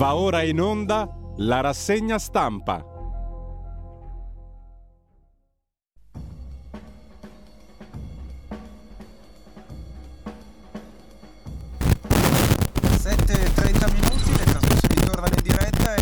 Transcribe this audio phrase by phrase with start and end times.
[0.00, 2.82] Va ora in onda la rassegna stampa.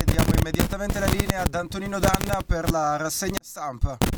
[0.04, 4.17] diamo immediatamente la linea ad Antonino Danna per la rassegna stampa.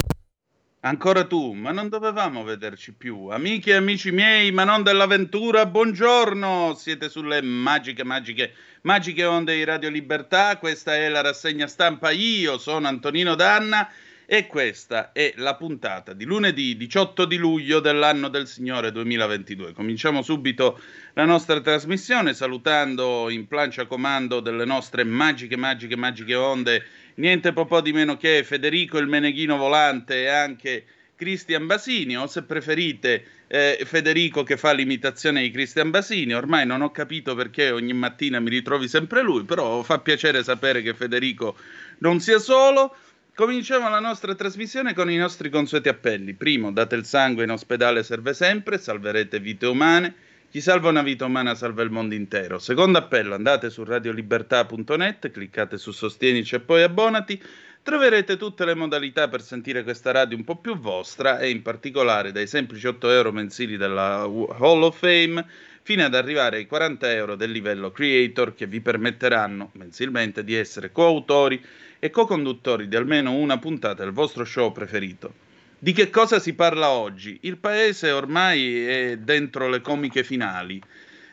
[0.82, 3.26] Ancora tu, ma non dovevamo vederci più.
[3.26, 6.74] Amiche e amici miei, ma non dell'avventura, buongiorno!
[6.74, 10.56] Siete sulle magiche, magiche, magiche onde di Radio Libertà.
[10.56, 12.08] Questa è la rassegna stampa.
[12.12, 13.90] Io sono Antonino Danna
[14.32, 19.72] e questa è la puntata di lunedì 18 di luglio dell'anno del Signore 2022.
[19.72, 20.80] Cominciamo subito
[21.14, 26.84] la nostra trasmissione salutando in plancia comando delle nostre magiche, magiche, magiche onde
[27.16, 30.84] niente po' di meno che Federico il Meneghino Volante e anche
[31.16, 36.34] Cristian Basini, o se preferite eh, Federico che fa l'imitazione di Cristian Basini.
[36.34, 40.82] Ormai non ho capito perché ogni mattina mi ritrovi sempre lui, però fa piacere sapere
[40.82, 41.56] che Federico
[41.98, 42.94] non sia solo.
[43.40, 46.34] Cominciamo la nostra trasmissione con i nostri consueti appelli.
[46.34, 50.14] Primo, date il sangue in ospedale serve sempre, salverete vite umane.
[50.50, 52.58] Chi salva una vita umana salva il mondo intero.
[52.58, 57.42] Secondo appello, andate su radiolibertà.net, cliccate su Sostienici e poi abbonati.
[57.82, 62.32] Troverete tutte le modalità per sentire questa radio un po' più vostra e in particolare
[62.32, 65.46] dai semplici 8 euro mensili della Hall of Fame
[65.80, 70.92] fino ad arrivare ai 40 euro del livello creator che vi permetteranno mensilmente di essere
[70.92, 71.58] coautori
[72.00, 75.32] e co-conduttori di almeno una puntata del vostro show preferito.
[75.78, 77.38] Di che cosa si parla oggi?
[77.42, 80.82] Il paese ormai è dentro le comiche finali.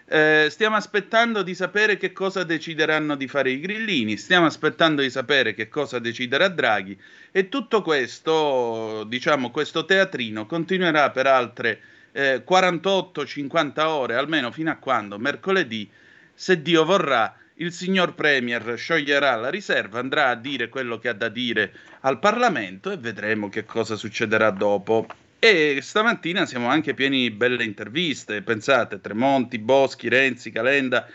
[0.09, 5.09] Eh, stiamo aspettando di sapere che cosa decideranno di fare i grillini, stiamo aspettando di
[5.09, 6.97] sapere che cosa deciderà Draghi
[7.29, 11.81] e tutto questo, diciamo, questo teatrino continuerà per altre
[12.13, 15.89] eh, 48-50 ore, almeno fino a quando mercoledì,
[16.33, 21.13] se Dio vorrà, il signor Premier scioglierà la riserva, andrà a dire quello che ha
[21.13, 25.07] da dire al Parlamento e vedremo che cosa succederà dopo.
[25.39, 31.07] E stamattina siamo anche pieni di belle interviste, pensate, Tremonti, Boschi, Renzi, Calenda,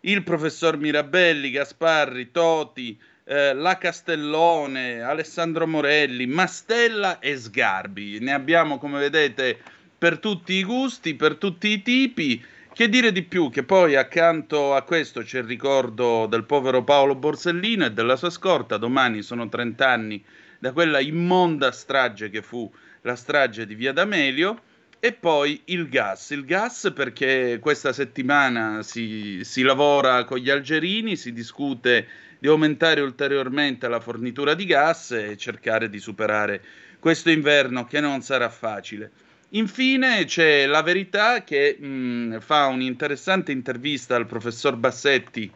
[0.00, 8.18] il professor Mirabelli, Gasparri, Toti, eh, La Castellone, Alessandro Morelli, Mastella e Sgarbi.
[8.20, 9.58] Ne abbiamo, come vedete,
[9.98, 12.44] per tutti i gusti, per tutti i tipi.
[12.78, 13.50] Che dire di più?
[13.50, 18.30] Che poi accanto a questo c'è il ricordo del povero Paolo Borsellino e della sua
[18.30, 18.76] scorta.
[18.76, 20.24] Domani sono 30 anni
[20.60, 24.62] da quella immonda strage che fu la strage di Via D'Amelio.
[25.00, 31.16] E poi il gas, il gas perché questa settimana si, si lavora con gli algerini,
[31.16, 32.06] si discute
[32.38, 36.62] di aumentare ulteriormente la fornitura di gas e cercare di superare
[37.00, 39.10] questo inverno che non sarà facile.
[39.52, 45.50] Infine c'è la verità che mh, mm, fa un'interessante intervista al professor Bassetti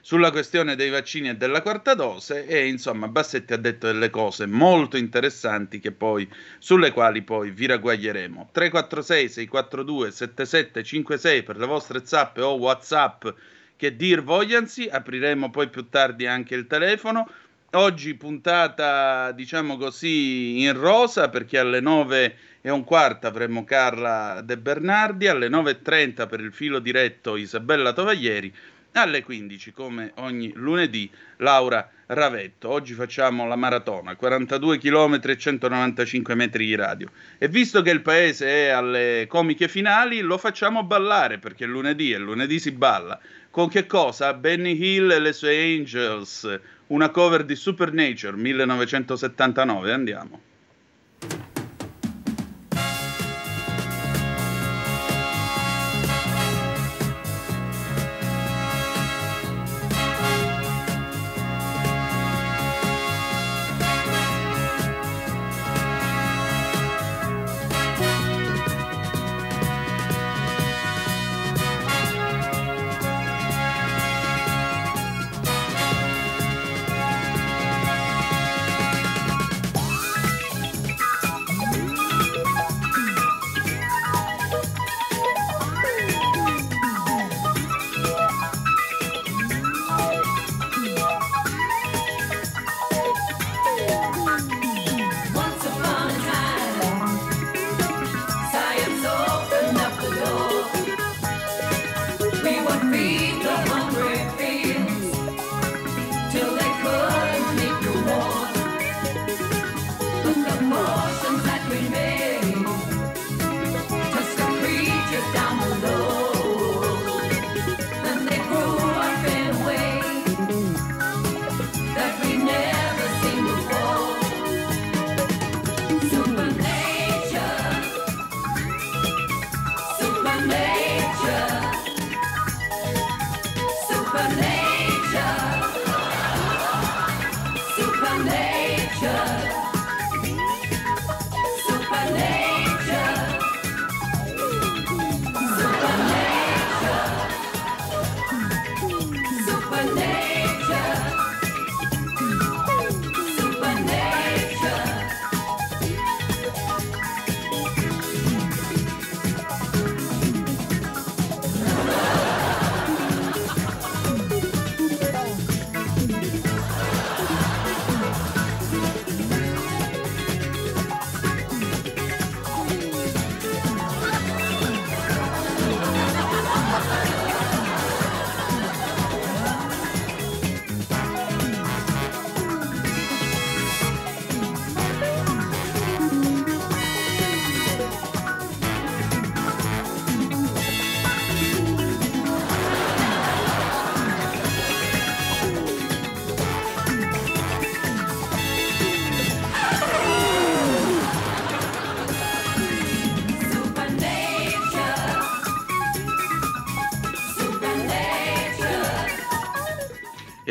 [0.00, 4.46] sulla questione dei vaccini e della quarta dose e insomma Bassetti ha detto delle cose
[4.46, 8.50] molto interessanti poi, sulle quali poi vi ragguaglieremo.
[8.50, 13.28] 346 642 7756 per le vostre zappe o whatsapp
[13.76, 17.28] che dir vogliansi, apriremo poi più tardi anche il telefono.
[17.76, 24.56] Oggi puntata diciamo così in rosa perché alle 9 e un quarto avremo Carla De
[24.58, 28.54] Bernardi, alle 9.30 per il filo diretto Isabella Tovaglieri,
[28.92, 32.68] alle 15 come ogni lunedì Laura Ravetto.
[32.68, 37.10] Oggi facciamo la maratona, 42 km e 195 metri di radio.
[37.38, 42.18] E visto che il paese è alle comiche finali, lo facciamo ballare perché lunedì e
[42.18, 43.18] lunedì si balla.
[43.50, 44.34] Con che cosa?
[44.34, 49.92] Benny Hill e le sue Angels, una cover di Supernature 1979.
[49.92, 50.40] Andiamo.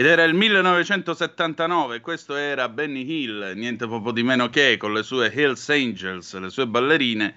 [0.03, 5.01] Ed era il 1979, questo era Benny Hill, niente poco di meno che con le
[5.01, 7.33] sue Hills Angels, le sue ballerine,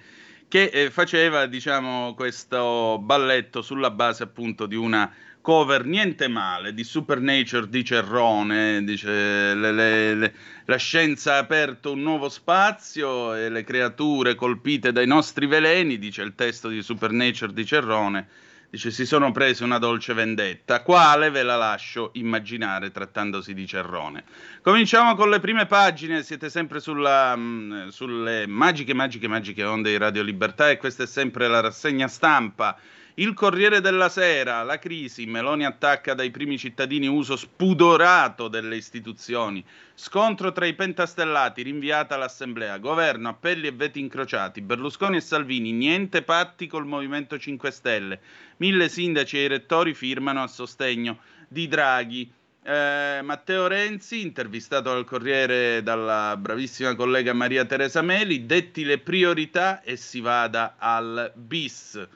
[0.49, 5.09] che eh, faceva, diciamo, questo balletto sulla base appunto di una
[5.39, 10.33] cover niente male di Supernature di Cerrone, dice le, le, le,
[10.65, 16.21] la scienza ha aperto un nuovo spazio e le creature colpite dai nostri veleni, dice
[16.21, 18.27] il testo di Supernature di Cerrone
[18.69, 21.29] Dice si sono presi una dolce vendetta, quale?
[21.29, 24.25] Ve la lascio immaginare trattandosi di Cerrone.
[24.61, 29.91] Cominciamo con le prime pagine, siete sempre sulla, mh, mm, sulle magiche, magiche, magiche onde
[29.91, 32.77] di Radio Libertà e questa è sempre la rassegna stampa.
[33.19, 39.65] Il Corriere della Sera, la crisi, Meloni attacca dai primi cittadini uso spudorato delle istituzioni,
[39.95, 46.21] scontro tra i pentastellati, rinviata all'Assemblea, governo, appelli e veti incrociati, Berlusconi e Salvini, niente
[46.21, 48.19] patti col Movimento 5 Stelle,
[48.57, 52.31] mille sindaci e i rettori firmano a sostegno di Draghi.
[52.63, 59.81] Eh, Matteo Renzi, intervistato al Corriere dalla bravissima collega Maria Teresa Meli, detti le priorità
[59.81, 62.07] e si vada al bis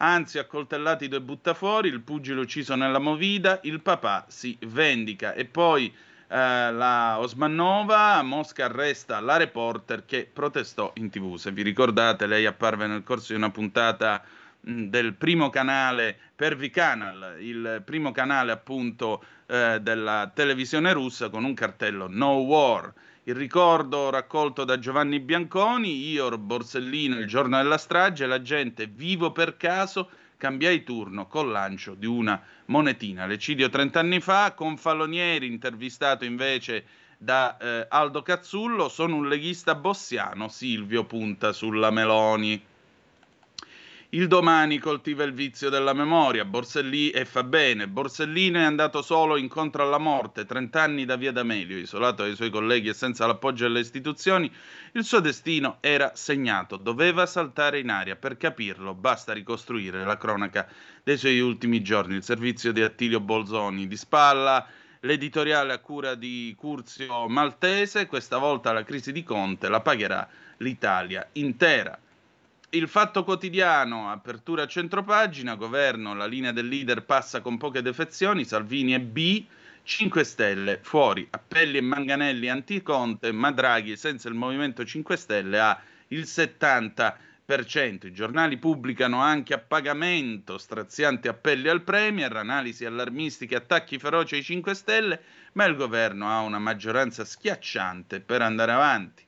[0.00, 5.86] anzi accoltellati due buttafuori, il pugile ucciso nella movida, il papà si vendica e poi
[5.86, 11.36] eh, la Osmanova, Mosca arresta la reporter che protestò in tv.
[11.36, 14.22] Se vi ricordate, lei apparve nel corso di una puntata
[14.60, 21.54] del primo canale Pervi Canal, il primo canale appunto eh, della televisione russa con un
[21.54, 22.92] cartello No War
[23.24, 29.30] il ricordo raccolto da Giovanni Bianconi, io Borsellino il giorno della strage, la gente vivo
[29.30, 33.26] per caso cambiai turno col lancio di una monetina.
[33.26, 36.84] L'eccidio 30 anni fa, con Fallonieri intervistato invece
[37.18, 42.60] da eh, Aldo Cazzullo, sono un leghista bossiano, Silvio punta sulla Meloni.
[44.12, 47.86] Il domani coltiva il vizio della memoria, Borsellino e fa bene.
[47.86, 52.50] Borsellino è andato solo incontro alla morte, 30 anni da via D'Amelio, isolato dai suoi
[52.50, 54.52] colleghi e senza l'appoggio delle istituzioni.
[54.94, 58.16] Il suo destino era segnato, doveva saltare in aria.
[58.16, 60.66] Per capirlo basta ricostruire la cronaca
[61.04, 62.16] dei suoi ultimi giorni.
[62.16, 64.66] Il servizio di Attilio Bolzoni di spalla,
[65.02, 71.28] l'editoriale a cura di Curzio Maltese, questa volta la crisi di Conte la pagherà l'Italia
[71.34, 71.96] intera.
[72.72, 78.44] Il Fatto Quotidiano, apertura a centropagina, governo, la linea del leader passa con poche defezioni,
[78.44, 79.44] Salvini e B,
[79.82, 85.82] 5 Stelle fuori, appelli e manganelli anticonte, ma Draghi senza il Movimento 5 Stelle ha
[86.08, 88.06] il 70%.
[88.06, 94.44] I giornali pubblicano anche a pagamento strazianti appelli al Premier, analisi allarmistiche, attacchi feroci ai
[94.44, 95.20] 5 Stelle,
[95.54, 99.26] ma il governo ha una maggioranza schiacciante per andare avanti.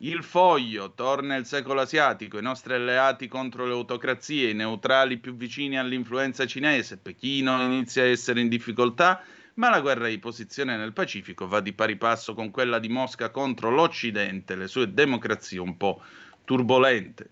[0.00, 5.34] Il foglio torna il secolo asiatico, i nostri alleati contro le autocrazie, i neutrali più
[5.34, 9.22] vicini all'influenza cinese, Pechino inizia a essere in difficoltà,
[9.54, 13.30] ma la guerra di posizione nel Pacifico va di pari passo con quella di Mosca
[13.30, 16.02] contro l'Occidente, le sue democrazie un po'
[16.44, 17.30] turbolente.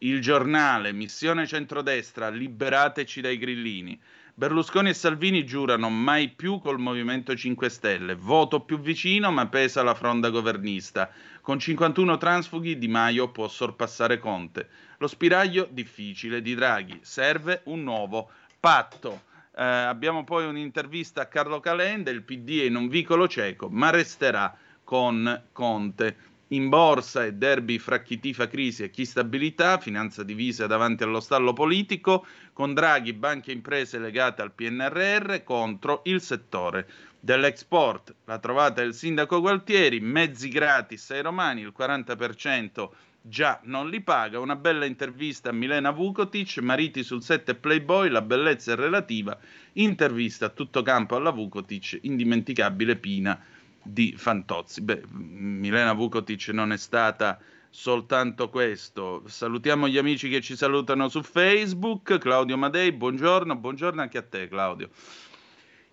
[0.00, 3.98] Il giornale, missione centrodestra, liberateci dai grillini.
[4.36, 9.84] Berlusconi e Salvini giurano mai più col Movimento 5 Stelle, voto più vicino ma pesa
[9.84, 11.08] la fronda governista.
[11.44, 14.66] Con 51 transfughi Di Maio può sorpassare Conte.
[14.96, 17.00] Lo spiraglio difficile di Draghi.
[17.02, 19.24] Serve un nuovo patto.
[19.54, 23.90] Eh, abbiamo poi un'intervista a Carlo Calenda, il PD è in un vicolo cieco, ma
[23.90, 26.16] resterà con Conte.
[26.48, 31.20] In borsa e derby fra chi tifa crisi e chi stabilità, finanza divisa davanti allo
[31.20, 36.86] stallo politico, con Draghi, banche e imprese legate al PNRR contro il settore
[37.18, 38.14] dell'export.
[38.26, 42.90] La trovata del sindaco Gualtieri, mezzi gratis ai romani, il 40%
[43.22, 44.38] già non li paga.
[44.38, 49.38] Una bella intervista a Milena Vukotic, mariti sul set Playboy, la bellezza è relativa.
[49.72, 53.42] Intervista a tutto campo alla Vukotic, indimenticabile Pina
[53.84, 54.80] di Fantozzi.
[54.80, 57.38] Beh, Milena Vukotic non è stata
[57.70, 59.22] soltanto questo.
[59.26, 62.18] Salutiamo gli amici che ci salutano su Facebook.
[62.18, 64.90] Claudio Madei, buongiorno, buongiorno anche a te Claudio.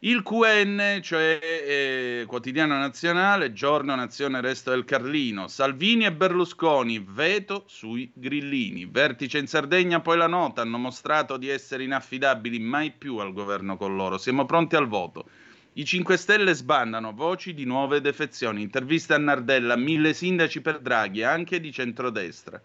[0.03, 7.65] Il QN, cioè eh, Quotidiano Nazionale, Giorno Nazione Resto del Carlino, Salvini e Berlusconi, veto
[7.67, 8.85] sui grillini.
[8.85, 13.77] Vertice in Sardegna, poi la nota, hanno mostrato di essere inaffidabili, mai più al governo
[13.77, 14.17] con loro.
[14.17, 15.29] Siamo pronti al voto.
[15.73, 18.61] I 5 Stelle sbandano voci di nuove defezioni.
[18.61, 22.61] Intervista a Nardella, mille sindaci per Draghi, anche di centrodestra.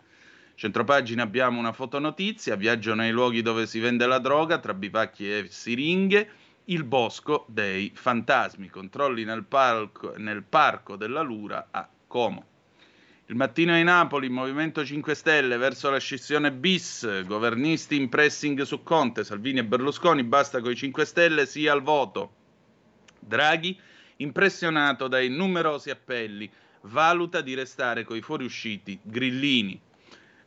[0.56, 5.46] Centropagina abbiamo una fotonotizia, viaggio nei luoghi dove si vende la droga, tra bivacchi e
[5.48, 6.28] siringhe
[6.64, 12.44] il bosco dei fantasmi, controlli nel, palco, nel parco della Lura a Como.
[13.26, 18.82] Il mattino di Napoli, Movimento 5 Stelle verso la scissione bis, governisti in pressing su
[18.82, 22.35] Conte, Salvini e Berlusconi, basta con i 5 Stelle, sì al voto.
[23.26, 23.78] Draghi,
[24.16, 26.50] impressionato dai numerosi appelli,
[26.82, 29.80] valuta di restare coi fuoriusciti grillini.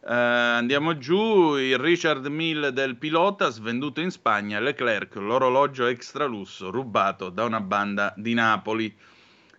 [0.01, 6.71] Uh, andiamo giù, il Richard Mill del pilota svenduto in Spagna, Leclerc, l'orologio extra lusso
[6.71, 8.95] rubato da una banda di Napoli.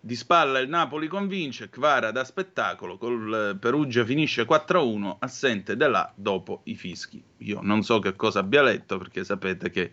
[0.02, 6.10] Di spalla il Napoli convince, Kvara da spettacolo, col Perugia finisce 4-1, assente da là
[6.14, 7.22] dopo i fischi.
[7.38, 9.92] Io non so che cosa abbia letto perché sapete che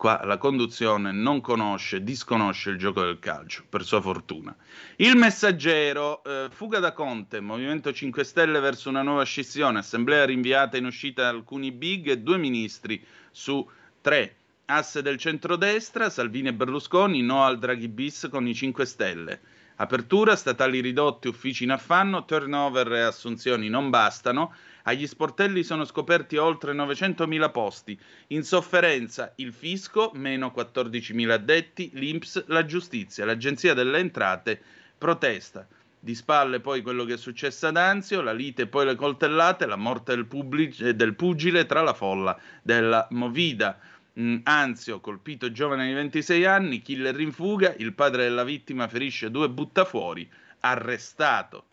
[0.00, 4.56] qua la conduzione non conosce, disconosce il gioco del calcio, per sua fortuna.
[4.96, 10.78] Il messaggero, eh, fuga da Conte, Movimento 5 Stelle verso una nuova scissione, assemblea rinviata
[10.78, 13.68] in uscita alcuni big e due ministri su
[14.00, 14.36] tre.
[14.64, 19.40] Asse del centrodestra, Salvini e Berlusconi, no al Draghi bis con i 5 Stelle.
[19.76, 24.54] Apertura, statali ridotti, uffici in affanno, turnover e assunzioni non bastano.
[24.84, 27.98] Agli sportelli sono scoperti oltre 900.000 posti.
[28.28, 34.60] In sofferenza il fisco, meno 14.000 addetti, l'Inps, la giustizia, l'Agenzia delle Entrate
[34.96, 35.66] protesta.
[36.02, 39.66] Di spalle poi quello che è successo ad Anzio, la lite e poi le coltellate,
[39.66, 43.78] la morte del, pubblic- del pugile tra la folla della Movida.
[44.18, 49.30] Mm, Anzio, colpito giovane di 26 anni, killer in fuga, il padre della vittima ferisce
[49.30, 50.28] due buttafuori,
[50.60, 51.64] arrestato.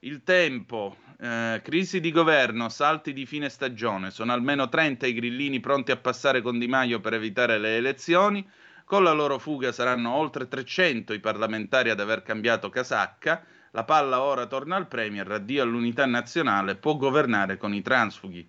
[0.00, 5.60] Il tempo, eh, crisi di governo, salti di fine stagione, sono almeno 30 i grillini
[5.60, 8.44] pronti a passare con Di Maio per evitare le elezioni,
[8.84, 14.20] con la loro fuga saranno oltre 300 i parlamentari ad aver cambiato casacca, la palla
[14.20, 18.44] ora torna al Premier, addio all'unità nazionale, può governare con i transfughi.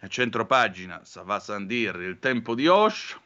[0.00, 3.18] A centro pagina, Sava Sandir, il tempo di Osho.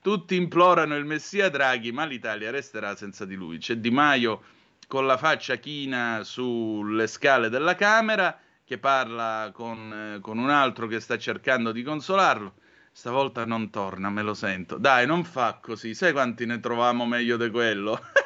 [0.00, 3.58] Tutti implorano il Messia Draghi, ma l'Italia resterà senza di lui.
[3.58, 4.42] C'è Di Maio
[4.86, 10.86] con la faccia china sulle scale della Camera che parla con, eh, con un altro
[10.86, 12.54] che sta cercando di consolarlo.
[12.90, 14.78] Stavolta non torna, me lo sento.
[14.78, 15.94] Dai, non fa così.
[15.94, 18.00] Sai quanti ne troviamo meglio di quello?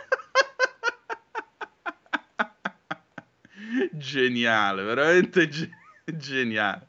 [3.93, 5.71] geniale, veramente ge-
[6.05, 6.87] geniale.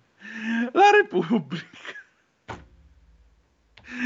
[0.71, 1.65] La Repubblica.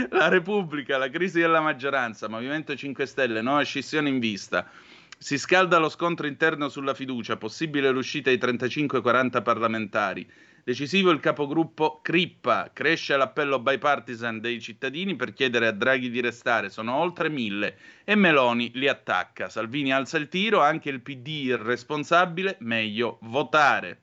[0.09, 4.67] La Repubblica, la crisi della maggioranza, Movimento 5 Stelle, nuova scissione in vista.
[5.25, 10.31] Si scalda lo scontro interno sulla fiducia, possibile l'uscita ai 35-40 parlamentari.
[10.63, 16.69] Decisivo il capogruppo Crippa, cresce l'appello bipartisan dei cittadini per chiedere a Draghi di restare,
[16.69, 19.49] sono oltre mille e Meloni li attacca.
[19.49, 24.01] Salvini alza il tiro, anche il PD irresponsabile, meglio votare.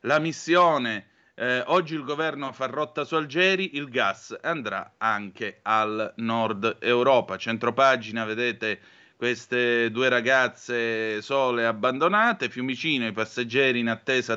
[0.00, 6.14] La missione, eh, oggi il governo fa rotta su Algeri, il gas andrà anche al
[6.16, 7.36] nord Europa.
[7.36, 8.80] Centropagina, vedete
[9.16, 14.36] queste due ragazze sole abbandonate, Fiumicino, i passeggeri in attesa,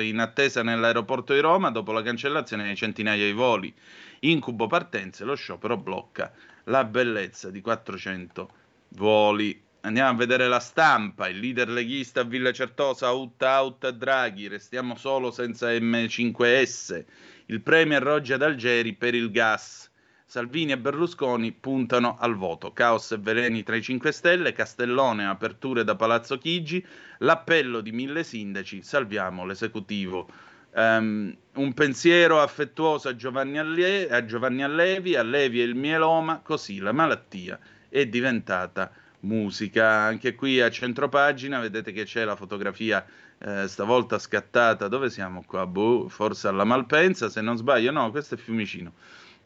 [0.00, 3.72] in attesa nell'aeroporto di Roma dopo la cancellazione di centinaia di voli.
[4.20, 6.32] Incubo partenze, lo sciopero blocca
[6.64, 8.50] la bellezza di 400
[8.96, 11.28] voli Andiamo a vedere la stampa.
[11.28, 14.48] Il leader leghista a Villa Certosa, out out Draghi.
[14.48, 17.04] Restiamo solo senza M5S.
[17.46, 19.90] Il premier Roggia d'Algeri per il gas.
[20.26, 22.72] Salvini e Berlusconi puntano al voto.
[22.72, 26.84] Caos e veleni tra i 5 Stelle, Castellone, aperture da Palazzo Chigi,
[27.18, 30.28] l'appello di mille sindaci, salviamo l'esecutivo.
[30.72, 36.78] Um, un pensiero affettuoso a Giovanni, Alle- a Giovanni Allevi, Allevi e il mieloma, così
[36.78, 38.90] la malattia è diventata
[39.20, 39.88] musica.
[39.88, 43.06] Anche qui a centropagina vedete che c'è la fotografia
[43.38, 44.88] eh, stavolta scattata.
[44.88, 45.66] Dove siamo qua?
[45.66, 47.92] Boh, forse alla Malpensa, se non sbaglio.
[47.92, 48.92] No, questo è Fiumicino.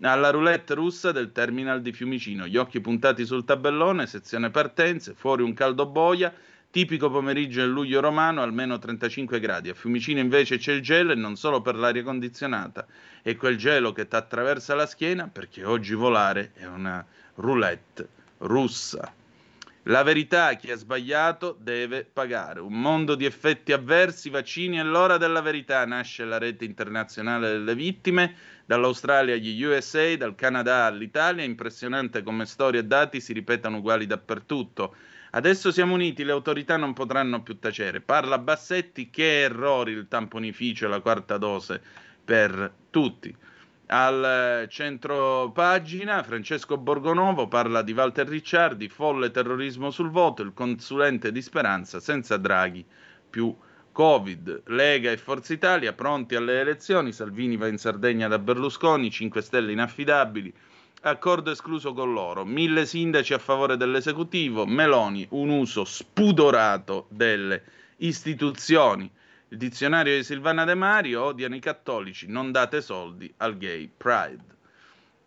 [0.01, 5.43] Alla roulette russa del terminal di Fiumicino, gli occhi puntati sul tabellone, sezione partenze, fuori
[5.43, 6.33] un caldo boia,
[6.71, 9.71] tipico pomeriggio in luglio romano, almeno 35 gradi.
[9.71, 12.87] A Fiumicino invece c'è il gelo e non solo per l'aria condizionata,
[13.23, 19.13] è quel gelo che ti attraversa la schiena perché oggi volare è una roulette russa.
[19.89, 22.61] La verità, chi ha sbagliato deve pagare.
[22.61, 25.87] Un mondo di effetti avversi, vaccini è l'ora della verità.
[25.87, 28.35] Nasce la rete internazionale delle vittime,
[28.67, 31.43] dall'Australia agli USA, dal Canada all'Italia.
[31.43, 34.95] Impressionante come storie e dati si ripetano uguali dappertutto.
[35.31, 38.03] Adesso siamo uniti, le autorità non potranno più tacere.
[38.03, 41.81] Parla Bassetti, che errori il tamponificio e la quarta dose
[42.23, 43.35] per tutti.
[43.91, 51.33] Al centro pagina Francesco Borgonovo parla di Walter Ricciardi, folle terrorismo sul voto, il consulente
[51.33, 52.85] di Speranza senza Draghi
[53.31, 53.57] più
[53.91, 59.41] Covid, Lega e Forza Italia pronti alle elezioni, Salvini va in Sardegna da Berlusconi, 5
[59.41, 60.53] Stelle inaffidabili,
[61.05, 67.63] accordo escluso con loro, mille sindaci a favore dell'esecutivo, Meloni un uso spudorato delle
[67.97, 69.11] istituzioni.
[69.51, 74.57] Il dizionario di Silvana De Mario odiano i cattolici, non date soldi al gay pride.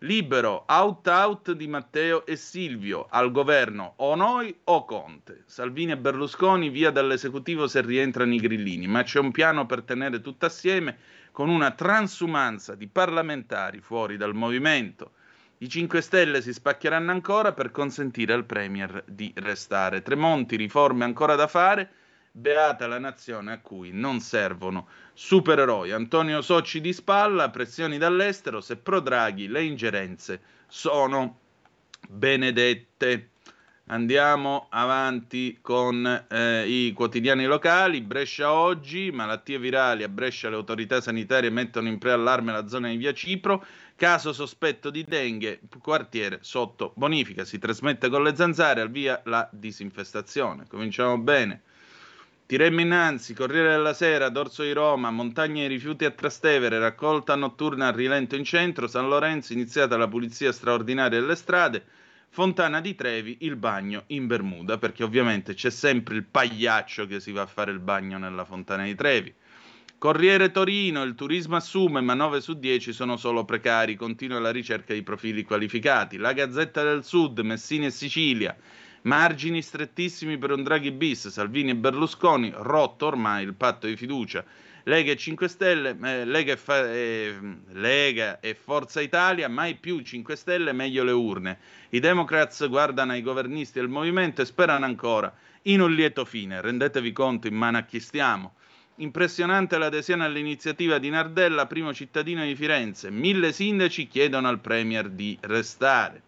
[0.04, 5.42] Libero, out out di Matteo e Silvio, al governo o noi o Conte.
[5.48, 10.22] Salvini e Berlusconi via dall'esecutivo se rientrano i grillini, ma c'è un piano per tenere
[10.22, 10.98] tutto assieme
[11.32, 15.14] con una transumanza di parlamentari fuori dal movimento.
[15.60, 20.04] I 5 Stelle si spaccheranno ancora per consentire al Premier di restare.
[20.04, 21.90] Tremonti, riforme ancora da fare,
[22.32, 25.92] beata la nazione a cui non servono supereroi.
[25.92, 31.40] Antonio Socci di spalla, pressioni dall'estero, se pro Draghi le ingerenze sono
[32.08, 33.28] benedette.
[33.88, 38.00] Andiamo avanti con eh, i quotidiani locali.
[38.00, 42.96] Brescia oggi, malattie virali a Brescia le autorità sanitarie mettono in preallarme la zona di
[42.96, 43.66] via Cipro.
[43.98, 47.44] Caso sospetto di dengue, quartiere sotto bonifica.
[47.44, 50.68] Si trasmette con le zanzare, al via la disinfestazione.
[50.70, 51.64] Cominciamo bene.
[52.52, 57.88] Tiremmo innanzi, Corriere della Sera, Dorso di Roma, Montagne di rifiuti a Trastevere, raccolta notturna
[57.88, 61.82] a rilento in centro, San Lorenzo, iniziata la pulizia straordinaria delle strade,
[62.28, 67.32] Fontana di Trevi, il bagno in Bermuda, perché ovviamente c'è sempre il pagliaccio che si
[67.32, 69.34] va a fare il bagno nella Fontana di Trevi.
[69.98, 74.94] Corriere Torino, il turismo assume, ma 9 su 10 sono solo precari, continua la ricerca
[74.94, 76.18] di profili qualificati.
[76.18, 78.54] La Gazzetta del Sud, Messina e Sicilia,
[79.04, 84.46] Margini strettissimi per un Draghi bis, Salvini e Berlusconi, rotto ormai il patto di fiducia.
[84.84, 87.36] Lega e 5 Stelle, eh, Lega, e fa- eh,
[87.72, 91.58] Lega, e Forza Italia, mai più 5 Stelle, meglio le urne.
[91.90, 95.34] I Democrats guardano ai governisti del movimento e sperano ancora
[95.64, 96.62] in un lieto fine.
[96.62, 98.54] Rendetevi conto in mano a chi stiamo.
[98.98, 103.10] Impressionante l'adesione all'iniziativa di Nardella, primo cittadino di Firenze.
[103.10, 106.22] Mille sindaci chiedono al Premier di restare.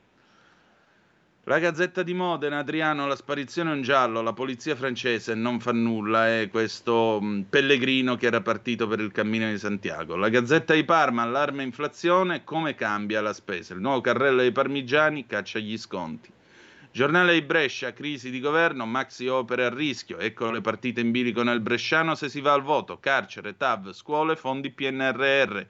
[1.46, 5.74] La Gazzetta di Modena, Adriano, la sparizione è un giallo, la polizia francese non fa
[5.74, 10.16] nulla, è questo mh, pellegrino che era partito per il cammino di Santiago.
[10.16, 13.74] La Gazzetta di Parma, allarme inflazione, come cambia la spesa?
[13.74, 16.32] Il nuovo carrello dei parmigiani caccia gli sconti.
[16.94, 21.44] Giornale di Brescia, crisi di governo, maxi opere a rischio, ecco le partite in bilico
[21.44, 25.62] nel Bresciano se si va al voto, carcere, TAV, scuole, fondi PNRR.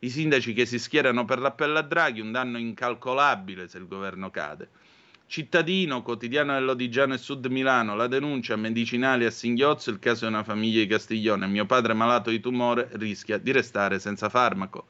[0.00, 4.28] I sindaci che si schierano per l'appello a Draghi, un danno incalcolabile se il governo
[4.30, 4.68] cade.
[5.32, 10.44] Cittadino, quotidiano dell'Odigiano e Sud Milano, la denuncia medicinali a singhiozzo, il caso di una
[10.44, 11.46] famiglia di Castiglione.
[11.46, 14.88] Mio padre malato di tumore rischia di restare senza farmaco.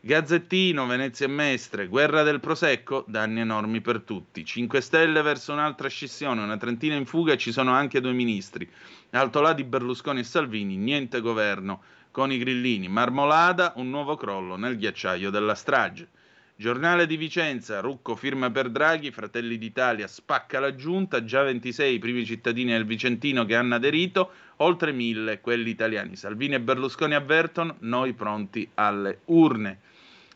[0.00, 4.44] Gazzettino, Venezia e Mestre, guerra del Prosecco, danni enormi per tutti.
[4.44, 8.68] 5 Stelle verso un'altra scissione, una trentina in fuga e ci sono anche due ministri.
[9.10, 12.88] Altolà di Berlusconi e Salvini, niente governo con i grillini.
[12.88, 16.08] Marmolada, un nuovo crollo nel ghiacciaio della strage.
[16.60, 21.98] Giornale di Vicenza, Rucco firma per Draghi, Fratelli d'Italia spacca la giunta, già 26 i
[22.00, 26.16] primi cittadini del Vicentino che hanno aderito, oltre mille quelli italiani.
[26.16, 29.78] Salvini e Berlusconi avvertono, noi pronti alle urne.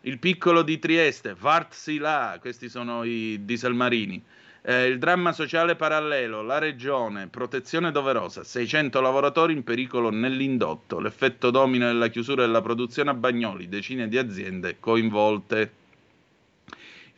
[0.02, 4.22] Il piccolo di Trieste, Vartsi là, questi sono i dieselmarini.
[4.62, 11.50] Eh, il dramma sociale parallelo, la regione, protezione doverosa, 600 lavoratori in pericolo nell'indotto, l'effetto
[11.50, 15.80] domino della chiusura della produzione a Bagnoli, decine di aziende coinvolte.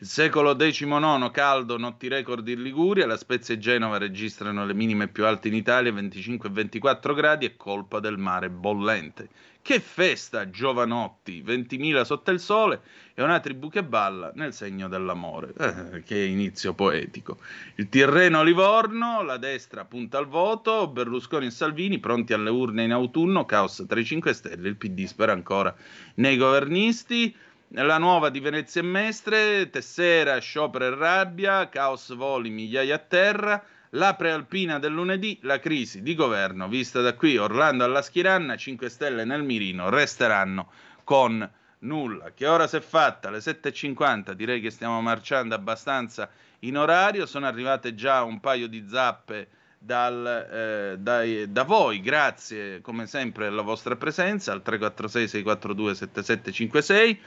[0.05, 5.07] Il secolo XIX caldo, notti record in Liguria, la Spezia e Genova registrano le minime
[5.07, 9.29] più alte in Italia, 25 e 24 gradi, è colpa del mare bollente.
[9.63, 12.81] Che festa, giovanotti, 20.000 sotto il sole
[13.15, 15.53] e una tribù che balla nel segno dell'amore.
[15.57, 17.39] Eh, che inizio poetico.
[17.77, 22.91] Il Tirreno Livorno, la destra punta al voto, Berlusconi e Salvini pronti alle urne in
[22.91, 25.75] autunno, caos tra i 5 Stelle, il PD spera ancora
[26.17, 27.35] nei governisti.
[27.69, 33.61] La nuova di Venezia e Mestre, Tessera, sciopero e rabbia, caos voli, migliaia a terra,
[33.91, 38.87] la prealpina del lunedì, la crisi di governo vista da qui, Orlando alla Schiranna, 5
[38.87, 40.69] Stelle nel mirino, resteranno
[41.03, 41.49] con
[41.79, 42.31] nulla.
[42.33, 43.29] Che ora si è fatta?
[43.29, 48.85] Alle 7.50, direi che stiamo marciando abbastanza in orario, sono arrivate già un paio di
[48.87, 49.47] zappe
[49.77, 57.21] dal, eh, dai, da voi, grazie come sempre alla vostra presenza al 346 642 7756.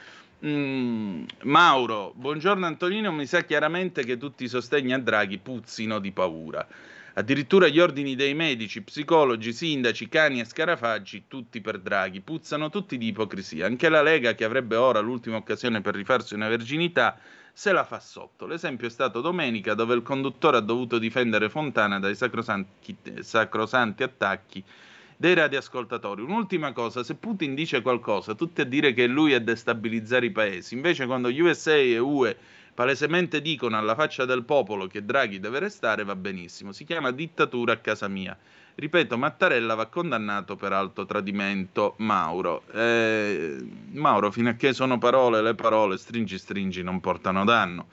[0.45, 6.13] Mm, Mauro, buongiorno Antonino, mi sa chiaramente che tutti i sostegni a Draghi puzzino di
[6.13, 6.65] paura.
[7.15, 12.97] Addirittura gli ordini dei medici, psicologi, sindaci, cani e scarafaggi, tutti per Draghi, puzzano tutti
[12.97, 13.65] di ipocrisia.
[13.65, 17.19] Anche la Lega, che avrebbe ora l'ultima occasione per rifarsi una verginità,
[17.51, 18.45] se la fa sotto.
[18.45, 24.63] L'esempio è stato domenica, dove il conduttore ha dovuto difendere Fontana dai sacrosanti, sacrosanti attacchi
[25.19, 26.21] dei radioascoltatori.
[26.21, 30.75] Un'ultima cosa, se Putin dice qualcosa, tutti a dire che lui è destabilizzare i paesi,
[30.75, 32.37] invece quando USA e UE
[32.73, 36.71] palesemente dicono alla faccia del popolo che Draghi deve restare, va benissimo.
[36.71, 38.37] Si chiama dittatura a casa mia.
[38.75, 41.95] Ripeto, Mattarella va condannato per alto tradimento.
[41.97, 43.57] Mauro, eh,
[43.91, 47.87] Mauro, fino a che sono parole, le parole stringi stringi non portano danno.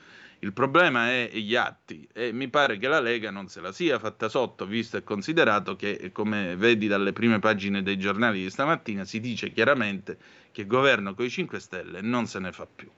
[0.47, 3.99] Il problema è gli atti e mi pare che la Lega non se la sia
[3.99, 9.05] fatta sotto, visto e considerato che, come vedi dalle prime pagine dei giornali di stamattina,
[9.05, 10.17] si dice chiaramente
[10.53, 12.89] che il governo con i 5 Stelle non se ne fa più.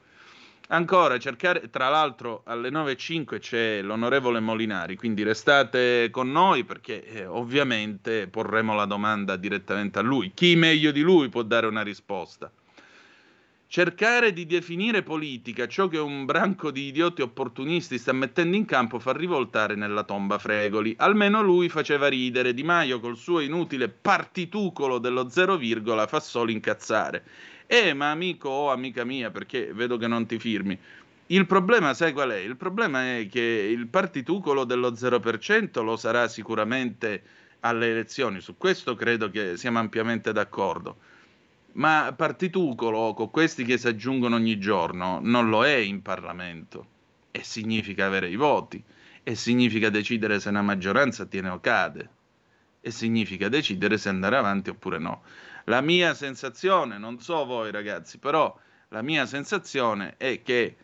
[0.67, 7.25] Ancora, cercare, tra l'altro alle 9.05 c'è l'onorevole Molinari, quindi restate con noi perché eh,
[7.25, 10.33] ovviamente porremo la domanda direttamente a lui.
[10.35, 12.53] Chi meglio di lui può dare una risposta?
[13.71, 18.99] Cercare di definire politica ciò che un branco di idioti opportunisti sta mettendo in campo
[18.99, 20.95] fa rivoltare nella tomba Fregoli.
[20.97, 26.51] Almeno lui faceva ridere, Di Maio col suo inutile partitucolo dello zero virgola fa solo
[26.51, 27.23] incazzare.
[27.67, 30.79] Eh, ma amico o amica mia, perché vedo che non ti firmi.
[31.27, 32.39] Il problema, sai qual è?
[32.39, 37.23] Il problema è che il partitucolo dello 0% lo sarà sicuramente
[37.61, 40.97] alle elezioni, su questo credo che siamo ampiamente d'accordo.
[41.79, 46.87] Ma partitucolo con questi che si aggiungono ogni giorno non lo è in Parlamento
[47.31, 48.83] e significa avere i voti
[49.23, 52.11] e significa decidere se una maggioranza tiene o cade
[52.81, 55.23] e significa decidere se andare avanti oppure no.
[55.65, 60.77] La mia sensazione, non so voi ragazzi, però la mia sensazione è che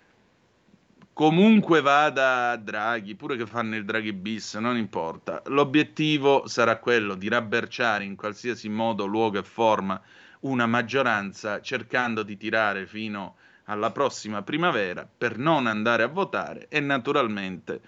[1.13, 7.29] comunque vada Draghi, pure che fanno il Draghi bis, non importa, l'obiettivo sarà quello di
[7.29, 10.01] rabberciare in qualsiasi modo, luogo e forma
[10.45, 16.81] una maggioranza cercando di tirare fino alla prossima primavera per non andare a votare e
[16.81, 17.81] naturalmente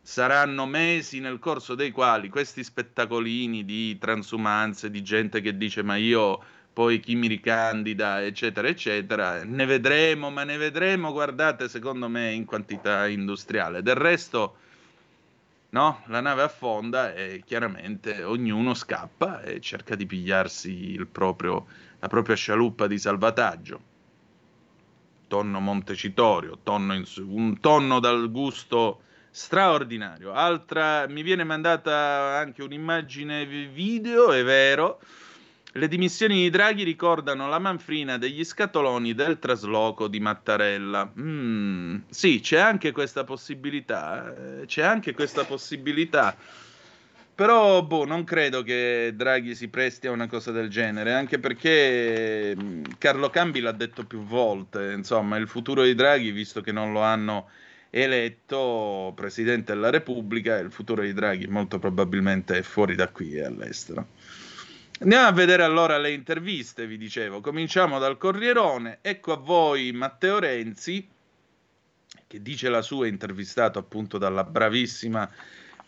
[0.00, 5.96] saranno mesi nel corso dei quali questi spettacolini di transumanze, di gente che dice ma
[5.96, 6.40] io
[6.72, 12.44] poi chi mi ricandida, eccetera, eccetera, ne vedremo, ma ne vedremo, guardate, secondo me in
[12.44, 13.82] quantità industriale.
[13.82, 14.56] Del resto,
[15.70, 21.66] no, la nave affonda e chiaramente ognuno scappa e cerca di pigliarsi proprio,
[22.00, 23.80] la propria scialuppa di salvataggio.
[25.28, 30.32] Tonno Montecitorio, tonno in, un tonno dal gusto straordinario.
[30.32, 35.00] Altra, mi viene mandata anche un'immagine video, è vero.
[35.72, 41.12] Le dimissioni di Draghi ricordano la manfrina degli scatoloni del trasloco di Mattarella.
[41.20, 44.34] Mm, sì, c'è anche questa possibilità.
[44.34, 46.34] Eh, c'è anche questa possibilità.
[47.38, 52.52] Però, boh, non credo che Draghi si presti a una cosa del genere, anche perché
[52.60, 56.92] mm, Carlo Cambi l'ha detto più volte, insomma, il futuro di Draghi, visto che non
[56.92, 57.48] lo hanno
[57.90, 63.44] eletto Presidente della Repubblica, il futuro di Draghi molto probabilmente è fuori da qui e
[63.44, 64.08] all'estero.
[64.98, 67.40] Andiamo a vedere allora le interviste, vi dicevo.
[67.40, 68.98] Cominciamo dal Corrierone.
[69.00, 71.08] Ecco a voi Matteo Renzi,
[72.26, 75.30] che dice la sua, intervistato appunto dalla bravissima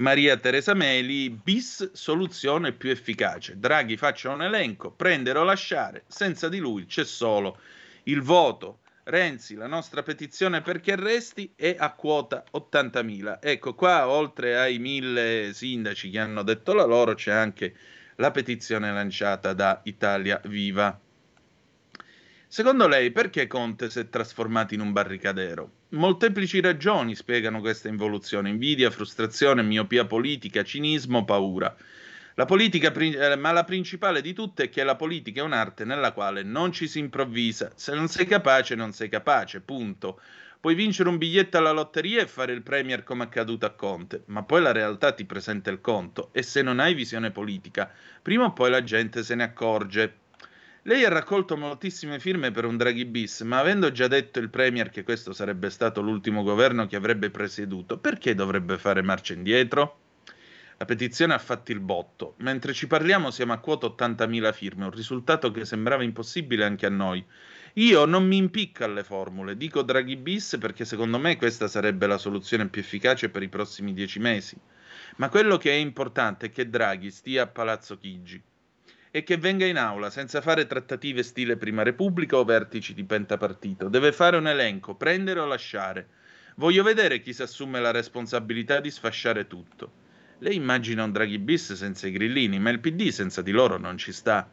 [0.01, 3.59] Maria Teresa Meli, bis soluzione più efficace.
[3.59, 7.59] Draghi faccia un elenco, prendere o lasciare, senza di lui c'è solo
[8.05, 8.79] il voto.
[9.05, 13.41] Renzi, la nostra petizione perché resti è a quota 80.000.
[13.43, 17.75] Ecco, qua oltre ai mille sindaci che hanno detto la loro, c'è anche
[18.17, 20.99] la petizione lanciata da Italia Viva.
[22.53, 25.71] Secondo lei, perché Conte si è trasformato in un barricadero?
[25.91, 31.73] Molteplici ragioni spiegano questa involuzione: invidia, frustrazione, miopia politica, cinismo, paura.
[32.35, 36.11] La politica, eh, ma la principale di tutte è che la politica è un'arte nella
[36.11, 37.71] quale non ci si improvvisa.
[37.77, 40.21] Se non sei capace, non sei capace, punto.
[40.59, 44.43] Puoi vincere un biglietto alla lotteria e fare il premier come accaduto a Conte, ma
[44.43, 47.89] poi la realtà ti presenta il conto e se non hai visione politica,
[48.21, 50.15] prima o poi la gente se ne accorge.
[50.85, 54.89] Lei ha raccolto moltissime firme per un Draghi bis, ma avendo già detto il Premier
[54.89, 59.99] che questo sarebbe stato l'ultimo governo che avrebbe presieduto, perché dovrebbe fare marcia indietro?
[60.79, 62.33] La petizione ha fatto il botto.
[62.39, 66.91] Mentre ci parliamo siamo a quota 80.000 firme, un risultato che sembrava impossibile anche a
[66.91, 67.23] noi.
[67.75, 72.17] Io non mi impicco alle formule, dico Draghi bis perché secondo me questa sarebbe la
[72.17, 74.57] soluzione più efficace per i prossimi dieci mesi.
[75.17, 78.43] Ma quello che è importante è che Draghi stia a Palazzo Chigi
[79.11, 83.89] e che venga in aula senza fare trattative stile Prima Repubblica o vertici di pentapartito.
[83.89, 86.09] Deve fare un elenco, prendere o lasciare.
[86.57, 89.93] Voglio vedere chi si assume la responsabilità di sfasciare tutto.
[90.39, 93.99] Lei immagina un Draghi bis senza i grillini, ma il PD senza di loro non
[93.99, 94.49] ci sta.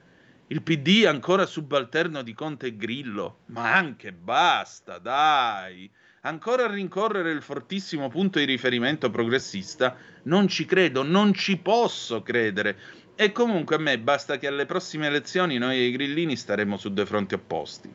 [0.47, 3.39] Il PD ancora subalterno di Conte e Grillo.
[3.47, 5.89] Ma anche basta, dai.
[6.21, 9.95] Ancora a rincorrere il fortissimo punto di riferimento progressista?
[10.23, 12.77] Non ci credo, non ci posso credere.
[13.19, 16.93] E comunque a me basta che alle prossime elezioni noi e i grillini staremo su
[16.93, 17.91] due fronti opposti.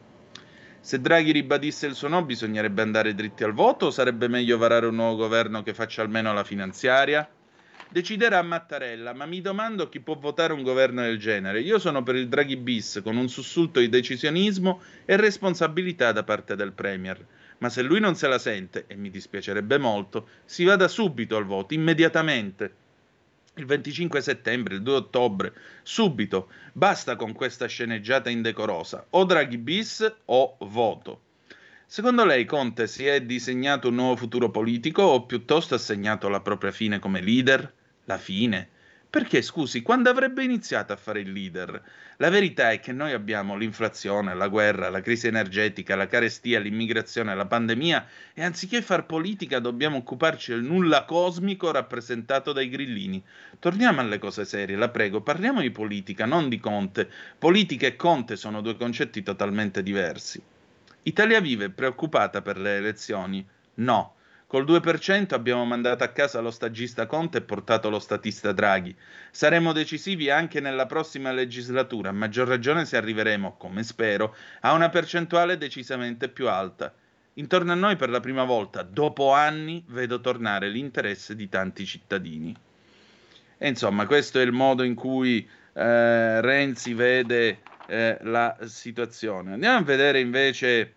[0.80, 4.87] Se Draghi ribadisse il suo no, bisognerebbe andare dritti al voto o sarebbe meglio varare
[4.87, 7.30] un nuovo governo che faccia almeno la finanziaria?
[7.88, 11.61] Deciderà Mattarella, ma mi domando chi può votare un governo del genere.
[11.61, 16.56] Io sono per il Draghi bis, con un sussulto di decisionismo e responsabilità da parte
[16.56, 17.24] del Premier.
[17.58, 21.44] Ma se lui non se la sente, e mi dispiacerebbe molto, si vada subito al
[21.44, 22.82] voto, immediatamente
[23.55, 26.49] il 25 settembre, il 2 ottobre, subito.
[26.73, 29.07] Basta con questa sceneggiata indecorosa.
[29.11, 31.21] O Draghi bis o voto.
[31.87, 36.41] Secondo lei Conte si è disegnato un nuovo futuro politico o piuttosto ha segnato la
[36.41, 37.71] propria fine come leader?
[38.05, 38.69] La fine?
[39.12, 41.83] Perché, scusi, quando avrebbe iniziato a fare il leader?
[42.16, 47.35] La verità è che noi abbiamo l'inflazione, la guerra, la crisi energetica, la carestia, l'immigrazione,
[47.35, 53.22] la pandemia e anziché far politica dobbiamo occuparci del nulla cosmico rappresentato dai grillini.
[53.59, 57.07] Torniamo alle cose serie, la prego, parliamo di politica, non di Conte.
[57.37, 60.42] Politica e Conte sono due concetti totalmente diversi.
[61.03, 63.46] Italia Viva è preoccupata per le elezioni?
[63.75, 64.14] No.
[64.53, 68.95] Col 2% abbiamo mandato a casa lo stagista Conte e portato lo statista Draghi.
[69.31, 74.91] Saremo decisivi anche nella prossima legislatura, a maggior ragione se arriveremo, come spero, a una
[74.91, 76.93] percentuale decisamente più alta.
[77.37, 82.55] Intorno a noi per la prima volta, dopo anni, vedo tornare l'interesse di tanti cittadini.
[83.57, 89.55] E insomma, questo è il modo in cui eh, Renzi vede eh, la situazione.
[89.55, 90.95] Andiamo a vedere invece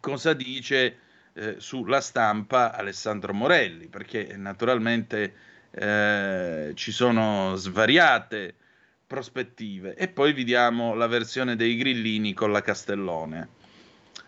[0.00, 1.00] cosa dice
[1.38, 5.34] eh, sulla stampa Alessandro Morelli, perché naturalmente
[5.70, 8.54] eh, ci sono svariate
[9.06, 13.48] prospettive e poi vediamo la versione dei grillini con la Castellone.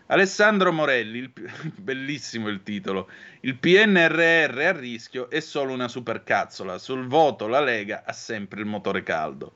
[0.07, 1.31] Alessandro Morelli, il,
[1.75, 3.09] bellissimo il titolo,
[3.41, 8.67] il PNRR a rischio è solo una supercazzola, sul voto la Lega ha sempre il
[8.67, 9.53] motore caldo.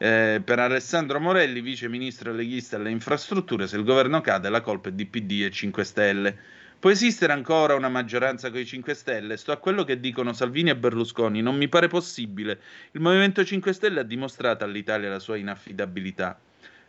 [0.00, 4.88] Eh, per Alessandro Morelli, vice ministro leghista alle infrastrutture, se il governo cade la colpa
[4.88, 6.38] è di PD e 5 Stelle.
[6.80, 9.36] Può esistere ancora una maggioranza con i 5 Stelle?
[9.36, 11.42] Sto a quello che dicono Salvini e Berlusconi.
[11.42, 12.60] Non mi pare possibile.
[12.92, 16.38] Il Movimento 5 Stelle ha dimostrato all'Italia la sua inaffidabilità.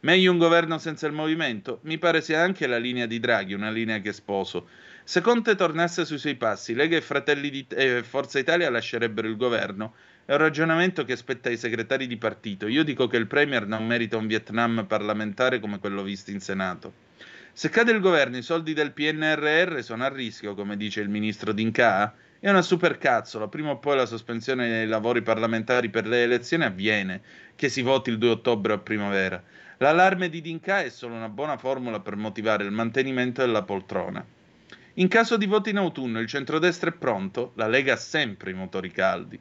[0.02, 1.80] Meglio un governo senza il movimento?
[1.86, 4.70] Mi pare sia anche la linea di Draghi, una linea che sposo.
[5.04, 9.38] Se Conte tornasse sui suoi passi, Lega e Fratelli di eh, Forza Italia lascerebbero il
[9.38, 9.96] governo?
[10.24, 12.68] È un ragionamento che spetta ai segretari di partito.
[12.68, 17.09] Io dico che il Premier non merita un Vietnam parlamentare come quello visto in Senato.
[17.60, 21.52] Se cade il governo, i soldi del PNRR sono a rischio, come dice il ministro
[21.52, 22.16] D'Inca.
[22.40, 23.50] È una supercazzola.
[23.50, 27.22] Prima o poi la sospensione dei lavori parlamentari per le elezioni avviene,
[27.58, 29.44] che si voti il 2 ottobre o primavera.
[29.80, 34.26] L'allarme di D'Inca è solo una buona formula per motivare il mantenimento della poltrona.
[34.94, 38.54] In caso di voti in autunno, il centrodestra è pronto, la Lega ha sempre i
[38.54, 39.38] motori caldi.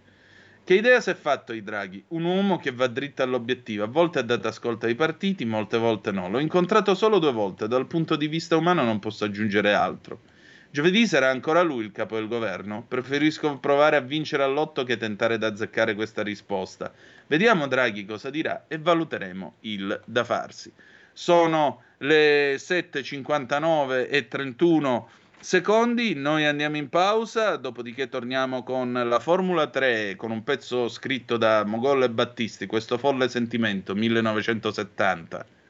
[0.69, 2.05] Che idea si è fatto i Draghi?
[2.09, 6.13] Un uomo che va dritto all'obiettivo, a volte ha dato ascolto ai partiti, molte volte
[6.13, 6.29] no.
[6.29, 10.21] L'ho incontrato solo due volte, dal punto di vista umano non posso aggiungere altro.
[10.71, 12.85] Giovedì sarà ancora lui il capo del governo.
[12.87, 16.93] Preferisco provare a vincere all'otto che tentare d'azzeccare questa risposta.
[17.29, 20.71] Vediamo Draghi cosa dirà e valuteremo il da farsi.
[21.15, 25.09] Sono le 7.59 e 31
[25.41, 31.37] secondi, noi andiamo in pausa, dopodiché torniamo con la Formula 3, con un pezzo scritto
[31.37, 35.47] da Mogol e Battisti, questo folle sentimento 1970.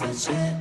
[0.00, 0.59] such a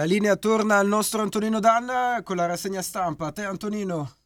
[0.00, 3.26] La linea torna al nostro Antonino Danna con la rassegna stampa.
[3.26, 4.19] A te Antonino.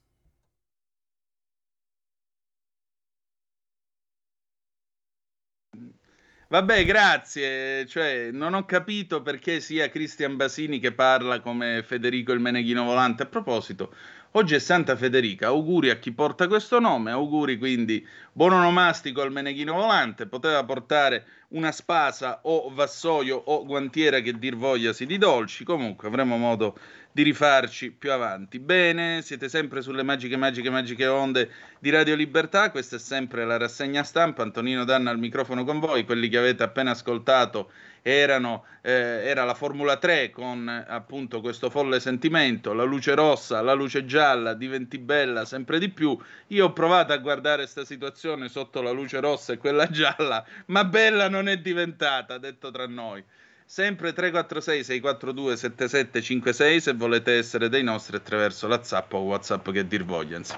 [6.55, 7.85] Vabbè, grazie.
[7.85, 13.25] Cioè, non ho capito perché sia Cristian Basini che parla come Federico il Meneghino Volante.
[13.25, 13.93] A proposito,
[14.31, 15.49] oggi è Santa Federica.
[15.49, 17.11] Auguri a chi porta questo nome.
[17.11, 20.29] Auguri quindi buon onomastico al Meneghino Volante.
[20.29, 25.65] Poteva portare una spasa o vassoio o guantiera che dir vogliasi di dolci.
[25.65, 26.79] Comunque avremo modo
[27.15, 28.59] di rifarci più avanti.
[28.59, 31.49] Bene, siete sempre sulle magiche, magiche, magiche onde
[31.79, 32.73] di Radio Libertà.
[32.73, 34.43] Questa è sempre la rassegna stampa.
[34.43, 36.05] Antonino Danna al microfono con voi.
[36.05, 37.71] Quelli che avete appena ascoltato
[38.03, 43.75] erano, eh, era la Formula 3 con appunto questo folle sentimento, la luce rossa, la
[43.75, 46.19] luce gialla, diventi bella sempre di più.
[46.49, 50.85] Io ho provato a guardare questa situazione sotto la luce rossa e quella gialla, ma
[50.85, 53.23] bella non è diventata, detto tra noi
[53.65, 59.87] sempre 346 642 7756 se volete essere dei nostri attraverso la Zap o Whatsapp che
[59.87, 60.55] dir vogliansi.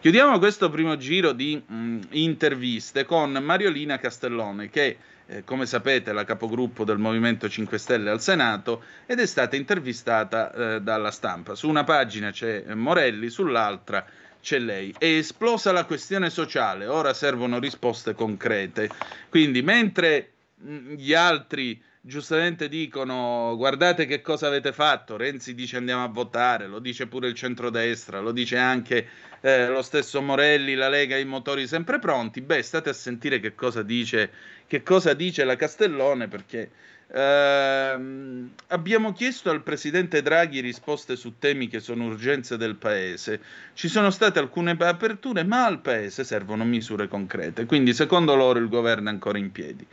[0.00, 6.12] Chiudiamo questo primo giro di mh, interviste con Mariolina Castellone che eh, come sapete è
[6.12, 11.54] la capogruppo del Movimento 5 Stelle al Senato ed è stata intervistata eh, dalla stampa.
[11.54, 14.04] Su una pagina c'è Morelli, sull'altra
[14.40, 14.94] c'è lei.
[14.98, 18.90] È esplosa la questione sociale, ora servono risposte concrete.
[19.28, 26.02] Quindi mentre mh, gli altri giustamente dicono guardate che cosa avete fatto, Renzi dice andiamo
[26.02, 29.06] a votare, lo dice pure il centrodestra, lo dice anche
[29.40, 33.54] eh, lo stesso Morelli, la Lega, i motori sempre pronti, beh state a sentire che
[33.54, 34.30] cosa dice,
[34.66, 36.70] che cosa dice la Castellone perché
[37.12, 43.40] ehm, abbiamo chiesto al presidente Draghi risposte su temi che sono urgenze del paese,
[43.74, 48.68] ci sono state alcune aperture ma al paese servono misure concrete, quindi secondo loro il
[48.68, 49.86] governo è ancora in piedi.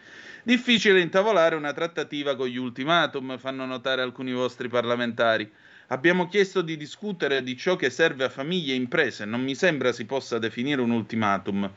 [0.48, 5.52] Difficile intavolare una trattativa con gli ultimatum, fanno notare alcuni vostri parlamentari.
[5.88, 9.92] Abbiamo chiesto di discutere di ciò che serve a famiglie e imprese, non mi sembra
[9.92, 11.70] si possa definire un ultimatum.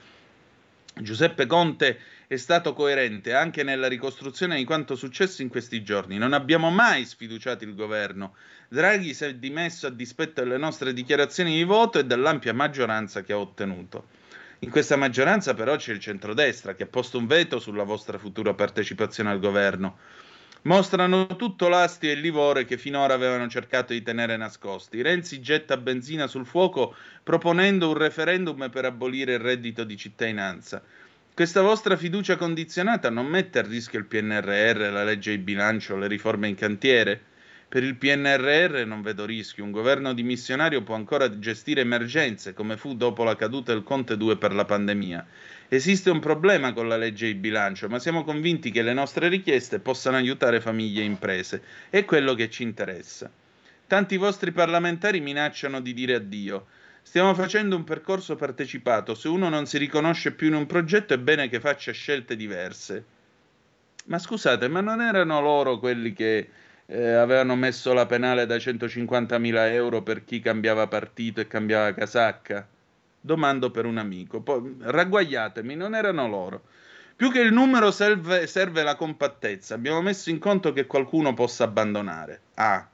[1.01, 1.99] Giuseppe Conte
[2.29, 6.17] è stato coerente anche nella ricostruzione di quanto successo in questi giorni.
[6.17, 8.37] Non abbiamo mai sfiduciato il governo.
[8.69, 13.33] Draghi si è dimesso a dispetto delle nostre dichiarazioni di voto e dell'ampia maggioranza che
[13.33, 14.20] ha ottenuto.
[14.63, 18.53] In questa maggioranza però c'è il centrodestra che ha posto un veto sulla vostra futura
[18.53, 19.97] partecipazione al governo.
[20.63, 25.01] Mostrano tutto l'astio e il livore che finora avevano cercato di tenere nascosti.
[25.01, 30.83] Renzi getta benzina sul fuoco proponendo un referendum per abolire il reddito di cittadinanza.
[31.33, 36.07] Questa vostra fiducia condizionata non mette a rischio il PNRR, la legge di bilancio, le
[36.07, 37.23] riforme in cantiere?
[37.71, 42.97] Per il PNRR non vedo rischi, un governo dimissionario può ancora gestire emergenze come fu
[42.97, 45.25] dopo la caduta del Conte 2 per la pandemia.
[45.69, 49.79] Esiste un problema con la legge di bilancio, ma siamo convinti che le nostre richieste
[49.79, 51.63] possano aiutare famiglie e imprese.
[51.91, 53.31] È quello che ci interessa.
[53.87, 56.67] Tanti vostri parlamentari minacciano di dire addio.
[57.03, 59.15] Stiamo facendo un percorso partecipato.
[59.15, 63.05] Se uno non si riconosce più in un progetto è bene che faccia scelte diverse.
[64.07, 66.49] Ma scusate, ma non erano loro quelli che
[66.91, 72.67] eh, avevano messo la penale da 150.000 euro per chi cambiava partito e cambiava casacca?
[73.21, 74.41] Domando per un amico.
[74.41, 76.63] Poi, ragguagliatemi, non erano loro.
[77.15, 79.75] Più che il numero serve, serve la compattezza.
[79.75, 82.41] Abbiamo messo in conto che qualcuno possa abbandonare.
[82.55, 82.89] Ah.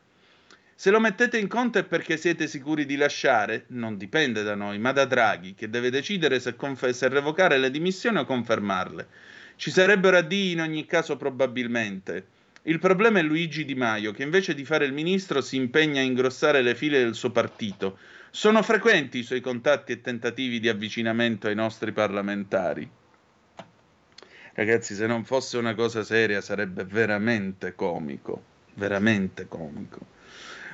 [0.75, 3.65] Se lo mettete in conto è perché siete sicuri di lasciare?
[3.69, 7.71] Non dipende da noi, ma da Draghi, che deve decidere se, conf- se revocare le
[7.71, 9.07] dimissioni o confermarle.
[9.57, 12.35] Ci sarebbero addii in ogni caso probabilmente.
[12.69, 16.05] Il problema è Luigi Di Maio, che invece di fare il ministro si impegna a
[16.05, 17.97] ingrossare le file del suo partito.
[18.31, 22.89] Sono frequenti i suoi contatti e tentativi di avvicinamento ai nostri parlamentari.
[24.55, 28.43] Ragazzi, se non fosse una cosa seria sarebbe veramente comico,
[28.75, 30.01] veramente comico.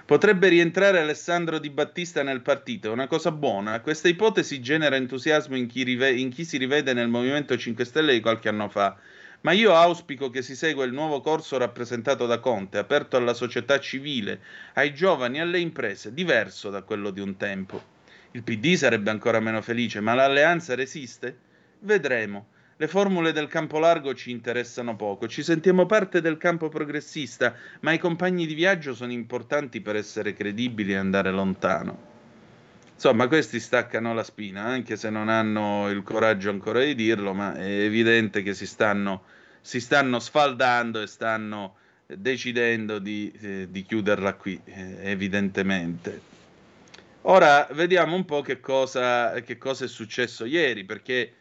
[0.07, 3.80] Potrebbe rientrare Alessandro Di Battista nel partito, è una cosa buona.
[3.80, 8.14] Questa ipotesi genera entusiasmo in chi, rive- in chi si rivede nel Movimento 5 Stelle
[8.14, 8.97] di qualche anno fa
[9.43, 13.78] ma io auspico che si segua il nuovo corso rappresentato da Conte, aperto alla società
[13.78, 14.40] civile,
[14.74, 17.82] ai giovani e alle imprese, diverso da quello di un tempo.
[18.32, 21.36] Il PD sarebbe ancora meno felice, ma l'alleanza resiste?
[21.80, 22.47] Vedremo.
[22.76, 27.93] Le formule del campo largo ci interessano poco, ci sentiamo parte del campo progressista, ma
[27.93, 32.11] i compagni di viaggio sono importanti per essere credibili e andare lontano.
[33.05, 37.53] Insomma, questi staccano la spina, anche se non hanno il coraggio ancora di dirlo, ma
[37.57, 39.24] è evidente che si stanno,
[39.61, 41.74] si stanno sfaldando e stanno
[42.07, 46.20] decidendo di, eh, di chiuderla qui, eh, evidentemente.
[47.22, 51.32] Ora vediamo un po' che cosa, che cosa è successo ieri, perché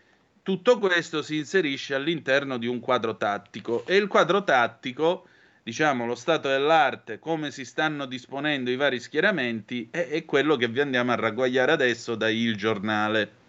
[0.42, 5.28] tutto questo si inserisce all'interno di un quadro tattico e il quadro tattico
[5.64, 10.68] diciamo, lo stato dell'arte, come si stanno disponendo i vari schieramenti, è, è quello che
[10.68, 13.40] vi andiamo a ragguagliare adesso da Il Giornale.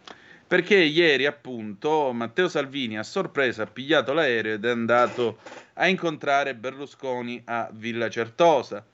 [0.46, 5.38] Perché ieri, appunto, Matteo Salvini a sorpresa ha pigliato l'aereo ed è andato
[5.74, 8.84] a incontrare Berlusconi a Villa Certosa.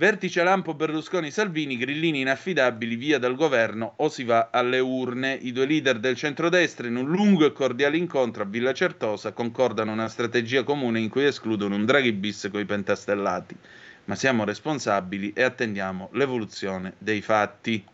[0.00, 5.32] Vertice lampo Berlusconi-Salvini, grillini inaffidabili, via dal governo o si va alle urne.
[5.34, 9.90] I due leader del centrodestra in un lungo e cordiale incontro a Villa Certosa concordano
[9.90, 13.56] una strategia comune in cui escludono un Draghi bis coi pentastellati.
[14.04, 17.84] Ma siamo responsabili e attendiamo l'evoluzione dei fatti.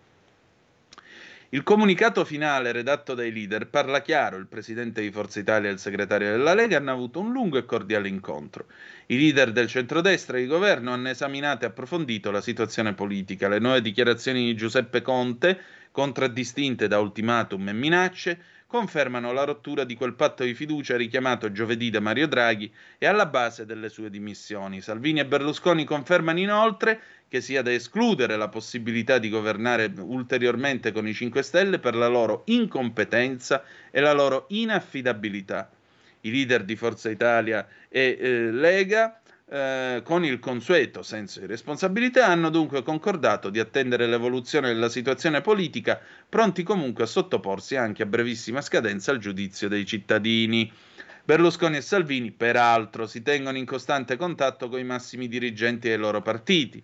[1.55, 5.79] Il comunicato finale redatto dai leader parla chiaro, il presidente di Forza Italia e il
[5.79, 8.67] segretario della Lega hanno avuto un lungo e cordiale incontro.
[9.07, 13.61] I leader del centrodestra e di governo hanno esaminato e approfondito la situazione politica, le
[13.61, 15.61] nuove dichiarazioni di Giuseppe Conte,
[15.93, 21.89] contraddistinte da ultimatum e minacce, confermano la rottura di quel patto di fiducia richiamato giovedì
[21.91, 24.81] da Mario Draghi e alla base delle sue dimissioni.
[24.81, 31.07] Salvini e Berlusconi confermano inoltre che sia da escludere la possibilità di governare ulteriormente con
[31.09, 35.71] i 5 Stelle per la loro incompetenza e la loro inaffidabilità.
[36.21, 42.27] I leader di Forza Italia e eh, Lega eh, con il consueto senso di responsabilità,
[42.27, 48.07] hanno dunque concordato di attendere l'evoluzione della situazione politica, pronti comunque a sottoporsi anche a
[48.07, 50.73] brevissima scadenza al giudizio dei cittadini.
[51.27, 56.21] Berlusconi e Salvini, peraltro, si tengono in costante contatto con i massimi dirigenti dei loro
[56.21, 56.83] partiti.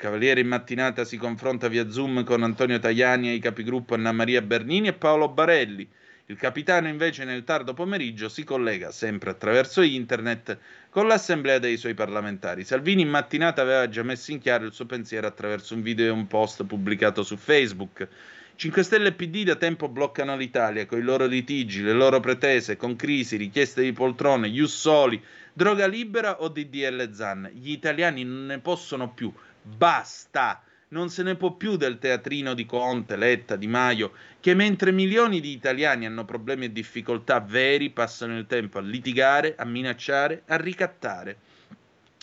[0.00, 4.40] Cavaliere in mattinata si confronta via Zoom con Antonio Tajani e i capigruppo Anna Maria
[4.40, 5.86] Bernini e Paolo Barelli.
[6.24, 10.56] Il capitano invece nel tardo pomeriggio si collega sempre attraverso internet
[10.88, 12.64] con l'assemblea dei suoi parlamentari.
[12.64, 16.08] Salvini in mattinata aveva già messo in chiaro il suo pensiero attraverso un video e
[16.08, 18.08] un post pubblicato su Facebook.
[18.54, 22.78] 5 Stelle e PD da tempo bloccano l'Italia con i loro litigi, le loro pretese,
[22.78, 25.22] con crisi, richieste di poltrone, ius soli,
[25.52, 27.50] droga libera o DDL Zan.
[27.52, 29.30] Gli italiani non ne possono più.
[29.62, 30.62] Basta!
[30.90, 35.40] non se ne può più del teatrino di Conte, Letta, Di Maio, che mentre milioni
[35.40, 40.56] di italiani hanno problemi e difficoltà veri, passano il tempo a litigare, a minacciare, a
[40.56, 41.36] ricattare.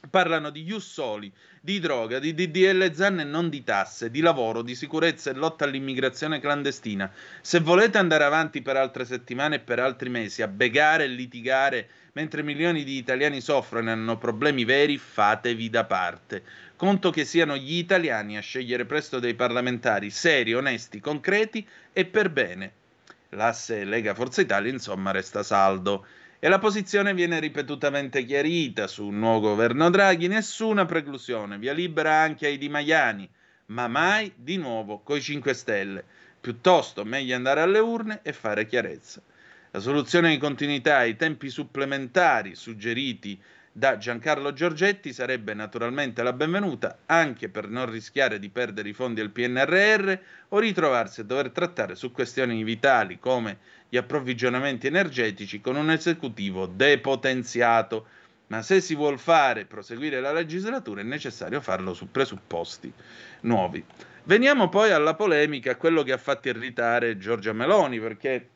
[0.10, 4.62] Parlano di ius soli, di droga, di DDL Zan e non di tasse, di lavoro,
[4.62, 7.12] di sicurezza e lotta all'immigrazione clandestina.
[7.42, 11.90] Se volete andare avanti per altre settimane e per altri mesi a begare e litigare
[12.14, 16.44] mentre milioni di italiani soffrono e hanno problemi veri, fatevi da parte.
[16.78, 22.30] Conto che siano gli italiani a scegliere presto dei parlamentari seri, onesti, concreti e per
[22.30, 22.72] bene.
[23.30, 26.06] L'asse Lega Forza Italia, insomma, resta saldo.
[26.38, 32.22] E la posizione viene ripetutamente chiarita su un nuovo governo Draghi, nessuna preclusione, via libera
[32.22, 33.28] anche ai Di Maiani,
[33.66, 36.04] ma mai di nuovo coi 5 Stelle.
[36.40, 39.20] Piuttosto meglio andare alle urne e fare chiarezza.
[39.72, 43.42] La soluzione di continuità ai tempi supplementari suggeriti
[43.78, 49.22] da Giancarlo Giorgetti sarebbe naturalmente la benvenuta, anche per non rischiare di perdere i fondi
[49.22, 50.18] del PNRR
[50.48, 56.66] o ritrovarsi a dover trattare su questioni vitali come gli approvvigionamenti energetici con un esecutivo
[56.66, 58.08] depotenziato.
[58.48, 62.92] Ma se si vuol fare proseguire la legislatura è necessario farlo su presupposti
[63.42, 63.86] nuovi.
[64.24, 68.50] Veniamo poi alla polemica, a quello che ha fatto irritare Giorgia Meloni, perché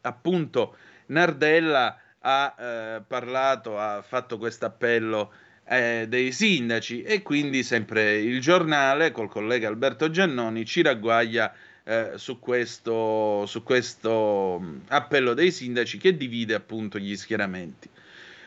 [0.00, 0.76] appunto
[1.08, 5.32] Nardella ha eh, parlato, ha fatto questo appello
[5.64, 11.52] eh, dei sindaci e quindi sempre il giornale col collega Alberto Giannoni ci ragguaglia
[11.84, 17.88] eh, su, questo, su questo mm, appello dei sindaci che divide appunto gli schieramenti.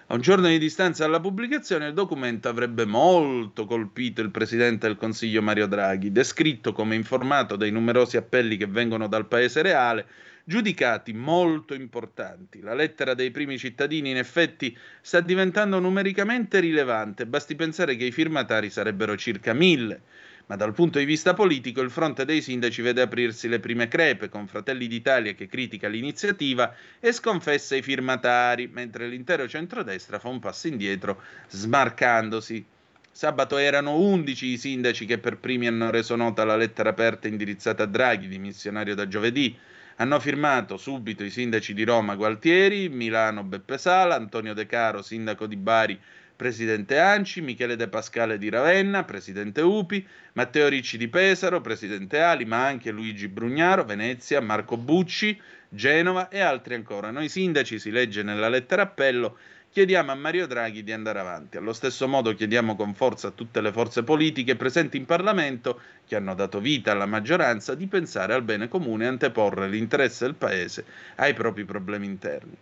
[0.08, 4.98] A un giorno di distanza dalla pubblicazione il documento avrebbe molto colpito il presidente del
[4.98, 10.06] Consiglio Mario Draghi, descritto come informato dei numerosi appelli che vengono dal paese reale
[10.44, 12.62] giudicati molto importanti.
[12.62, 18.12] La lettera dei primi cittadini in effetti sta diventando numericamente rilevante, basti pensare che i
[18.12, 20.02] firmatari sarebbero circa mille.
[20.48, 24.28] Ma dal punto di vista politico il fronte dei sindaci vede aprirsi le prime crepe,
[24.28, 30.40] con Fratelli d'Italia che critica l'iniziativa e sconfessa i firmatari, mentre l'intero centrodestra fa un
[30.40, 32.66] passo indietro, smarcandosi.
[33.14, 37.84] Sabato erano 11 i sindaci che per primi hanno reso nota la lettera aperta indirizzata
[37.84, 39.58] a Draghi, dimissionario da giovedì.
[40.02, 45.46] Hanno firmato subito i sindaci di Roma Gualtieri, Milano Beppe Sala, Antonio De Caro, sindaco
[45.46, 46.00] di Bari,
[46.36, 52.46] presidente Anci, Michele De Pascale di Ravenna, presidente Upi, Matteo Ricci di Pesaro, presidente Ali,
[52.46, 55.40] ma anche Luigi Brugnaro, Venezia, Marco Bucci,
[55.70, 57.12] Genova e altri ancora.
[57.12, 59.38] Noi sindaci, si legge nella lettera appello,
[59.72, 61.56] chiediamo a Mario Draghi di andare avanti.
[61.56, 66.18] Allo stesso modo chiediamo con forza a tutte le forze politiche presenti in Parlamento, che
[66.18, 70.84] hanno dato vita alla maggioranza, di pensare al bene comune e anteporre l'interesse del Paese
[71.16, 72.56] ai propri problemi interni.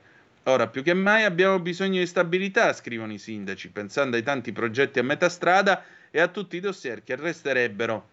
[0.44, 5.00] Ora più che mai abbiamo bisogno di stabilità, scrivono i sindaci, pensando ai tanti progetti
[5.00, 8.08] a metà strada e a tutti i dossier che resterebbero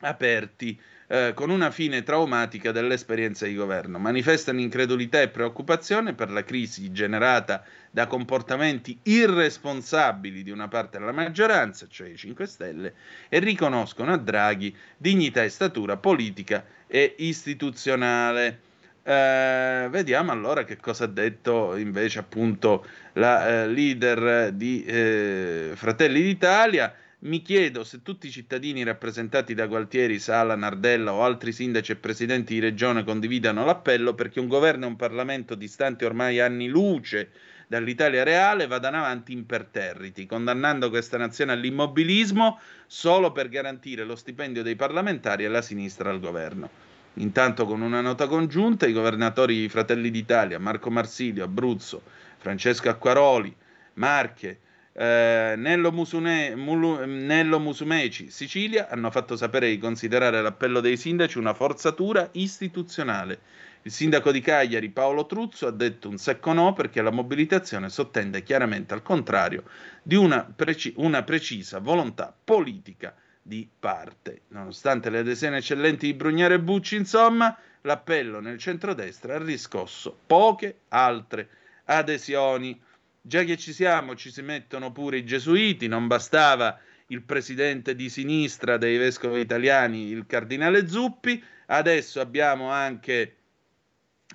[0.00, 0.78] aperti
[1.12, 3.98] eh, con una fine traumatica dell'esperienza di governo.
[3.98, 11.10] Manifestano incredulità e preoccupazione per la crisi generata da comportamenti irresponsabili di una parte della
[11.10, 12.94] maggioranza, cioè i 5 Stelle,
[13.28, 18.60] e riconoscono a Draghi dignità e statura politica e istituzionale.
[19.02, 26.22] Eh, vediamo allora che cosa ha detto invece appunto la eh, leader di eh, Fratelli
[26.22, 31.92] d'Italia mi chiedo se tutti i cittadini rappresentati da Gualtieri, Sala, Nardella o altri sindaci
[31.92, 36.66] e presidenti di regione condividano l'appello perché un governo e un Parlamento distanti ormai anni
[36.66, 37.30] luce
[37.66, 44.74] dall'Italia reale vadano avanti imperterriti, condannando questa nazione all'immobilismo solo per garantire lo stipendio dei
[44.74, 46.70] parlamentari e la sinistra al governo.
[47.14, 52.00] Intanto con una nota congiunta i governatori Fratelli d'Italia, Marco Marsilio, Abruzzo,
[52.38, 53.54] Francesco Acquaroli,
[53.94, 54.60] Marche,
[54.92, 61.38] eh, Nello, Musune, Mulu, Nello Musumeci, Sicilia, hanno fatto sapere di considerare l'appello dei sindaci
[61.38, 63.40] una forzatura istituzionale.
[63.82, 68.42] Il sindaco di Cagliari, Paolo Truzzo, ha detto un secco no perché la mobilitazione sottende
[68.42, 69.64] chiaramente al contrario
[70.02, 74.42] di una, preci- una precisa volontà politica di parte.
[74.48, 80.80] Nonostante le adesioni eccellenti di Brugnare e Bucci, insomma, l'appello nel centrodestra ha riscosso poche
[80.88, 81.48] altre
[81.84, 82.78] adesioni.
[83.22, 88.08] Già che ci siamo, ci si mettono pure i gesuiti, non bastava il presidente di
[88.08, 93.36] sinistra dei vescovi italiani, il cardinale Zuppi, adesso abbiamo anche,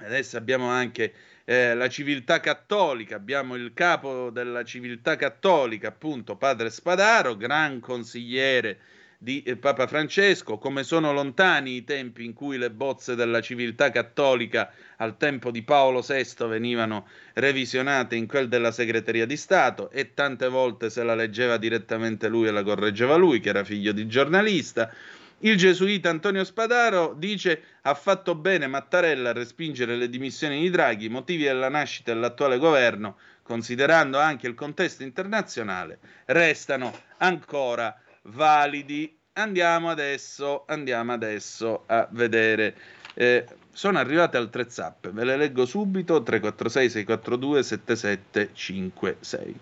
[0.01, 1.13] adesso abbiamo anche
[1.45, 8.79] eh, la civiltà cattolica, abbiamo il capo della civiltà cattolica, appunto padre Spadaro, gran consigliere
[9.26, 13.89] di eh, Papa Francesco, come sono lontani i tempi in cui le bozze della civiltà
[13.89, 20.13] cattolica al tempo di Paolo VI venivano revisionate in quel della segreteria di Stato e
[20.13, 24.05] tante volte se la leggeva direttamente lui e la correggeva lui, che era figlio di
[24.05, 24.93] giornalista.
[25.39, 31.09] Il gesuita Antonio Spadaro dice ha fatto bene Mattarella a respingere le dimissioni di Draghi,
[31.09, 39.17] motivi della nascita dell'attuale governo, considerando anche il contesto internazionale, restano ancora validi.
[39.34, 42.76] Andiamo adesso, andiamo adesso a vedere.
[43.13, 49.59] Eh, sono arrivate altre zappe, ve le leggo subito 346 642 7756.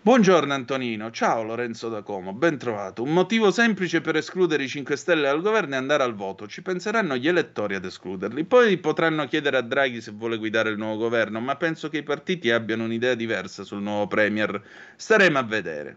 [0.00, 3.02] Buongiorno Antonino, ciao Lorenzo da Como, ben trovato.
[3.02, 6.46] Un motivo semplice per escludere i 5 Stelle dal governo è andare al voto.
[6.46, 8.44] Ci penseranno gli elettori ad escluderli.
[8.44, 12.02] Poi potranno chiedere a Draghi se vuole guidare il nuovo governo, ma penso che i
[12.02, 14.62] partiti abbiano un'idea diversa sul nuovo Premier.
[14.96, 15.96] Staremo a vedere.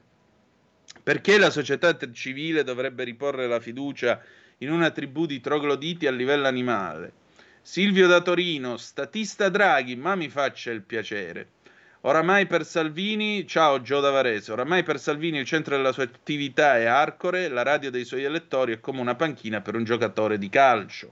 [1.04, 4.22] Perché la società civile dovrebbe riporre la fiducia
[4.60, 7.14] in una tribù di trogloditi a livello animale?
[7.64, 11.48] Silvio da Torino, statista Draghi, ma mi faccia il piacere.
[12.02, 16.78] Oramai per Salvini, ciao Gio da Varese, oramai per Salvini il centro della sua attività
[16.78, 20.50] è Arcore, la radio dei suoi elettori è come una panchina per un giocatore di
[20.50, 21.12] calcio.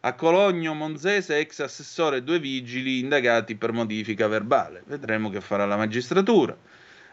[0.00, 4.82] A Cologno Monzese, ex assessore, due vigili indagati per modifica verbale.
[4.86, 6.56] Vedremo che farà la magistratura.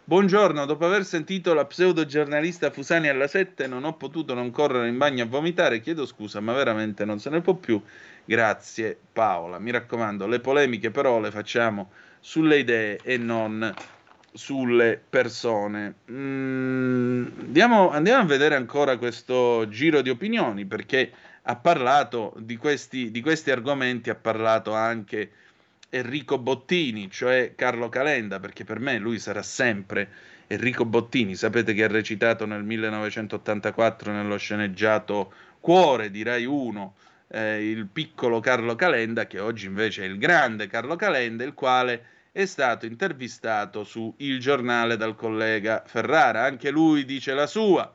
[0.07, 4.99] Buongiorno, dopo aver sentito la pseudo-giornalista Fusani alla 7 non ho potuto non correre in
[4.99, 7.81] bagno a vomitare, chiedo scusa, ma veramente non se ne può più.
[8.23, 11.89] Grazie Paola, mi raccomando, le polemiche però le facciamo
[12.19, 13.73] sulle idee e non
[14.31, 15.95] sulle persone.
[16.11, 23.09] Mm, andiamo, andiamo, a vedere ancora questo giro di opinioni perché ha parlato di questi,
[23.09, 25.31] di questi argomenti, ha parlato anche
[25.89, 30.09] Enrico Bottini, cioè Carlo Calenda, perché per me lui sarà sempre
[30.47, 31.35] Enrico Bottini.
[31.35, 36.95] Sapete che ha recitato nel 1984 nello sceneggiato Cuore di Rai 1
[37.29, 42.05] eh, il piccolo Carlo Calenda, che oggi invece è il grande Carlo Calenda, il quale
[42.31, 46.43] è stato intervistato su Il Giornale dal collega Ferrara.
[46.43, 47.93] Anche lui dice la sua.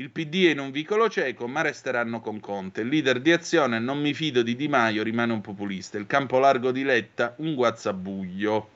[0.00, 2.80] Il PD è in un vicolo cieco, ma resteranno con Conte.
[2.80, 5.98] Il leader di azione, non mi fido di Di Maio, rimane un populista.
[5.98, 8.70] Il campo largo di Letta, un guazzabuglio.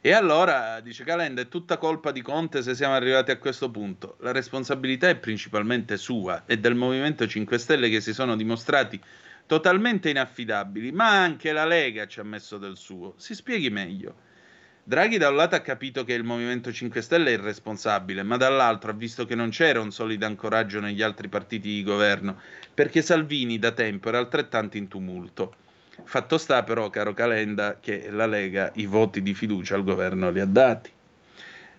[0.00, 4.18] E allora, dice Calenda, è tutta colpa di Conte se siamo arrivati a questo punto.
[4.20, 9.00] La responsabilità è principalmente sua e del Movimento 5 Stelle che si sono dimostrati
[9.46, 13.14] totalmente inaffidabili, ma anche la Lega ci ha messo del suo.
[13.16, 14.30] Si spieghi meglio.
[14.84, 18.90] Draghi da un lato ha capito che il Movimento 5 Stelle è irresponsabile, ma dall'altro
[18.90, 22.40] ha visto che non c'era un solido ancoraggio negli altri partiti di governo,
[22.74, 25.54] perché Salvini da tempo era altrettanto in tumulto.
[26.02, 30.40] Fatto sta però, caro Calenda, che la Lega i voti di fiducia al governo li
[30.40, 30.90] ha dati.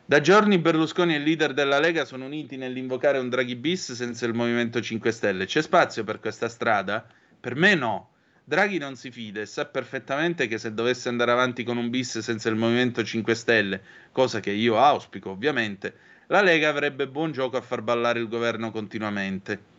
[0.05, 4.25] Da giorni Berlusconi e il leader della Lega sono uniti nell'invocare un Draghi bis senza
[4.25, 5.45] il Movimento 5 Stelle.
[5.45, 7.05] C'è spazio per questa strada?
[7.37, 8.12] Per me no.
[8.45, 12.19] Draghi non si fida e sa perfettamente che se dovesse andare avanti con un bis
[12.19, 13.81] senza il Movimento 5 Stelle,
[14.11, 15.95] cosa che io auspico ovviamente,
[16.27, 19.71] la Lega avrebbe buon gioco a far ballare il governo continuamente.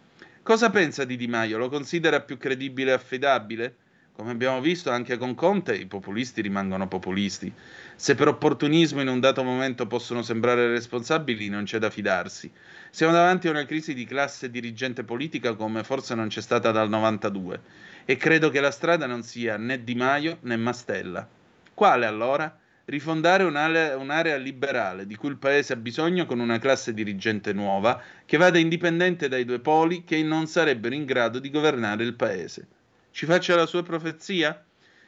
[0.42, 1.58] Cosa pensa di Di Maio?
[1.58, 3.76] Lo considera più credibile e affidabile?
[4.16, 7.52] Come abbiamo visto anche con Conte, i populisti rimangono populisti.
[7.96, 12.48] Se per opportunismo in un dato momento possono sembrare responsabili, non c'è da fidarsi.
[12.90, 16.88] Siamo davanti a una crisi di classe dirigente politica come forse non c'è stata dal
[16.88, 17.60] 92
[18.04, 21.26] e credo che la strada non sia né Di Maio né Mastella.
[21.74, 22.56] Quale allora?
[22.84, 28.00] Rifondare un'area, un'area liberale di cui il Paese ha bisogno con una classe dirigente nuova
[28.24, 32.68] che vada indipendente dai due poli che non sarebbero in grado di governare il Paese.
[33.14, 34.64] Ci faccia la sua profezia?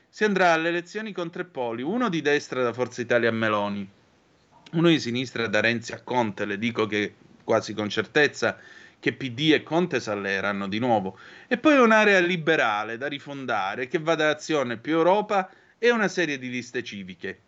[0.09, 3.91] Si andrà alle elezioni con tre poli, uno di destra da Forza Italia a Meloni,
[4.75, 8.59] uno di sinistra da Renzi a Conte, le dico che quasi con certezza
[9.01, 14.31] che PD e Conte s'alleeranno di nuovo, e poi un'area liberale da rifondare che vada
[14.31, 17.41] azione più Europa e una serie di liste civiche.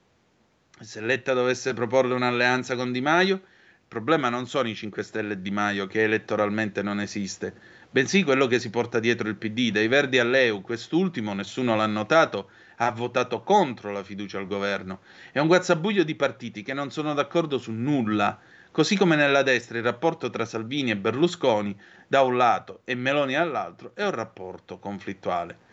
[0.81, 5.35] Se Letta dovesse proporre un'alleanza con Di Maio, il problema non sono i 5 Stelle
[5.35, 7.55] e Di Maio, che elettoralmente non esiste,
[7.91, 9.71] bensì quello che si porta dietro il PD.
[9.71, 15.01] Dai Verdi all'EU, quest'ultimo, nessuno l'ha notato, ha votato contro la fiducia al governo.
[15.33, 18.39] È un guazzabuglio di partiti che non sono d'accordo su nulla.
[18.71, 21.77] Così come nella destra il rapporto tra Salvini e Berlusconi
[22.07, 25.67] da un lato e Meloni all'altro è un rapporto conflittuale.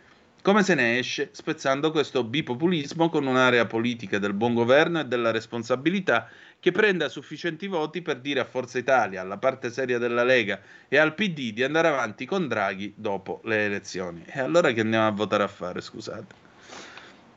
[0.46, 5.32] Come se ne esce spezzando questo bipopulismo con un'area politica del buon governo e della
[5.32, 6.30] responsabilità
[6.66, 10.98] che prenda sufficienti voti per dire a Forza Italia, alla parte seria della Lega e
[10.98, 14.26] al PD di andare avanti con Draghi dopo le elezioni.
[14.26, 16.34] E allora che andiamo a votare a fare, scusate.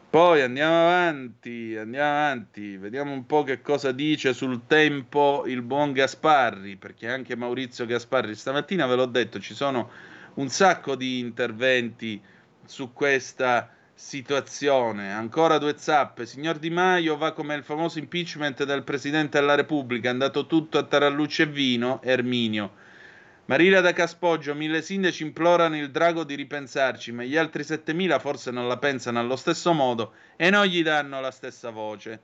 [0.09, 5.93] Poi andiamo avanti, andiamo avanti, vediamo un po' che cosa dice sul tempo il buon
[5.93, 9.91] Gasparri, perché anche Maurizio Gasparri stamattina ve l'ho detto, ci sono
[10.37, 12.19] un sacco di interventi
[12.65, 15.13] su questa situazione.
[15.13, 16.25] Ancora due zappe.
[16.25, 20.79] Signor Di Maio va come il famoso impeachment del Presidente della Repubblica, è andato tutto
[20.79, 22.87] a tarallucce e vino, Erminio.
[23.47, 28.53] Marina da Caspoggio, mille sindaci implorano il drago di ripensarci, ma gli altri 7000 forse
[28.53, 32.21] non la pensano allo stesso modo e non gli danno la stessa voce.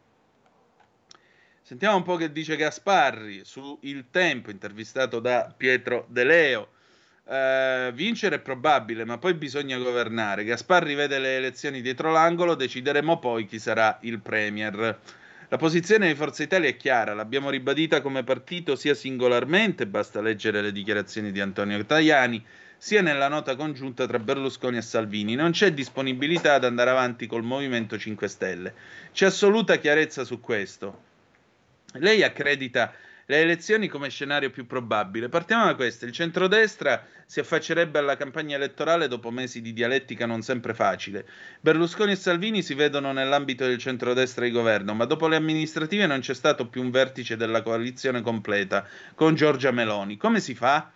[1.60, 6.68] Sentiamo un po' che dice Gasparri su Il Tempo, intervistato da Pietro De Leo.
[7.26, 10.44] Uh, vincere è probabile, ma poi bisogna governare.
[10.44, 14.98] Gasparri vede le elezioni dietro l'angolo, decideremo poi chi sarà il Premier.
[15.48, 20.60] La posizione di Forza Italia è chiara, l'abbiamo ribadita come partito sia singolarmente, basta leggere
[20.60, 22.44] le dichiarazioni di Antonio Tajani,
[22.76, 25.34] sia nella nota congiunta tra Berlusconi e Salvini.
[25.34, 28.74] Non c'è disponibilità ad andare avanti col Movimento 5 Stelle.
[29.12, 31.02] C'è assoluta chiarezza su questo.
[31.94, 32.92] Lei accredita
[33.26, 35.28] le elezioni come scenario più probabile.
[35.28, 40.42] Partiamo da questo: il centrodestra si affaccerebbe alla campagna elettorale dopo mesi di dialettica non
[40.42, 41.26] sempre facile.
[41.60, 46.20] Berlusconi e Salvini si vedono nell'ambito del centrodestra di governo, ma dopo le amministrative non
[46.20, 50.16] c'è stato più un vertice della coalizione completa con Giorgia Meloni.
[50.16, 50.90] Come si fa?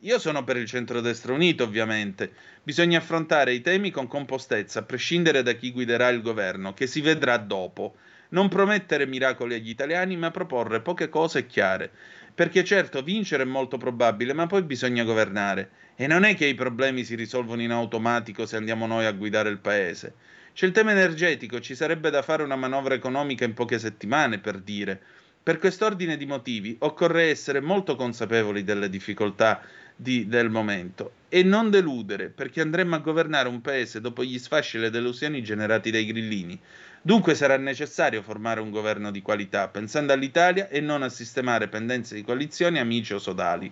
[0.00, 2.30] Io sono per il centrodestra unito, ovviamente.
[2.62, 7.00] Bisogna affrontare i temi con compostezza, a prescindere da chi guiderà il governo, che si
[7.00, 7.96] vedrà dopo
[8.34, 11.90] non promettere miracoli agli italiani, ma proporre poche cose chiare.
[12.34, 15.70] Perché certo, vincere è molto probabile, ma poi bisogna governare.
[15.94, 19.50] E non è che i problemi si risolvono in automatico se andiamo noi a guidare
[19.50, 20.14] il paese.
[20.52, 24.58] C'è il tema energetico, ci sarebbe da fare una manovra economica in poche settimane, per
[24.58, 25.00] dire.
[25.40, 29.62] Per quest'ordine di motivi occorre essere molto consapevoli delle difficoltà
[29.94, 34.76] di, del momento e non deludere, perché andremo a governare un paese dopo gli sfasci
[34.76, 36.58] e le delusioni generati dai grillini.
[37.06, 42.14] Dunque sarà necessario formare un governo di qualità, pensando all'Italia e non a sistemare pendenze
[42.14, 43.70] di coalizioni, amici o sodali.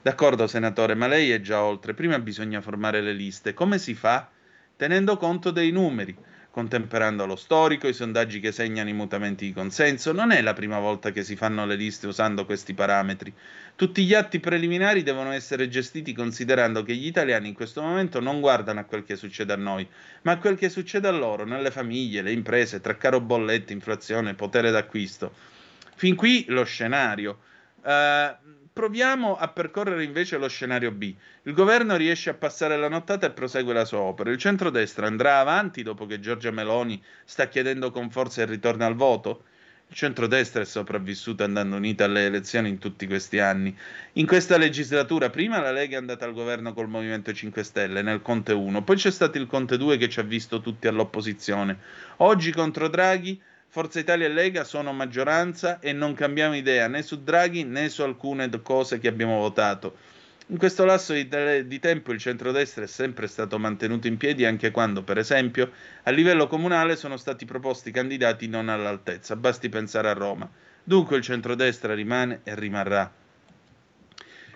[0.00, 1.92] D'accordo, senatore, ma lei è già oltre.
[1.92, 3.52] Prima bisogna formare le liste.
[3.52, 4.30] Come si fa?
[4.76, 6.16] Tenendo conto dei numeri
[6.54, 10.12] contemperando lo storico, i sondaggi che segnano i mutamenti di consenso.
[10.12, 13.34] Non è la prima volta che si fanno le liste usando questi parametri.
[13.74, 18.38] Tutti gli atti preliminari devono essere gestiti considerando che gli italiani in questo momento non
[18.38, 19.84] guardano a quel che succede a noi,
[20.22, 24.34] ma a quel che succede a loro, nelle famiglie, le imprese, tra caro bollette, inflazione,
[24.34, 25.34] potere d'acquisto.
[25.96, 27.40] Fin qui lo scenario.
[27.82, 31.14] Uh, proviamo a percorrere invece lo scenario B.
[31.44, 34.32] Il governo riesce a passare la nottata e prosegue la sua opera.
[34.32, 38.96] Il centrodestra andrà avanti dopo che Giorgia Meloni sta chiedendo con forza il ritorno al
[38.96, 39.44] voto?
[39.86, 43.72] Il centrodestra è sopravvissuto andando unita alle elezioni in tutti questi anni.
[44.14, 48.22] In questa legislatura, prima la Lega è andata al governo col Movimento 5 Stelle nel
[48.22, 51.78] Conte 1, poi c'è stato il Conte 2 che ci ha visto tutti all'opposizione.
[52.16, 53.40] Oggi contro Draghi
[53.74, 58.02] Forza Italia e Lega sono maggioranza e non cambiamo idea né su Draghi né su
[58.02, 59.96] alcune cose che abbiamo votato.
[60.46, 64.44] In questo lasso di, te- di, tempo il centrodestra è sempre stato mantenuto in piedi
[64.44, 65.72] anche quando, per esempio,
[66.04, 70.48] a livello comunale sono stati proposti candidati non all'altezza, basti pensare a Roma.
[70.84, 73.12] Dunque il centrodestra rimane e rimarrà.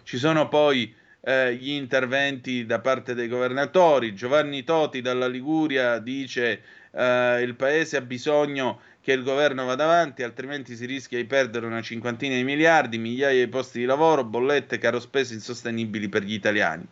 [0.04, 4.14] Ci sono poi eh, gli interventi da parte dei governatori.
[4.14, 6.62] Giovanni Toti dalla Liguria dice
[6.92, 11.64] eh, il paese ha bisogno che il governo vada avanti, altrimenti si rischia di perdere
[11.64, 16.34] una cinquantina di miliardi, migliaia di posti di lavoro, bollette, caro spese insostenibili per gli
[16.34, 16.86] italiani.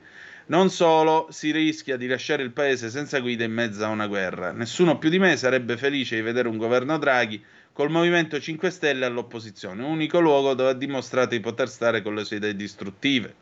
[0.47, 4.51] Non solo, si rischia di lasciare il paese senza guida in mezzo a una guerra.
[4.53, 9.05] Nessuno più di me sarebbe felice di vedere un governo Draghi col Movimento 5 Stelle
[9.05, 13.35] all'opposizione, unico luogo dove ha dimostrato di poter stare con le sue idee distruttive.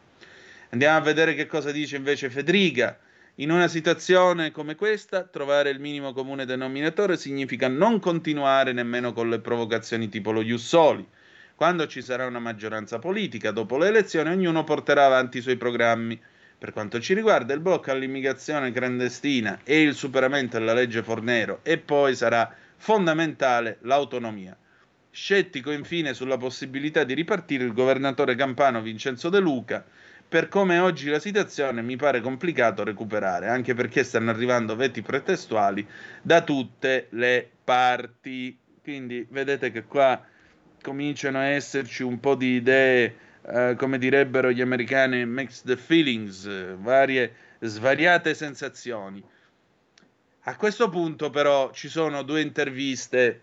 [0.71, 2.99] Andiamo a vedere che cosa dice invece Federica.
[3.39, 9.29] In una situazione come questa, trovare il minimo comune denominatore significa non continuare nemmeno con
[9.29, 11.05] le provocazioni tipo lo Ius Soli.
[11.57, 16.17] Quando ci sarà una maggioranza politica, dopo le elezioni, ognuno porterà avanti i suoi programmi.
[16.57, 21.79] Per quanto ci riguarda, il blocco all'immigrazione clandestina e il superamento della legge Fornero e
[21.79, 24.57] poi sarà fondamentale l'autonomia.
[25.11, 29.85] Scettico infine sulla possibilità di ripartire il governatore campano Vincenzo De Luca,
[30.29, 35.87] per come oggi la situazione mi pare complicato recuperare, anche perché stanno arrivando veti pretestuali
[36.21, 38.59] da tutte le parti.
[38.83, 40.23] Quindi vedete che qua
[40.83, 43.17] cominciano a esserci un po' di idee,
[43.47, 49.23] eh, come direbbero gli americani, mixed feelings, varie svariate sensazioni.
[50.47, 53.43] A questo punto però ci sono due interviste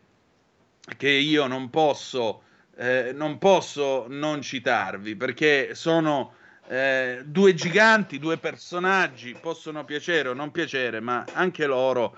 [0.97, 2.43] che io non posso,
[2.75, 6.35] eh, non posso non citarvi perché sono
[6.71, 12.15] eh, due giganti, due personaggi, possono piacere o non piacere, ma anche loro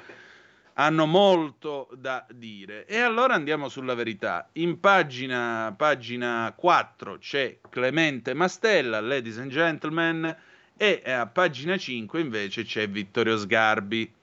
[0.73, 2.85] hanno molto da dire.
[2.85, 4.47] E allora andiamo sulla verità.
[4.53, 10.37] In pagina, pagina 4 c'è Clemente Mastella, Ladies and Gentlemen,
[10.77, 14.13] e a pagina 5 invece c'è Vittorio Sgarbi.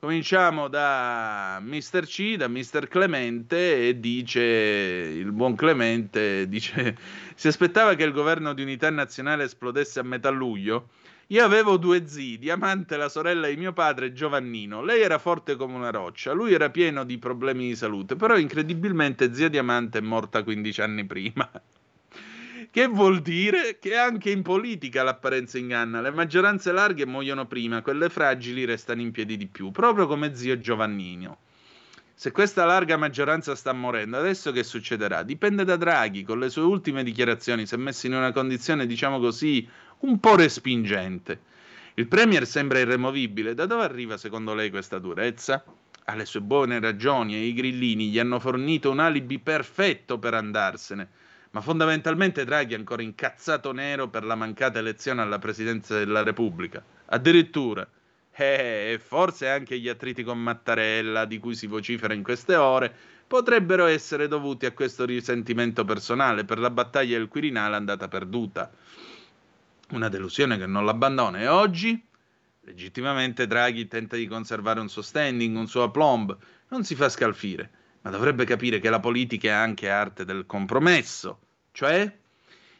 [0.00, 2.06] Cominciamo da Mr.
[2.06, 2.88] C, da Mr.
[2.88, 6.96] Clemente e dice, il buon Clemente dice,
[7.34, 10.88] si aspettava che il governo di unità nazionale esplodesse a metà luglio.
[11.26, 14.82] Io avevo due zii, Diamante, la sorella di mio padre, Giovannino.
[14.82, 19.34] Lei era forte come una roccia, lui era pieno di problemi di salute, però incredibilmente
[19.34, 21.46] zia Diamante è morta 15 anni prima.
[22.72, 26.00] Che vuol dire che anche in politica l'apparenza inganna.
[26.00, 30.56] Le maggioranze larghe muoiono prima, quelle fragili restano in piedi di più, proprio come zio
[30.56, 31.38] Giovannino.
[32.14, 35.24] Se questa larga maggioranza sta morendo, adesso che succederà?
[35.24, 39.18] Dipende da Draghi, con le sue ultime dichiarazioni si è messo in una condizione, diciamo
[39.18, 39.68] così,
[40.00, 41.40] un po' respingente.
[41.94, 43.54] Il Premier sembra irremovibile.
[43.54, 45.64] Da dove arriva secondo lei questa durezza?
[46.04, 50.34] Ha le sue buone ragioni e i grillini gli hanno fornito un alibi perfetto per
[50.34, 51.08] andarsene
[51.52, 56.82] ma fondamentalmente Draghi è ancora incazzato nero per la mancata elezione alla presidenza della Repubblica.
[57.06, 57.86] Addirittura,
[58.32, 62.94] eh, e forse anche gli attriti con Mattarella, di cui si vocifera in queste ore,
[63.26, 68.70] potrebbero essere dovuti a questo risentimento personale per la battaglia del Quirinale andata perduta.
[69.90, 72.00] Una delusione che non l'abbandona e oggi,
[72.60, 76.36] legittimamente, Draghi tenta di conservare un suo standing, un suo aplomb,
[76.68, 77.70] non si fa scalfire
[78.02, 81.40] ma dovrebbe capire che la politica è anche arte del compromesso,
[81.72, 82.18] cioè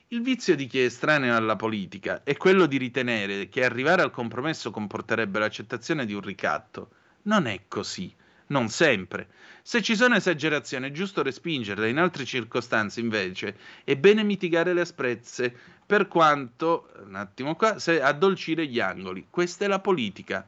[0.08, 4.10] il vizio di chi è estraneo alla politica è quello di ritenere che arrivare al
[4.10, 6.90] compromesso comporterebbe l'accettazione di un ricatto.
[7.22, 8.12] Non è così,
[8.48, 9.28] non sempre.
[9.62, 14.80] Se ci sono esagerazioni è giusto respingerle, in altre circostanze invece è bene mitigare le
[14.80, 15.54] asprezze,
[15.86, 19.26] per quanto, un attimo qua, se addolcire gli angoli.
[19.30, 20.44] Questa è la politica.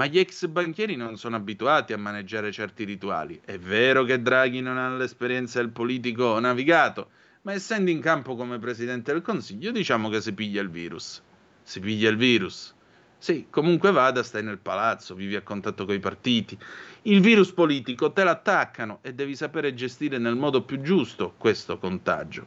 [0.00, 3.38] Ma gli ex banchieri non sono abituati a maneggiare certi rituali.
[3.44, 7.10] È vero che Draghi non ha l'esperienza del politico navigato,
[7.42, 11.20] ma essendo in campo come presidente del Consiglio, diciamo che si piglia il virus.
[11.62, 12.74] Si piglia il virus.
[13.18, 16.56] Sì, comunque vada, stai nel palazzo, vivi a contatto con i partiti.
[17.02, 22.46] Il virus politico te l'attaccano e devi sapere gestire nel modo più giusto questo contagio.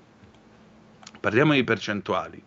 [1.20, 2.44] Parliamo di percentuali.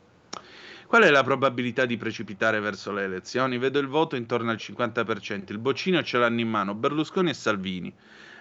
[0.86, 3.58] Qual è la probabilità di precipitare verso le elezioni?
[3.58, 7.92] Vedo il voto intorno al 50%, il boccino ce l'hanno in mano Berlusconi e Salvini.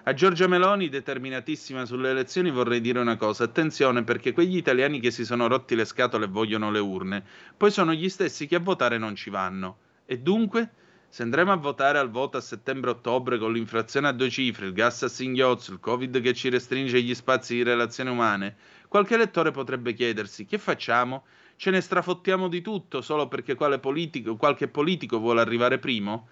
[0.04, 5.10] A Giorgia Meloni, determinatissima sulle elezioni, vorrei dire una cosa: attenzione perché quegli italiani che
[5.10, 7.24] si sono rotti le scatole e vogliono le urne,
[7.58, 9.78] poi sono gli stessi che a votare non ci vanno.
[10.06, 10.70] E dunque?
[11.10, 15.02] Se andremo a votare al voto a settembre-ottobre con l'inflazione a due cifre, il gas
[15.02, 18.56] a singhiozzo, il covid che ci restringe gli spazi di relazioni umane,
[18.88, 21.26] qualche elettore potrebbe chiedersi: che facciamo?
[21.56, 26.28] Ce ne strafottiamo di tutto solo perché politico, qualche politico vuole arrivare primo?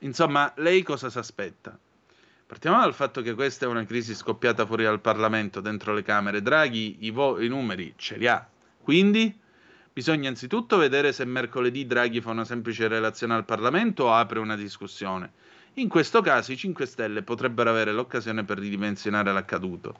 [0.00, 1.78] Insomma, lei cosa si aspetta?
[2.46, 6.42] Partiamo dal fatto che questa è una crisi scoppiata fuori dal Parlamento, dentro le Camere.
[6.42, 8.46] Draghi i, vo- i numeri ce li ha.
[8.82, 9.42] Quindi
[9.94, 14.56] Bisogna anzitutto vedere se mercoledì Draghi fa una semplice relazione al Parlamento o apre una
[14.56, 15.30] discussione.
[15.74, 19.94] In questo caso i 5 Stelle potrebbero avere l'occasione per ridimensionare l'accaduto.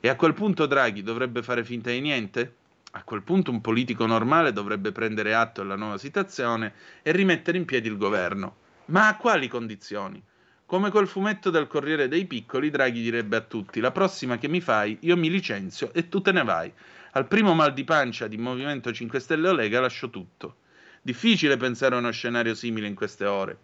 [0.00, 2.56] E a quel punto Draghi dovrebbe fare finta di niente?
[2.96, 6.72] A quel punto un politico normale dovrebbe prendere atto della nuova situazione
[7.02, 8.56] e rimettere in piedi il governo.
[8.86, 10.22] Ma a quali condizioni?
[10.64, 14.62] Come quel fumetto del Corriere dei Piccoli, Draghi direbbe a tutti: La prossima che mi
[14.62, 16.72] fai, io mi licenzio e tu te ne vai.
[17.12, 20.56] Al primo mal di pancia di Movimento 5 Stelle o Lega lascio tutto.
[21.02, 23.58] Difficile pensare a uno scenario simile in queste ore.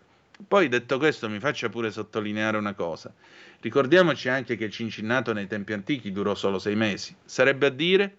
[0.46, 3.10] Poi, detto questo, mi faccia pure sottolineare una cosa.
[3.60, 7.16] Ricordiamoci anche che il Cincinnato nei tempi antichi durò solo sei mesi.
[7.24, 8.16] Sarebbe a dire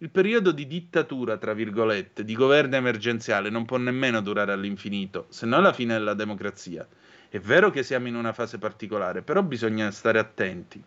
[0.00, 5.46] il periodo di dittatura, tra virgolette, di governo emergenziale non può nemmeno durare all'infinito, se
[5.46, 6.86] non la fine della democrazia.
[7.30, 10.82] È vero che siamo in una fase particolare, però bisogna stare attenti.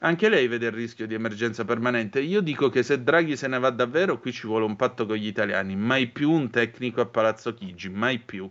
[0.00, 2.20] Anche lei vede il rischio di emergenza permanente.
[2.20, 5.16] Io dico che se Draghi se ne va davvero, qui ci vuole un patto con
[5.16, 5.74] gli italiani.
[5.74, 8.50] Mai più un tecnico a Palazzo Chigi, mai più.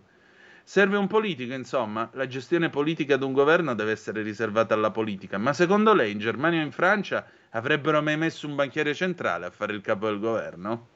[0.66, 5.36] Serve un politico, insomma, la gestione politica di un governo deve essere riservata alla politica.
[5.36, 9.50] Ma secondo lei in Germania o in Francia avrebbero mai messo un banchiere centrale a
[9.50, 10.88] fare il capo del governo?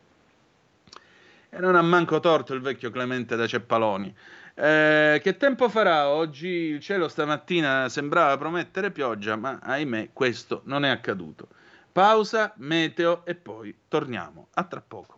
[1.51, 4.15] E non ha manco torto il vecchio Clemente da Ceppaloni.
[4.55, 6.49] Eh, che tempo farà oggi?
[6.49, 11.47] Il cielo stamattina sembrava promettere pioggia, ma ahimè questo non è accaduto.
[11.93, 14.49] Pausa, meteo e poi torniamo.
[14.55, 15.18] A tra poco.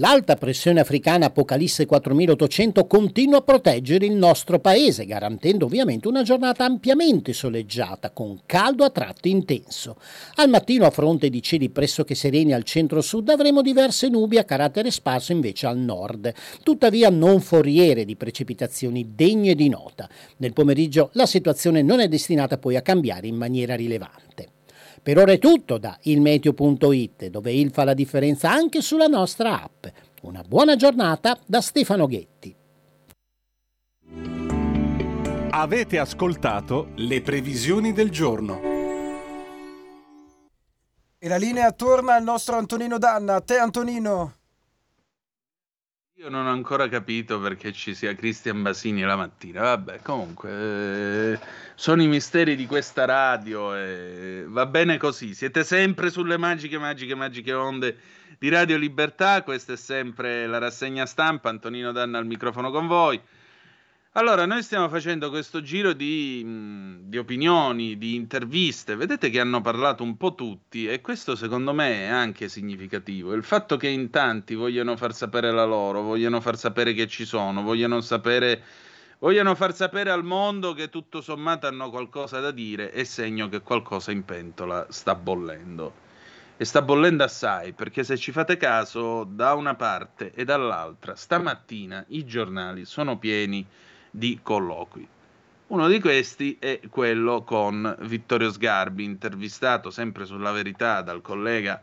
[0.00, 6.64] L'alta pressione africana Apocalisse 4800 continua a proteggere il nostro paese, garantendo ovviamente una giornata
[6.64, 9.96] ampiamente soleggiata, con caldo a tratti intenso.
[10.36, 14.92] Al mattino, a fronte di cieli pressoché sereni al centro-sud, avremo diverse nubi a carattere
[14.92, 16.32] sparso invece al nord,
[16.62, 20.08] tuttavia non foriere di precipitazioni degne di nota.
[20.36, 24.57] Nel pomeriggio la situazione non è destinata poi a cambiare in maniera rilevante.
[25.08, 29.86] Per ora è tutto da ilmeteo.it, dove il fa la differenza anche sulla nostra app.
[30.20, 32.54] Una buona giornata da Stefano Ghetti.
[35.48, 38.60] Avete ascoltato le previsioni del giorno.
[41.16, 43.36] E la linea torna al nostro Antonino Danna.
[43.36, 44.37] A te Antonino.
[46.20, 49.60] Io non ho ancora capito perché ci sia Cristian Basini la mattina.
[49.60, 51.38] Vabbè, comunque, eh,
[51.76, 55.32] sono i misteri di questa radio e va bene così.
[55.32, 57.98] Siete sempre sulle magiche, magiche, magiche onde
[58.36, 59.44] di Radio Libertà.
[59.44, 61.50] Questa è sempre la rassegna stampa.
[61.50, 63.20] Antonino Danna al microfono con voi.
[64.12, 68.96] Allora, noi stiamo facendo questo giro di, mh, di opinioni, di interviste.
[68.96, 73.34] Vedete che hanno parlato un po' tutti e questo secondo me è anche significativo.
[73.34, 77.26] Il fatto che in tanti vogliono far sapere la loro, vogliono far sapere che ci
[77.26, 78.62] sono, vogliono sapere,
[79.18, 83.60] vogliono far sapere al mondo che tutto sommato hanno qualcosa da dire è segno che
[83.60, 86.06] qualcosa in pentola sta bollendo.
[86.56, 92.04] E sta bollendo assai, perché se ci fate caso, da una parte e dall'altra, stamattina
[92.08, 93.66] i giornali sono pieni di
[94.42, 95.06] colloqui.
[95.68, 101.82] Uno di questi è quello con Vittorio Sgarbi, intervistato sempre sulla verità dal collega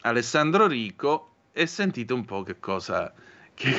[0.00, 3.12] Alessandro Rico, e sentite un po' che cosa...
[3.54, 3.72] Che...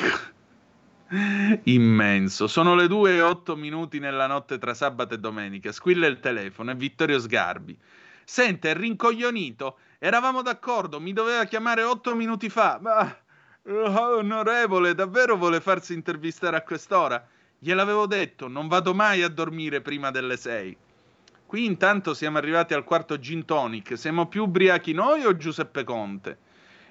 [1.64, 2.46] Immenso.
[2.46, 5.70] Sono le 2 e 8 minuti nella notte tra sabato e domenica.
[5.70, 7.78] Squilla il telefono, è Vittorio Sgarbi.
[8.24, 9.78] Sente, è rincoglionito.
[9.98, 12.78] Eravamo d'accordo, mi doveva chiamare 8 minuti fa.
[12.80, 13.16] Ma,
[13.64, 17.24] onorevole, davvero vuole farsi intervistare a quest'ora?
[17.58, 20.76] Gliel'avevo detto, non vado mai a dormire prima delle 6.
[21.46, 23.96] Qui intanto siamo arrivati al quarto gin tonic.
[23.96, 26.38] Siamo più ubriachi noi o Giuseppe Conte?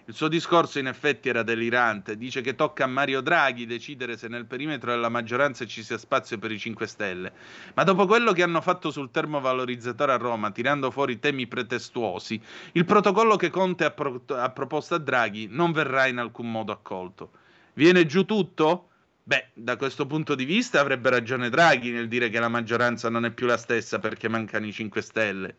[0.05, 2.17] Il suo discorso in effetti era delirante.
[2.17, 6.39] Dice che tocca a Mario Draghi decidere se nel perimetro della maggioranza ci sia spazio
[6.39, 7.33] per i 5 Stelle.
[7.75, 12.41] Ma dopo quello che hanno fatto sul termovalorizzatore a Roma, tirando fuori temi pretestuosi,
[12.71, 16.71] il protocollo che Conte ha, pro- ha proposto a Draghi non verrà in alcun modo
[16.71, 17.31] accolto.
[17.73, 18.89] Viene giù tutto?
[19.27, 23.25] Beh, da questo punto di vista avrebbe ragione Draghi nel dire che la maggioranza non
[23.25, 25.55] è più la stessa perché mancano i 5 Stelle.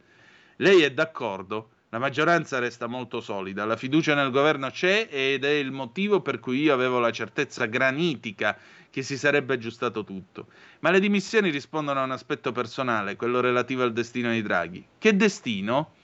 [0.59, 1.71] Lei è d'accordo?
[1.89, 6.39] La maggioranza resta molto solida, la fiducia nel governo c'è ed è il motivo per
[6.39, 8.57] cui io avevo la certezza granitica
[8.89, 10.47] che si sarebbe aggiustato tutto.
[10.79, 14.87] Ma le dimissioni rispondono a un aspetto personale, quello relativo al destino di Draghi.
[14.97, 15.95] Che destino?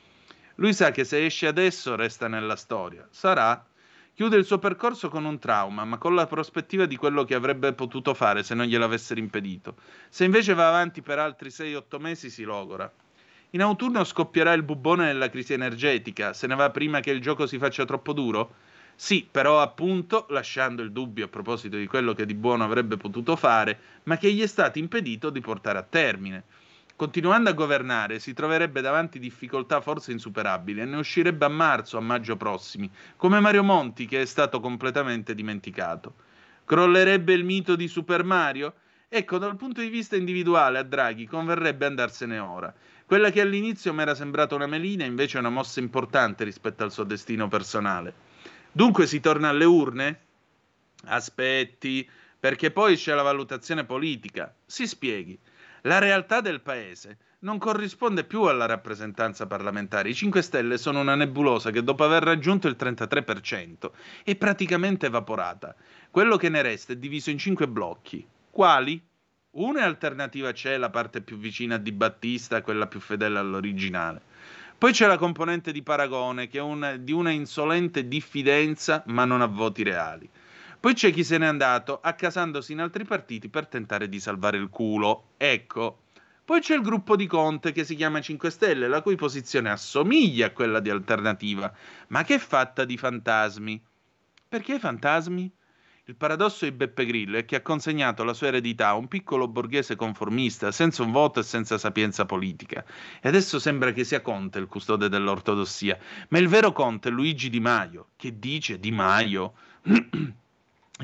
[0.57, 3.07] Lui sa che se esce adesso resta nella storia.
[3.09, 3.65] Sarà.
[4.23, 7.73] Chiude il suo percorso con un trauma, ma con la prospettiva di quello che avrebbe
[7.73, 9.75] potuto fare se non gliel'avessero impedito.
[10.09, 12.89] Se invece va avanti per altri 6-8 mesi si logora.
[13.51, 16.35] In autunno scoppierà il bubbone della crisi energetica.
[16.35, 18.55] Se ne va prima che il gioco si faccia troppo duro?
[18.95, 23.35] Sì, però appunto lasciando il dubbio a proposito di quello che di buono avrebbe potuto
[23.35, 26.45] fare, ma che gli è stato impedito di portare a termine.
[26.97, 32.01] Continuando a governare, si troverebbe davanti difficoltà forse insuperabili e ne uscirebbe a marzo, a
[32.01, 36.15] maggio prossimi, come Mario Monti che è stato completamente dimenticato.
[36.65, 38.75] Crollerebbe il mito di Super Mario?
[39.09, 42.73] Ecco, dal punto di vista individuale a Draghi converrebbe andarsene ora.
[43.05, 46.93] Quella che all'inizio mi era sembrata una melina invece è una mossa importante rispetto al
[46.93, 48.15] suo destino personale.
[48.73, 50.21] Dunque si torna alle urne?
[51.05, 52.09] Aspetti,
[52.41, 54.55] perché poi c'è la valutazione politica.
[54.65, 55.39] Si spieghi.
[55.83, 60.11] La realtà del paese non corrisponde più alla rappresentanza parlamentare.
[60.11, 63.91] I 5 Stelle sono una nebulosa che dopo aver raggiunto il 33%
[64.23, 65.75] è praticamente evaporata.
[66.09, 68.25] Quello che ne resta è diviso in 5 blocchi.
[68.49, 69.03] Quali?
[69.53, 74.23] Una è alternativa c'è, la parte più vicina a Di Battista, quella più fedele all'originale.
[74.79, 79.43] Poi c'è la componente di paragone, che è una, di una insolente diffidenza, ma non
[79.43, 80.31] ha voti reali.
[80.83, 84.69] Poi c'è chi se n'è andato accasandosi in altri partiti per tentare di salvare il
[84.69, 85.35] culo.
[85.37, 86.07] Ecco.
[86.45, 90.47] Poi c'è il gruppo di Conte che si chiama 5 Stelle, la cui posizione assomiglia
[90.47, 91.73] a quella di Alternativa,
[92.09, 93.81] ma che è fatta di fantasmi.
[94.49, 95.53] Perché fantasmi?
[96.07, 99.47] Il paradosso di Beppe Grillo è che ha consegnato la sua eredità a un piccolo
[99.47, 102.85] borghese conformista, senza un voto e senza sapienza politica.
[103.21, 105.97] E adesso sembra che sia Conte il custode dell'ortodossia.
[106.31, 109.55] Ma il vero Conte è Luigi Di Maio, che dice Di Maio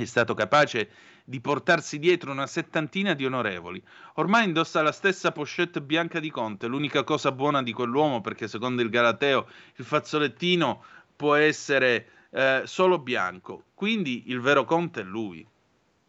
[0.02, 0.90] è stato capace
[1.24, 3.82] di portarsi dietro una settantina di onorevoli.
[4.14, 8.80] Ormai indossa la stessa pochette bianca di Conte, l'unica cosa buona di quell'uomo, perché secondo
[8.82, 9.46] il Galateo
[9.76, 10.82] il fazzolettino
[11.14, 13.64] può essere eh, solo bianco.
[13.74, 15.46] Quindi il vero Conte è lui.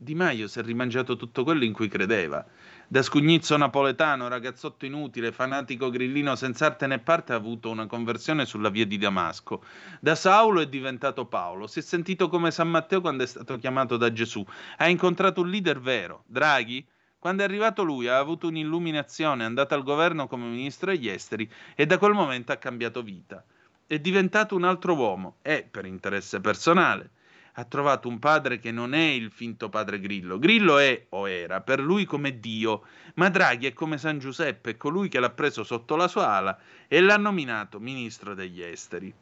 [0.02, 2.46] Di Maio si è rimangiato tutto quello in cui credeva.
[2.92, 8.48] Da scugnizzo napoletano, ragazzotto inutile, fanatico grillino senza arte né parte, ha avuto una conversione
[8.48, 9.64] sulla via di Damasco.
[10.00, 11.68] Da Saulo è diventato Paolo.
[11.68, 14.44] Si è sentito come San Matteo quando è stato chiamato da Gesù.
[14.78, 16.24] Ha incontrato un leader vero.
[16.26, 16.84] Draghi?
[17.20, 21.48] Quando è arrivato lui ha avuto un'illuminazione, è andato al governo come ministro degli esteri
[21.76, 23.46] e da quel momento ha cambiato vita
[23.90, 27.10] è diventato un altro uomo e, per interesse personale,
[27.54, 30.40] ha trovato un padre che non è il finto padre Grillo.
[30.40, 32.84] Grillo è o era per lui come Dio,
[33.16, 37.02] ma Draghi è come San Giuseppe, colui che l'ha preso sotto la sua ala e
[37.02, 39.14] l'ha nominato ministro degli esteri.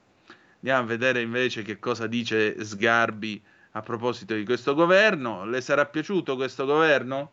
[0.56, 5.46] Andiamo a vedere invece che cosa dice Sgarbi a proposito di questo governo.
[5.46, 7.32] Le sarà piaciuto questo governo?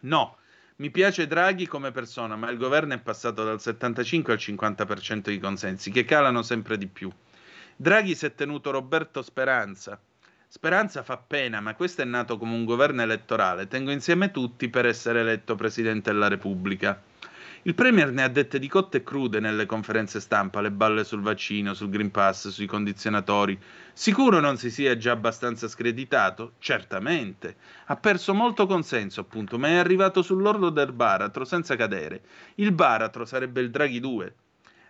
[0.00, 0.36] No
[0.78, 5.38] mi piace Draghi come persona, ma il governo è passato dal 75 al 50% di
[5.38, 7.10] consensi, che calano sempre di più.
[7.78, 10.00] Draghi si è tenuto Roberto Speranza.
[10.48, 13.68] Speranza fa pena, ma questo è nato come un governo elettorale.
[13.68, 16.98] Tengo insieme tutti per essere eletto Presidente della Repubblica.
[17.64, 21.20] Il Premier ne ha dette di cotte e crude nelle conferenze stampa, le balle sul
[21.20, 23.58] vaccino, sul Green Pass, sui condizionatori.
[23.92, 26.52] Sicuro non si sia già abbastanza screditato?
[26.58, 27.56] Certamente.
[27.88, 32.22] Ha perso molto consenso, appunto, ma è arrivato sull'orlo del baratro senza cadere.
[32.54, 34.34] Il baratro sarebbe il Draghi 2.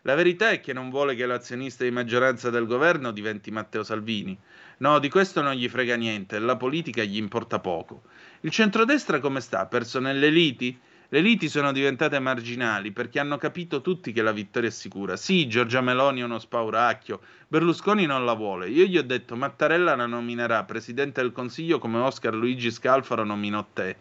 [0.07, 4.39] La verità è che non vuole che l'azionista di maggioranza del governo diventi Matteo Salvini.
[4.77, 8.03] No, di questo non gli frega niente, la politica gli importa poco.
[8.43, 9.67] Il centrodestra come sta?
[9.67, 10.79] Perso nelle liti?
[11.09, 15.17] Le liti sono diventate marginali perché hanno capito tutti che la vittoria è sicura.
[15.17, 18.69] Sì, Giorgia Meloni è uno spauracchio, Berlusconi non la vuole.
[18.69, 23.67] Io gli ho detto Mattarella la nominerà presidente del Consiglio come Oscar Luigi Scalfaro nominò
[23.73, 23.97] te.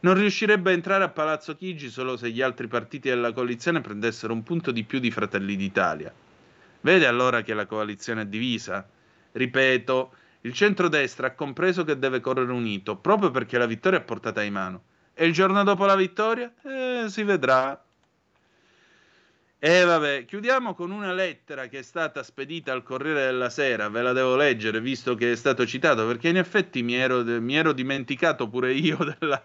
[0.00, 4.32] Non riuscirebbe a entrare a Palazzo Chigi solo se gli altri partiti della coalizione prendessero
[4.32, 6.12] un punto di più di Fratelli d'Italia.
[6.80, 8.88] Vede allora che la coalizione è divisa?
[9.32, 14.42] Ripeto, il centrodestra ha compreso che deve correre unito proprio perché la vittoria è portata
[14.42, 14.82] in mano.
[15.14, 16.52] E il giorno dopo la vittoria?
[16.62, 17.82] Eh, si vedrà.
[19.58, 24.02] E vabbè, chiudiamo con una lettera che è stata spedita al Corriere della Sera, ve
[24.02, 27.72] la devo leggere visto che è stato citato, perché in effetti mi ero, mi ero
[27.72, 29.42] dimenticato pure io della,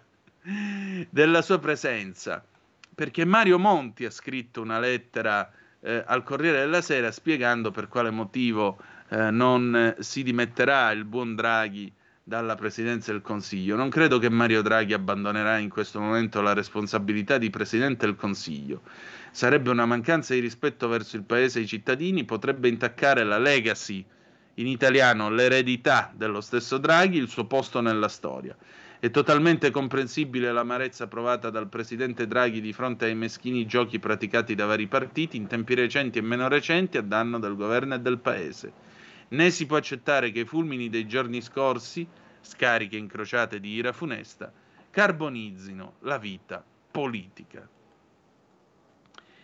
[1.10, 2.44] della, sua presenza,
[2.94, 8.10] perché Mario Monti ha scritto una lettera eh, al Corriere della Sera spiegando per quale
[8.10, 8.78] motivo
[9.10, 11.92] eh, non si dimetterà il buon Draghi
[12.24, 13.76] dalla Presidenza del Consiglio.
[13.76, 18.82] Non credo che Mario Draghi abbandonerà in questo momento la responsabilità di Presidente del Consiglio.
[19.32, 24.06] Sarebbe una mancanza di rispetto verso il Paese e i cittadini, potrebbe intaccare la legacy,
[24.56, 28.56] in italiano l'eredità dello stesso Draghi, il suo posto nella storia.
[29.04, 34.66] È totalmente comprensibile l'amarezza provata dal presidente Draghi di fronte ai meschini giochi praticati da
[34.66, 38.72] vari partiti in tempi recenti e meno recenti a danno del governo e del paese.
[39.28, 42.08] Né si può accettare che i fulmini dei giorni scorsi,
[42.40, 44.50] scariche incrociate di ira funesta,
[44.90, 47.68] carbonizzino la vita politica.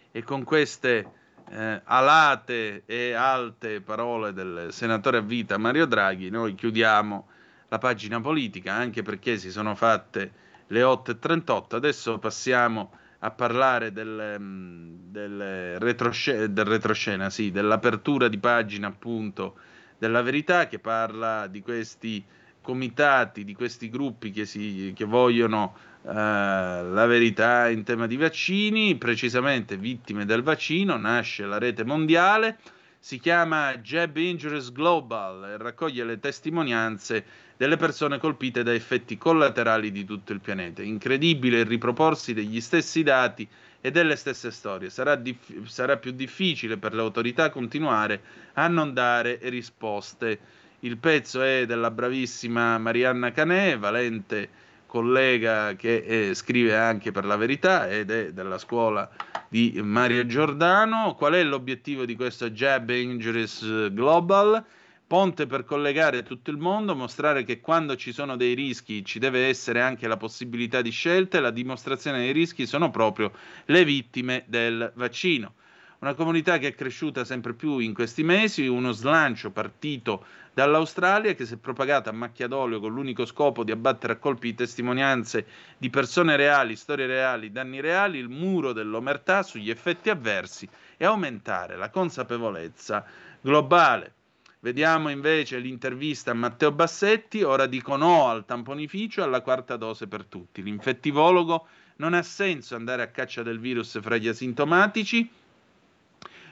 [0.09, 1.11] E con queste
[1.49, 7.27] eh, alate e alte parole del senatore a vita Mario Draghi noi chiudiamo
[7.69, 10.31] la pagina politica, anche perché si sono fatte
[10.67, 11.75] le 8.38.
[11.75, 19.55] Adesso passiamo a parlare del, mm, del, retroscena, del retroscena sì, dell'apertura di pagina appunto
[19.97, 22.23] della verità che parla di questi
[22.61, 28.95] comitati, di questi gruppi che, si, che vogliono eh, la verità in tema di vaccini,
[28.95, 32.57] precisamente vittime del vaccino, nasce la rete mondiale,
[32.97, 37.25] si chiama Jab Injuries Global e raccoglie le testimonianze
[37.59, 40.81] delle persone colpite da effetti collaterali di tutto il pianeta.
[40.81, 43.45] Incredibile il riproporsi degli stessi dati
[43.81, 44.89] e delle stesse storie.
[44.89, 48.21] Sarà, dif- sarà più difficile per le autorità continuare
[48.53, 50.39] a non dare risposte.
[50.79, 54.49] Il pezzo è della bravissima Marianna Canè, valente
[54.85, 59.09] collega che eh, scrive anche per la verità ed è della scuola
[59.49, 61.13] di Mario Giordano.
[61.15, 64.63] Qual è l'obiettivo di questo Jab Injuries Global?
[65.09, 69.47] Ponte per collegare tutto il mondo, mostrare che quando ci sono dei rischi ci deve
[69.47, 73.31] essere anche la possibilità di scelta e la dimostrazione dei rischi sono proprio
[73.65, 75.55] le vittime del vaccino.
[76.01, 81.47] Una comunità che è cresciuta sempre più in questi mesi, uno slancio partito dall'Australia che
[81.47, 85.43] si è propagata a macchia d'olio con l'unico scopo di abbattere a colpi di testimonianze
[85.79, 91.77] di persone reali, storie reali, danni reali, il muro dell'omertà sugli effetti avversi e aumentare
[91.77, 93.03] la consapevolezza
[93.41, 94.13] globale.
[94.61, 100.05] Vediamo invece l'intervista a Matteo Bassetti, ora dico no al tamponificio e alla quarta dose
[100.07, 100.61] per tutti.
[100.61, 101.65] L'infettivologo
[101.97, 105.31] non ha senso andare a caccia del virus fra gli asintomatici.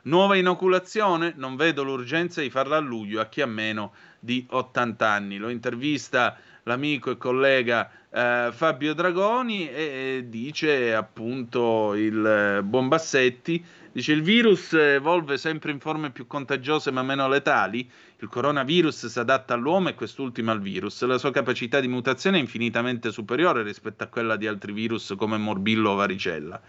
[0.04, 5.06] Nuova inoculazione, non vedo l'urgenza di farla a luglio a chi ha meno di 80
[5.06, 5.38] anni.
[5.38, 12.88] Lo intervista l'amico e collega eh, Fabio Dragoni e, e, dice appunto il eh, buon
[12.88, 13.64] Bassetti
[13.98, 17.90] Dice il virus evolve sempre in forme più contagiose ma meno letali.
[18.20, 21.04] Il coronavirus si adatta all'uomo e quest'ultimo al virus.
[21.06, 25.38] La sua capacità di mutazione è infinitamente superiore rispetto a quella di altri virus come
[25.38, 26.62] morbillo o varicella.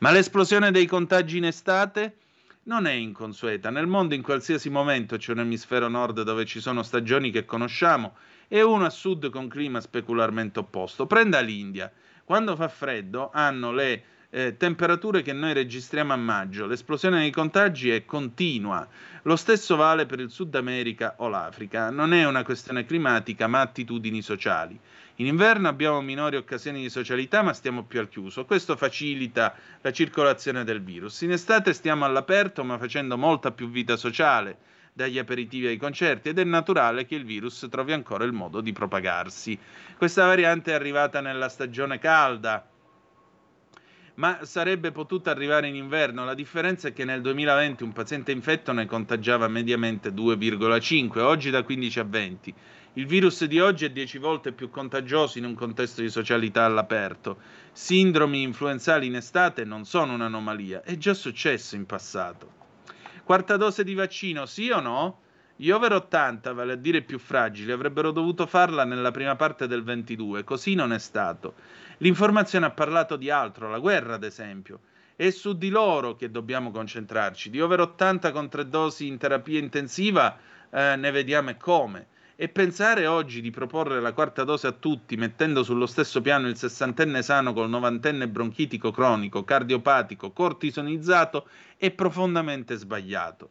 [0.00, 2.16] Ma l'esplosione dei contagi in estate
[2.64, 3.70] non è inconsueta.
[3.70, 8.14] Nel mondo in qualsiasi momento c'è un emisfero nord dove ci sono stagioni che conosciamo
[8.48, 11.06] e uno a sud con clima specularmente opposto.
[11.06, 11.90] Prenda l'India.
[12.24, 17.90] Quando fa freddo hanno le eh, temperature che noi registriamo a maggio, l'esplosione dei contagi
[17.90, 18.86] è continua.
[19.22, 21.90] Lo stesso vale per il Sud America o l'Africa.
[21.90, 24.78] Non è una questione climatica, ma attitudini sociali.
[25.18, 28.44] In inverno abbiamo minori occasioni di socialità, ma stiamo più al chiuso.
[28.44, 31.20] Questo facilita la circolazione del virus.
[31.20, 34.58] In estate stiamo all'aperto, ma facendo molta più vita sociale,
[34.96, 38.72] dagli aperitivi ai concerti, ed è naturale che il virus trovi ancora il modo di
[38.72, 39.58] propagarsi.
[39.98, 42.68] Questa variante è arrivata nella stagione calda
[44.16, 46.24] ma sarebbe potuta arrivare in inverno.
[46.24, 51.64] La differenza è che nel 2020 un paziente infetto ne contagiava mediamente 2,5, oggi da
[51.64, 52.54] 15 a 20.
[52.92, 57.38] Il virus di oggi è 10 volte più contagioso in un contesto di socialità all'aperto.
[57.72, 62.53] Sindromi influenzali in estate non sono un'anomalia, è già successo in passato.
[63.24, 65.20] Quarta dose di vaccino, sì o no?
[65.56, 69.82] Gli over 80, vale a dire più fragili, avrebbero dovuto farla nella prima parte del
[69.82, 71.54] 22, così non è stato.
[71.98, 74.80] L'informazione ha parlato di altro, la guerra ad esempio.
[75.16, 77.48] È su di loro che dobbiamo concentrarci.
[77.48, 80.36] Di over 80 con tre dosi in terapia intensiva
[80.68, 82.06] eh, ne vediamo e come.
[82.36, 86.56] E pensare oggi di proporre la quarta dose a tutti, mettendo sullo stesso piano il
[86.56, 91.46] sessantenne sano col novantenne bronchitico cronico, cardiopatico, cortisonizzato,
[91.76, 93.50] è profondamente sbagliato.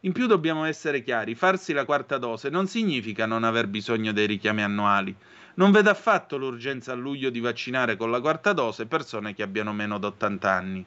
[0.00, 4.26] In più dobbiamo essere chiari, farsi la quarta dose non significa non aver bisogno dei
[4.26, 5.16] richiami annuali
[5.54, 9.72] non vedo affatto l'urgenza a luglio di vaccinare con la quarta dose persone che abbiano
[9.72, 10.86] meno di 80 anni.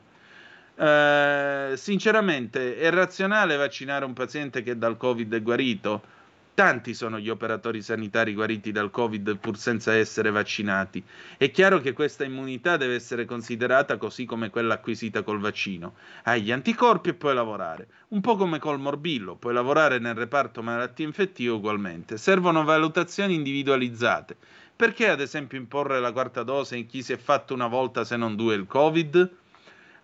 [0.76, 6.16] Eh, sinceramente, è razionale vaccinare un paziente che dal Covid è guarito?
[6.58, 11.04] Tanti sono gli operatori sanitari guariti dal Covid pur senza essere vaccinati.
[11.38, 15.94] È chiaro che questa immunità deve essere considerata così come quella acquisita col vaccino.
[16.24, 17.88] Hai gli anticorpi e puoi lavorare.
[18.08, 22.18] Un po' come col morbillo, puoi lavorare nel reparto malattie infettive ugualmente.
[22.18, 24.36] Servono valutazioni individualizzate.
[24.76, 28.18] Perché ad esempio imporre la quarta dose in chi si è fatto una volta se
[28.18, 29.32] non due il Covid?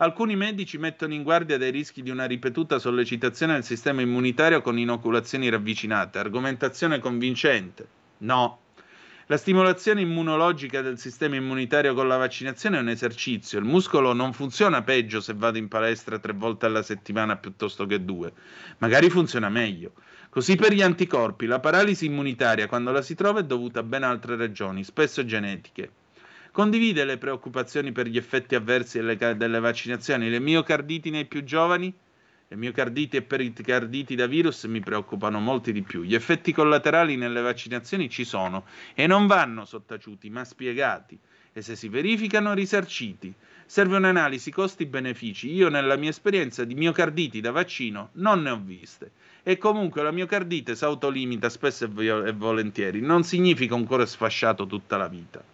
[0.03, 4.77] Alcuni medici mettono in guardia dai rischi di una ripetuta sollecitazione del sistema immunitario con
[4.77, 6.19] inoculazioni ravvicinate.
[6.19, 7.87] Argomentazione convincente?
[8.17, 8.59] No.
[9.27, 13.59] La stimolazione immunologica del sistema immunitario con la vaccinazione è un esercizio.
[13.59, 18.03] Il muscolo non funziona peggio se vado in palestra tre volte alla settimana piuttosto che
[18.03, 18.33] due.
[18.79, 19.93] Magari funziona meglio.
[20.27, 24.03] Così per gli anticorpi, la paralisi immunitaria quando la si trova è dovuta a ben
[24.03, 26.02] altre ragioni, spesso genetiche.
[26.53, 30.29] Condivide le preoccupazioni per gli effetti avversi delle, delle vaccinazioni.
[30.29, 31.91] Le miocarditi nei più giovani?
[32.47, 36.03] Le miocarditi e pericarditi da virus mi preoccupano molti di più.
[36.03, 41.17] Gli effetti collaterali nelle vaccinazioni ci sono e non vanno sottaciuti, ma spiegati.
[41.51, 43.33] E se si verificano, risarciti.
[43.65, 45.51] Serve un'analisi costi-benefici.
[45.51, 49.09] Io, nella mia esperienza di miocarditi da vaccino, non ne ho viste.
[49.41, 53.01] E comunque la miocardite si autolimita spesso e volentieri.
[53.01, 55.52] Non significa un cuore sfasciato tutta la vita.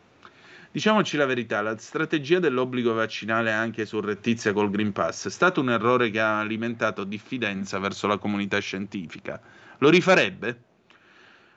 [0.71, 5.71] Diciamoci la verità, la strategia dell'obbligo vaccinale anche surrettizia col Green Pass è stato un
[5.71, 9.41] errore che ha alimentato diffidenza verso la comunità scientifica.
[9.79, 10.61] Lo rifarebbe?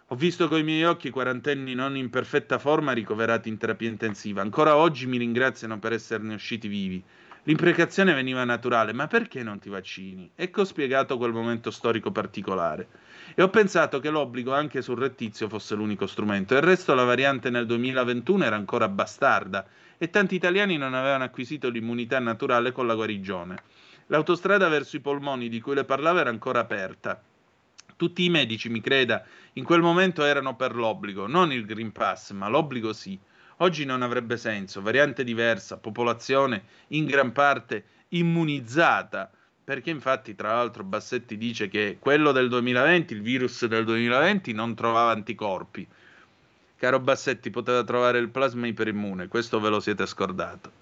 [0.07, 4.41] Ho visto coi miei occhi quarantenni non in perfetta forma ricoverati in terapia intensiva.
[4.41, 7.05] Ancora oggi mi ringraziano per esserne usciti vivi.
[7.45, 10.31] L'imprecazione veniva naturale, ma perché non ti vaccini?
[10.37, 12.87] Ecco spiegato quel momento storico particolare
[13.35, 16.55] e ho pensato che l'obbligo anche sul rettizio fosse l'unico strumento.
[16.55, 19.67] Il resto la variante nel 2021 era ancora bastarda
[19.99, 23.57] e tanti italiani non avevano acquisito l'immunità naturale con la guarigione.
[24.07, 27.21] L'autostrada verso i polmoni di cui le parlavo era ancora aperta.
[27.97, 29.25] Tutti i medici, mi creda,
[29.55, 33.19] in quel momento erano per l'obbligo, non il Green Pass, ma l'obbligo sì.
[33.63, 39.31] Oggi non avrebbe senso, variante diversa, popolazione in gran parte immunizzata
[39.63, 44.75] perché infatti tra l'altro Bassetti dice che quello del 2020, il virus del 2020 non
[44.75, 45.87] trovava anticorpi.
[46.77, 50.73] Caro Bassetti, poteva trovare il plasma iperimmune, questo ve lo siete scordato.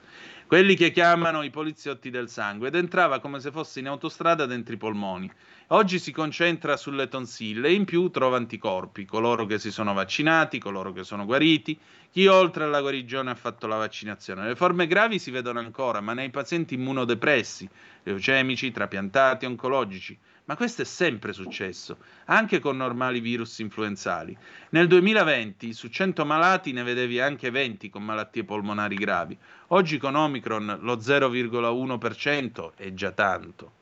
[0.46, 4.72] Quelli che chiamano i poliziotti del sangue ed entrava come se fosse in autostrada dentro
[4.72, 5.30] i polmoni.
[5.72, 10.58] Oggi si concentra sulle tonsille e in più trova anticorpi, coloro che si sono vaccinati,
[10.58, 11.78] coloro che sono guariti,
[12.10, 14.48] chi oltre alla guarigione ha fatto la vaccinazione.
[14.48, 17.68] Le forme gravi si vedono ancora, ma nei pazienti immunodepressi,
[18.02, 20.18] leucemici, trapiantati, oncologici.
[20.46, 24.36] Ma questo è sempre successo, anche con normali virus influenzali.
[24.70, 29.38] Nel 2020 su 100 malati ne vedevi anche 20 con malattie polmonari gravi.
[29.68, 33.78] Oggi con Omicron lo 0,1% è già tanto.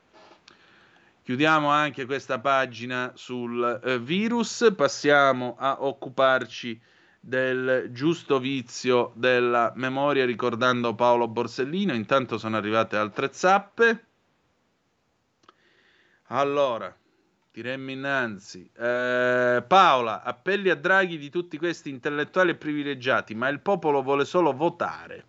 [1.29, 6.81] Chiudiamo anche questa pagina sul eh, virus, passiamo a occuparci
[7.19, 11.93] del giusto vizio della memoria ricordando Paolo Borsellino.
[11.93, 14.05] Intanto sono arrivate altre zappe.
[16.29, 16.91] Allora,
[17.51, 18.67] tiremmo innanzi.
[18.75, 24.25] Eh, Paola, appelli a Draghi di tutti questi intellettuali e privilegiati, ma il popolo vuole
[24.25, 25.25] solo votare.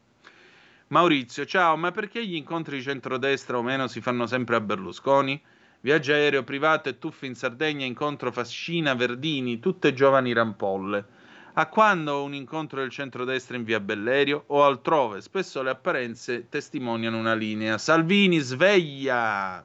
[0.86, 5.58] Maurizio, ciao, ma perché gli incontri di centrodestra o meno si fanno sempre a Berlusconi?
[5.82, 11.06] Viaggio aereo privato e tuffi in Sardegna, incontro Fascina, Verdini, tutte giovani rampolle.
[11.54, 15.22] A quando un incontro del centrodestra in via Bellerio o altrove?
[15.22, 17.78] Spesso le apparenze testimoniano una linea.
[17.78, 19.64] Salvini, sveglia!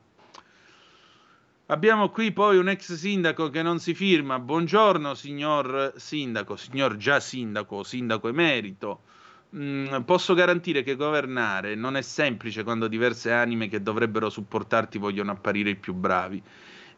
[1.66, 4.40] Abbiamo qui poi un ex sindaco che non si firma.
[4.40, 9.02] Buongiorno, signor sindaco, signor già sindaco, sindaco emerito.
[9.56, 15.32] Mm, posso garantire che governare non è semplice quando diverse anime che dovrebbero supportarti vogliono
[15.32, 16.44] apparire i più bravi.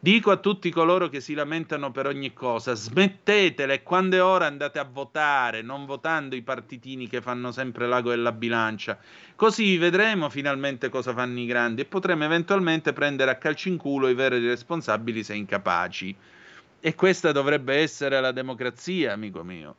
[0.00, 4.46] Dico a tutti coloro che si lamentano per ogni cosa, smettetela e quando è ora
[4.46, 8.98] andate a votare, non votando i partitini che fanno sempre l'ago e la bilancia.
[9.36, 14.08] Così vedremo finalmente cosa fanno i grandi e potremo eventualmente prendere a calci in culo
[14.08, 16.16] i veri responsabili se incapaci.
[16.80, 19.76] E questa dovrebbe essere la democrazia, amico mio.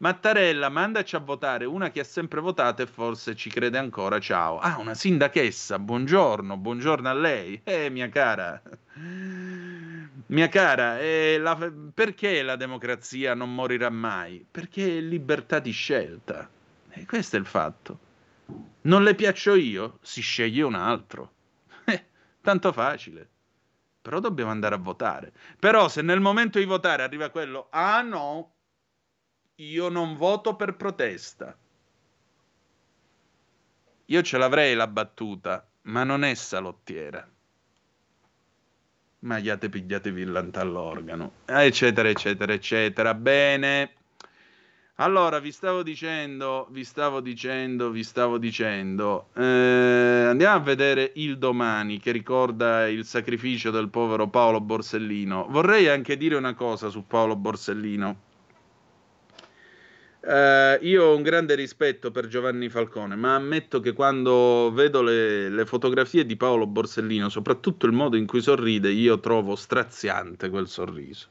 [0.00, 4.18] Mattarella, mandaci a votare una che ha sempre votato e forse ci crede ancora.
[4.18, 4.58] Ciao.
[4.58, 5.78] Ah, una sindachessa.
[5.78, 7.60] Buongiorno, buongiorno a lei.
[7.64, 8.62] Eh, mia cara.
[10.28, 11.54] Mia cara, eh, la,
[11.92, 14.46] perché la democrazia non morirà mai?
[14.50, 16.48] Perché è libertà di scelta.
[16.88, 17.98] E questo è il fatto.
[18.82, 19.98] Non le piaccio io?
[20.00, 21.32] Si sceglie un altro.
[21.84, 22.06] Eh,
[22.40, 23.28] tanto facile.
[24.00, 25.30] Però dobbiamo andare a votare.
[25.58, 28.54] Però se nel momento di votare arriva quello, ah no,
[29.60, 31.56] io non voto per protesta.
[34.06, 37.28] Io ce l'avrei la battuta, ma non è salottiera.
[39.22, 43.12] magliate pigliatevi l'organo, eccetera, eccetera, eccetera.
[43.14, 43.92] Bene.
[44.96, 51.38] Allora, vi stavo dicendo, vi stavo dicendo, vi stavo dicendo, eh, andiamo a vedere il
[51.38, 55.46] domani che ricorda il sacrificio del povero Paolo Borsellino.
[55.48, 58.28] Vorrei anche dire una cosa su Paolo Borsellino.
[60.22, 65.48] Uh, io ho un grande rispetto per Giovanni Falcone, ma ammetto che quando vedo le,
[65.48, 70.68] le, fotografie di Paolo Borsellino, soprattutto il modo in cui sorride, io trovo straziante quel
[70.68, 71.26] sorriso.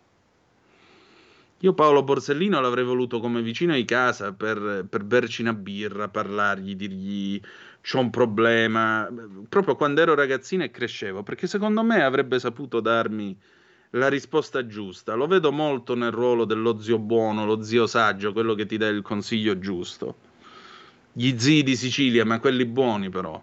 [1.60, 6.76] Io Paolo Borsellino l'avrei voluto come vicino di casa per, per berci una birra, parlargli,
[6.76, 7.40] dirgli
[7.82, 9.08] c'ho un problema,
[9.48, 13.38] proprio quando ero ragazzino e crescevo, perché secondo me avrebbe saputo darmi
[13.92, 15.14] la risposta giusta.
[15.14, 18.88] Lo vedo molto nel ruolo dello zio buono, lo zio saggio, quello che ti dà
[18.88, 20.28] il consiglio giusto.
[21.12, 23.42] Gli zii di Sicilia, ma quelli buoni però.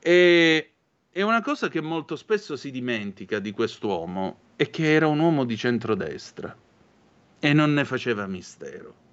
[0.00, 0.70] E
[1.10, 5.44] è una cosa che molto spesso si dimentica di quest'uomo è che era un uomo
[5.44, 6.56] di centrodestra
[7.38, 9.06] e non ne faceva mistero.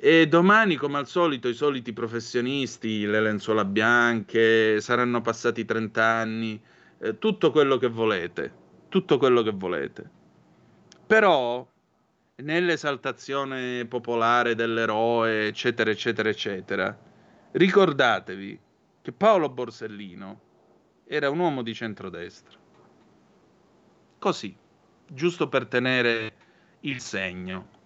[0.00, 6.60] E domani, come al solito, i soliti professionisti, le lenzuola bianche, saranno passati 30 anni,
[7.00, 8.52] eh, tutto quello che volete,
[8.88, 10.10] tutto quello che volete.
[11.06, 11.66] Però
[12.36, 16.98] nell'esaltazione popolare dell'eroe, eccetera, eccetera, eccetera,
[17.52, 18.60] ricordatevi
[19.02, 20.40] che Paolo Borsellino
[21.04, 22.58] era un uomo di centrodestra.
[24.18, 24.54] Così,
[25.06, 26.34] giusto per tenere
[26.80, 27.76] il segno.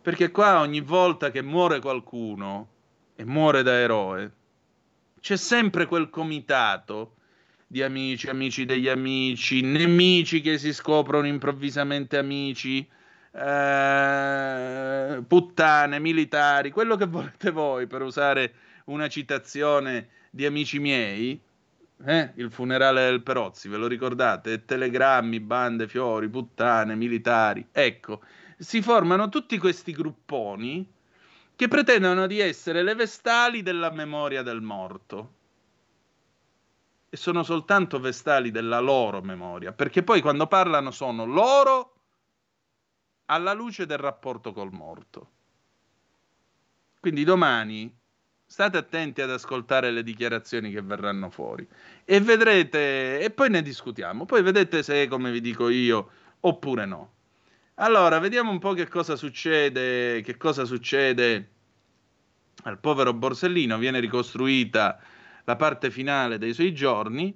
[0.00, 2.68] Perché qua ogni volta che muore qualcuno
[3.16, 4.32] e muore da eroe,
[5.20, 7.16] c'è sempre quel comitato
[7.70, 12.78] di amici, amici degli amici, nemici che si scoprono improvvisamente amici,
[13.30, 18.54] eh, puttane, militari, quello che volete voi per usare
[18.86, 21.38] una citazione di amici miei.
[22.06, 22.30] Eh?
[22.36, 24.64] Il funerale del Perozzi, ve lo ricordate?
[24.64, 27.66] Telegrammi, bande, fiori, puttane, militari.
[27.70, 28.22] Ecco,
[28.56, 30.90] si formano tutti questi grupponi
[31.54, 35.37] che pretendono di essere le vestali della memoria del morto
[37.16, 41.94] sono soltanto vestali della loro memoria, perché poi quando parlano sono loro
[43.26, 45.30] alla luce del rapporto col morto.
[47.00, 47.94] Quindi domani
[48.44, 51.66] state attenti ad ascoltare le dichiarazioni che verranno fuori
[52.04, 56.10] e vedrete, e poi ne discutiamo, poi vedete se è come vi dico io
[56.40, 57.12] oppure no.
[57.74, 61.50] Allora, vediamo un po' che cosa succede, che cosa succede
[62.64, 65.00] al povero Borsellino, viene ricostruita
[65.48, 67.34] la parte finale dei suoi giorni.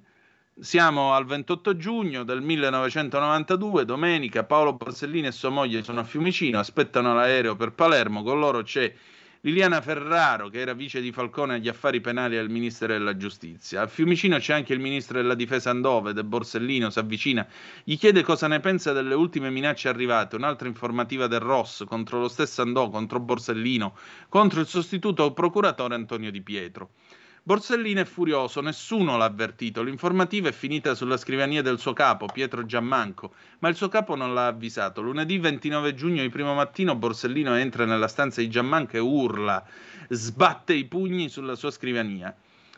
[0.59, 6.59] Siamo al 28 giugno del 1992, domenica, Paolo Borsellino e sua moglie sono a Fiumicino,
[6.59, 8.93] aspettano l'aereo per Palermo, con loro c'è
[9.41, 13.81] Liliana Ferraro, che era vice di Falcone agli affari penali al Ministero della Giustizia.
[13.81, 17.47] A Fiumicino c'è anche il ministro della difesa Andove, De Borsellino, si avvicina,
[17.83, 22.27] gli chiede cosa ne pensa delle ultime minacce arrivate, un'altra informativa del Ross contro lo
[22.27, 23.97] stesso Andò, contro Borsellino,
[24.29, 26.91] contro il sostituto procuratore Antonio Di Pietro.
[27.45, 29.83] Borsellino è furioso, nessuno l'ha avvertito.
[29.83, 34.33] L'informativa è finita sulla scrivania del suo capo, Pietro Giammanco, ma il suo capo non
[34.33, 35.01] l'ha avvisato.
[35.01, 39.61] Lunedì 29 giugno di primo mattino Borsellino entra nella stanza di Giammanco e urla,
[40.07, 42.33] sbatte i pugni sulla sua scrivania.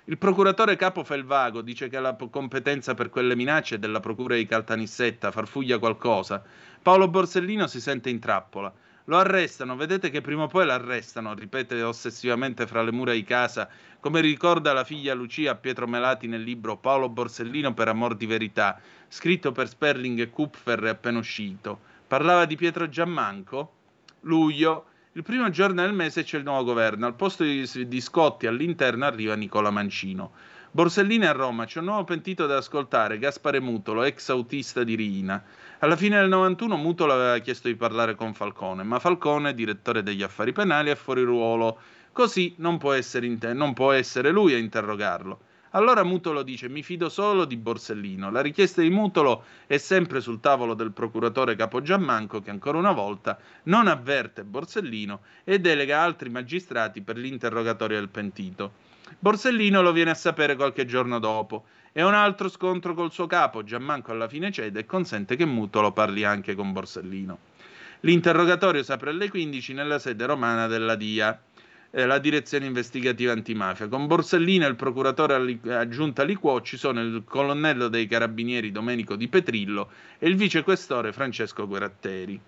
[0.06, 4.34] Il procuratore capo fa il vago, dice che la competenza per quelle minacce della procura
[4.34, 6.44] di Caltanissetta, farfuglia qualcosa.
[6.82, 8.74] Paolo Borsellino si sente in trappola.
[9.07, 13.69] Lo arrestano, vedete che prima o poi l'arrestano, ripete ossessivamente fra le mura di casa,
[13.99, 18.26] come ricorda la figlia Lucia a Pietro Melati nel libro Paolo Borsellino per amor di
[18.26, 21.80] verità, scritto per Sperling e Kupfer appena uscito.
[22.07, 23.73] Parlava di Pietro Giammanco?
[24.22, 28.48] Luglio, il primo giorno del mese c'è il nuovo governo, al posto di, di Scotti
[28.48, 30.32] all'interno arriva Nicola Mancino.
[30.72, 35.41] Borsellino a Roma, c'è un nuovo pentito da ascoltare, Gaspare Mutolo, ex autista di Rina.
[35.80, 40.24] Alla fine del 91 Mutolo aveva chiesto di parlare con Falcone, ma Falcone, direttore degli
[40.24, 41.78] affari penali, è fuori ruolo.
[42.14, 45.40] Così non può essere, inter- non può essere lui a interrogarlo.
[45.72, 48.32] Allora Mutolo dice: Mi fido solo di Borsellino.
[48.32, 52.94] La richiesta di Mutolo è sempre sul tavolo del procuratore Capo Giammanco, che ancora una
[52.94, 58.72] volta non avverte Borsellino e delega altri magistrati per l'interrogatorio del pentito.
[59.20, 61.66] Borsellino lo viene a sapere qualche giorno dopo
[61.98, 65.94] e un altro scontro col suo capo, Giammanco alla fine cede e consente che Mutolo
[65.94, 67.38] parli anche con Borsellino.
[68.02, 71.42] L'interrogatorio si apre alle 15 nella sede romana della DIA,
[71.92, 73.88] eh, la direzione investigativa antimafia.
[73.88, 79.30] Con Borsellino e il procuratore aggiunto Liquò ci sono il colonnello dei carabinieri Domenico Di
[79.30, 79.90] Petrillo
[80.20, 82.42] e il vicequestore Francesco Gueratteri.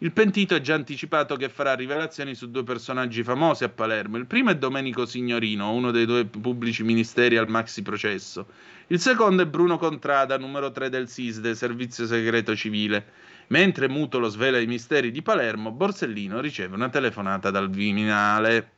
[0.00, 4.18] Il pentito è già anticipato che farà rivelazioni su due personaggi famosi a Palermo.
[4.18, 8.46] Il primo è Domenico Signorino, uno dei due pubblici ministeri al maxi processo.
[8.88, 13.06] Il secondo è Bruno Contrada, numero 3 del SISDE, Servizio Segreto Civile.
[13.46, 18.72] Mentre Mutolo svela i misteri di Palermo, Borsellino riceve una telefonata dal Viminale.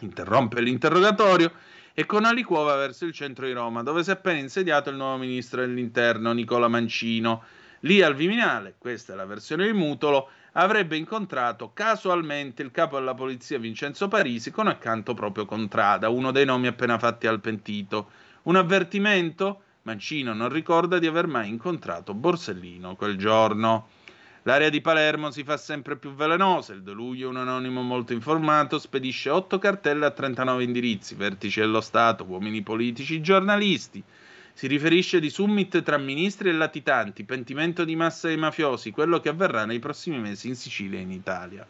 [0.00, 1.52] Interrompe l'interrogatorio
[1.92, 5.18] e con alicuova verso il centro di Roma, dove si è appena insediato il nuovo
[5.18, 7.42] ministro dell'interno Nicola Mancino.
[7.80, 13.14] Lì al Viminale, questa è la versione di Mutolo, avrebbe incontrato casualmente il capo della
[13.14, 18.10] polizia Vincenzo Parisi con accanto proprio Contrada, uno dei nomi appena fatti al pentito.
[18.42, 19.62] Un avvertimento?
[19.82, 23.88] Mancino non ricorda di aver mai incontrato Borsellino quel giorno.
[24.42, 26.74] L'area di Palermo si fa sempre più velenosa.
[26.74, 31.80] Il 2 luglio un anonimo molto informato spedisce 8 cartelle a 39 indirizzi, vertici dello
[31.80, 34.02] Stato, uomini politici, giornalisti.
[34.52, 39.28] Si riferisce di summit tra ministri e latitanti, pentimento di massa dei mafiosi, quello che
[39.28, 41.66] avverrà nei prossimi mesi in Sicilia e in Italia.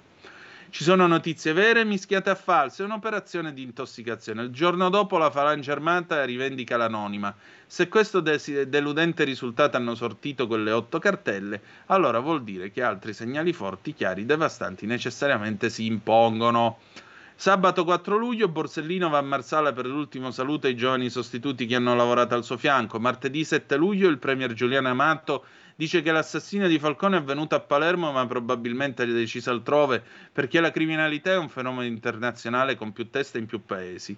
[0.71, 4.43] Ci sono notizie vere mischiate a false, un'operazione di intossicazione.
[4.43, 7.35] Il giorno dopo la falange armata rivendica l'anonima.
[7.67, 13.13] Se questo des- deludente risultato hanno sortito quelle otto cartelle, allora vuol dire che altri
[13.13, 16.79] segnali forti, chiari, devastanti necessariamente si impongono.
[17.41, 21.95] Sabato 4 luglio Borsellino va a Marsala per l'ultimo saluto ai giovani sostituti che hanno
[21.95, 23.01] lavorato al suo fianco.
[23.01, 25.47] Martedì 7 luglio il premier Giuliano Amato
[25.81, 30.61] dice che l'assassinio di Falcone è avvenuto a Palermo ma probabilmente è deciso altrove perché
[30.61, 34.15] la criminalità è un fenomeno internazionale con più teste in più paesi.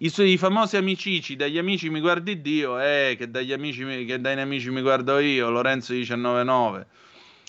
[0.00, 4.36] I suoi famosi amicici, dagli amici mi guardi Dio, eh, che dagli amici che dai
[4.36, 6.86] nemici mi guardo io, Lorenzo 199.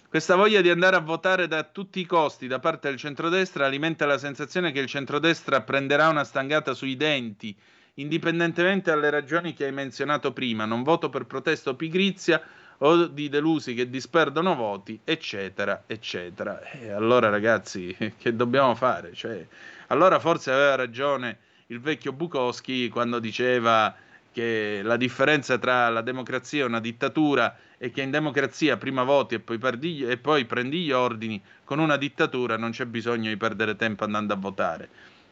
[0.10, 4.08] Questa voglia di andare a votare da tutti i costi da parte del centrodestra alimenta
[4.08, 7.56] la sensazione che il centrodestra prenderà una stangata sui denti,
[7.96, 12.42] indipendentemente dalle ragioni che hai menzionato prima, non voto per protesto o pigrizia
[12.80, 16.62] o di delusi che disperdono voti, eccetera, eccetera.
[16.64, 19.14] E allora ragazzi, che dobbiamo fare?
[19.14, 19.46] Cioè,
[19.90, 21.38] allora forse aveva ragione
[21.72, 23.96] il vecchio Bukowski quando diceva
[24.32, 29.36] che la differenza tra la democrazia e una dittatura è che in democrazia prima voti
[29.36, 33.38] e poi, perdi, e poi prendi gli ordini, con una dittatura non c'è bisogno di
[33.38, 34.90] perdere tempo andando a votare.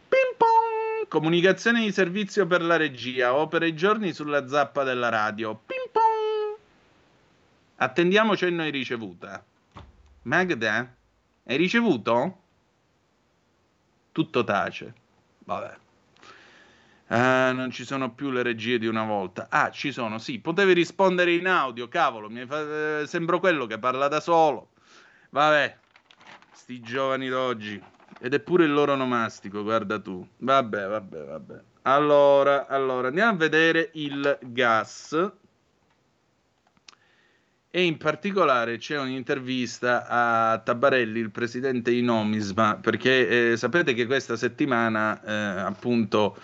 [0.08, 1.08] Ping pong!
[1.08, 5.60] Comunicazione di servizio per la regia, opera i giorni sulla zappa della radio.
[5.66, 6.58] Ping pong!
[7.78, 9.44] Attendiamo cenno di ricevuta.
[10.24, 10.94] Magda,
[11.46, 12.38] hai ricevuto?
[14.12, 14.94] Tutto tace.
[15.40, 15.86] Vabbè.
[17.08, 19.48] Ah, non ci sono più le regie di una volta.
[19.50, 20.40] Ah, ci sono, sì.
[20.40, 22.30] Potevi rispondere in audio, cavolo.
[22.30, 23.02] Mi fa...
[23.02, 24.72] Eh, sembro quello che parla da solo.
[25.30, 25.78] Vabbè,
[26.52, 27.82] sti giovani d'oggi.
[28.20, 30.28] Ed è pure il loro nomastico, guarda tu.
[30.38, 31.62] Vabbè, vabbè, vabbè.
[31.84, 35.32] Allora, allora, andiamo a vedere il gas.
[37.70, 44.06] E in particolare c'è un'intervista a Tabarelli, il presidente di Nomisma, perché eh, sapete che
[44.08, 46.36] questa settimana, eh, appunto,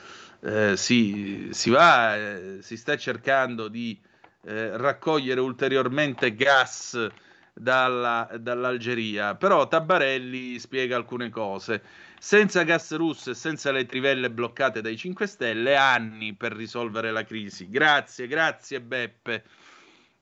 [0.44, 3.98] eh, si, si, va, eh, si sta cercando di
[4.44, 7.10] eh, raccogliere ulteriormente gas
[7.53, 9.36] dalla, dall'Algeria.
[9.36, 11.82] Però Tabarelli spiega alcune cose.
[12.20, 17.24] Senza gas russo e senza le trivelle bloccate dai 5 Stelle, anni per risolvere la
[17.24, 17.70] crisi.
[17.70, 19.44] Grazie, grazie Beppe.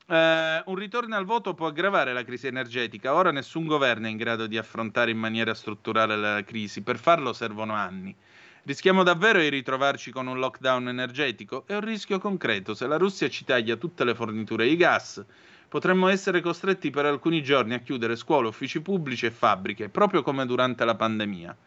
[0.07, 3.13] Uh, un ritorno al voto può aggravare la crisi energetica.
[3.13, 6.81] Ora nessun governo è in grado di affrontare in maniera strutturale la crisi.
[6.81, 8.15] Per farlo servono anni.
[8.63, 11.63] Rischiamo davvero di ritrovarci con un lockdown energetico?
[11.65, 12.75] È un rischio concreto.
[12.75, 15.25] Se la Russia ci taglia tutte le forniture di gas,
[15.67, 20.45] potremmo essere costretti per alcuni giorni a chiudere scuole, uffici pubblici e fabbriche, proprio come
[20.45, 21.57] durante la pandemia.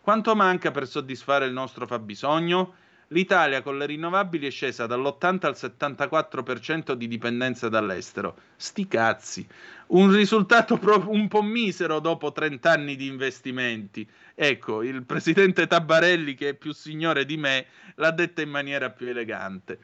[0.00, 2.74] Quanto manca per soddisfare il nostro fabbisogno?
[3.08, 8.36] L'Italia con le rinnovabili è scesa dall'80 al 74% di dipendenza dall'estero.
[8.56, 9.46] Sti cazzi.
[9.88, 10.78] Un risultato
[11.08, 14.08] un po' misero dopo 30 anni di investimenti.
[14.34, 17.66] Ecco, il presidente Tabarelli, che è più signore di me,
[17.96, 19.78] l'ha detta in maniera più elegante.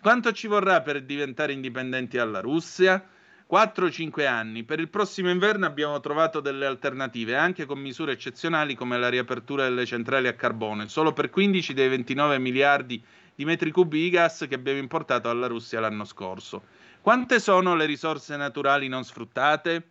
[0.00, 3.04] Quanto ci vorrà per diventare indipendenti dalla Russia?
[3.50, 4.62] 4-5 anni.
[4.62, 9.64] Per il prossimo inverno abbiamo trovato delle alternative, anche con misure eccezionali come la riapertura
[9.64, 13.02] delle centrali a carbone, solo per 15 dei 29 miliardi
[13.34, 16.62] di metri cubi di gas che abbiamo importato alla Russia l'anno scorso.
[17.00, 19.88] Quante sono le risorse naturali non sfruttate?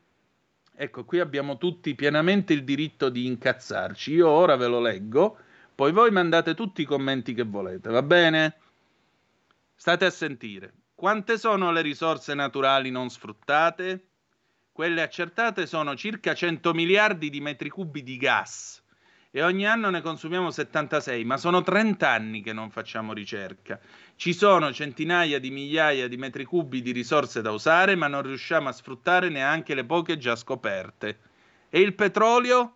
[0.73, 4.14] Ecco, qui abbiamo tutti pienamente il diritto di incazzarci.
[4.14, 5.38] Io ora ve lo leggo,
[5.76, 8.56] poi voi mandate tutti i commenti che volete, va bene?
[9.76, 10.73] State a sentire.
[10.99, 14.07] Quante sono le risorse naturali non sfruttate?
[14.69, 18.84] Quelle accertate sono circa 100 miliardi di metri cubi di gas
[19.31, 23.80] e ogni anno ne consumiamo 76, ma sono 30 anni che non facciamo ricerca.
[24.17, 28.67] Ci sono centinaia di migliaia di metri cubi di risorse da usare, ma non riusciamo
[28.67, 31.19] a sfruttare neanche le poche già scoperte.
[31.69, 32.76] E il petrolio?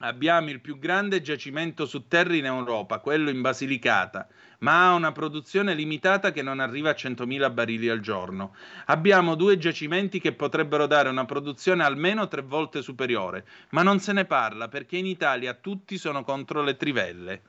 [0.00, 4.28] Abbiamo il più grande giacimento su terra in Europa, quello in Basilicata,
[4.58, 8.54] ma ha una produzione limitata che non arriva a 100.000 barili al giorno.
[8.86, 14.12] Abbiamo due giacimenti che potrebbero dare una produzione almeno tre volte superiore, ma non se
[14.12, 17.42] ne parla perché in Italia tutti sono contro le trivelle.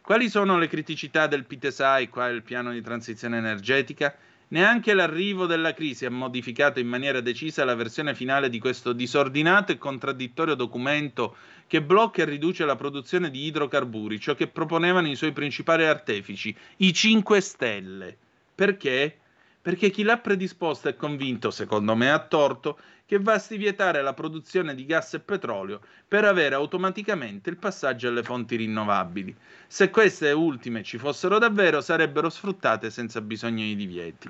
[0.00, 4.16] Quali sono le criticità del PTSI, qua il piano di transizione energetica?
[4.48, 9.72] Neanche l'arrivo della crisi ha modificato in maniera decisa la versione finale di questo disordinato
[9.72, 11.36] e contraddittorio documento
[11.66, 16.56] che blocca e riduce la produzione di idrocarburi, ciò che proponevano i suoi principali artefici,
[16.76, 18.16] i 5 Stelle.
[18.54, 19.18] Perché?
[19.60, 24.74] Perché chi l'ha predisposto è convinto, secondo me a torto, che basti vietare la produzione
[24.74, 29.34] di gas e petrolio per avere automaticamente il passaggio alle fonti rinnovabili.
[29.68, 34.28] Se queste ultime ci fossero davvero, sarebbero sfruttate senza bisogno di divieti.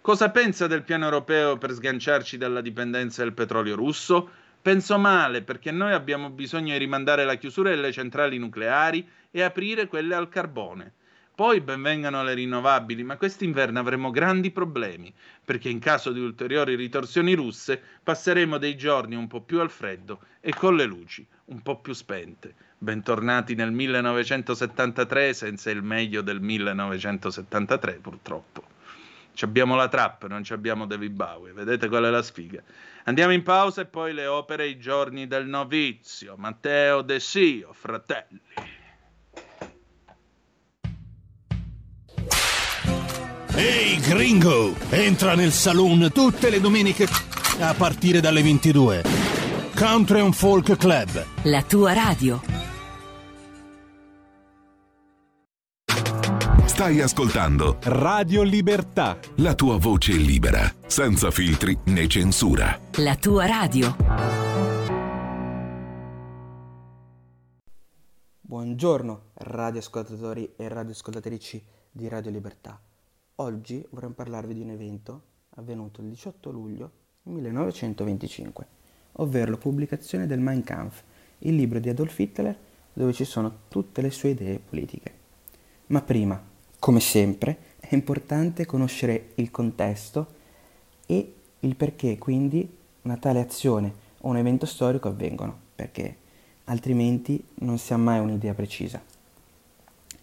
[0.00, 4.28] Cosa pensa del piano europeo per sganciarci dalla dipendenza del petrolio russo?
[4.60, 9.86] Penso male perché noi abbiamo bisogno di rimandare la chiusura delle centrali nucleari e aprire
[9.86, 10.92] quelle al carbone.
[11.38, 17.34] Poi benvengano le rinnovabili, ma quest'inverno avremo grandi problemi, perché in caso di ulteriori ritorsioni
[17.34, 21.78] russe passeremo dei giorni un po' più al freddo e con le luci un po'
[21.78, 22.54] più spente.
[22.76, 28.64] Bentornati nel 1973 senza il meglio del 1973, purtroppo.
[29.32, 32.60] Ci abbiamo la trap, non ci abbiamo David Bowie, vedete qual è la sfiga.
[33.04, 38.40] Andiamo in pausa e poi le opere I giorni del novizio, Matteo De Sio, fratelli.
[43.60, 47.08] Ehi gringo, entra nel saloon tutte le domeniche
[47.58, 49.02] a partire dalle 22.
[49.74, 51.26] Country and Folk Club.
[51.42, 52.40] La tua radio.
[56.66, 59.18] Stai ascoltando Radio Libertà.
[59.38, 62.78] la tua voce libera, senza filtri né censura.
[62.98, 63.96] La tua radio.
[68.40, 71.60] Buongiorno radioascoltatori e radioascoltatrici
[71.90, 72.80] di Radio Libertà.
[73.40, 76.90] Oggi vorrei parlarvi di un evento avvenuto il 18 luglio
[77.22, 78.66] 1925,
[79.12, 81.04] ovvero la pubblicazione del Mein Kampf,
[81.40, 82.56] il libro di Adolf Hitler
[82.92, 85.12] dove ci sono tutte le sue idee politiche.
[85.86, 86.42] Ma prima,
[86.80, 90.34] come sempre, è importante conoscere il contesto
[91.06, 92.68] e il perché quindi
[93.02, 96.16] una tale azione o un evento storico avvengono, perché
[96.64, 99.00] altrimenti non si ha mai un'idea precisa.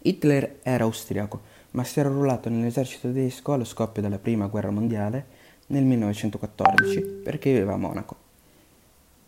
[0.02, 5.44] Hitler era austriaco, ma si era arruolato nell'esercito tedesco allo scoppio della prima guerra mondiale
[5.66, 8.16] nel 1914 perché viveva a Monaco.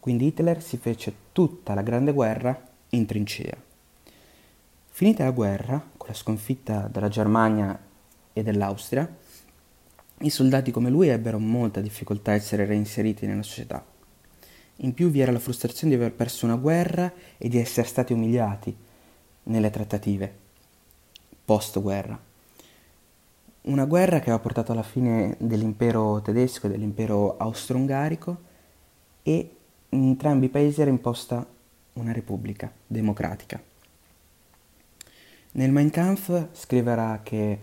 [0.00, 2.58] Quindi Hitler si fece tutta la grande guerra
[2.90, 3.54] in trincea.
[4.88, 7.78] Finita la guerra, con la sconfitta della Germania
[8.32, 9.14] e dell'Austria,
[10.20, 13.84] i soldati come lui ebbero molta difficoltà a essere reinseriti nella società.
[14.76, 18.14] In più vi era la frustrazione di aver perso una guerra e di essere stati
[18.14, 18.74] umiliati
[19.44, 20.46] nelle trattative
[21.44, 22.27] post-guerra.
[23.68, 28.36] Una guerra che aveva portato alla fine dell'impero tedesco e dell'impero austro-ungarico
[29.22, 29.56] e
[29.90, 31.46] in entrambi i paesi era imposta
[31.92, 33.62] una repubblica democratica.
[35.52, 37.58] Nel Mein Kampf scriverà che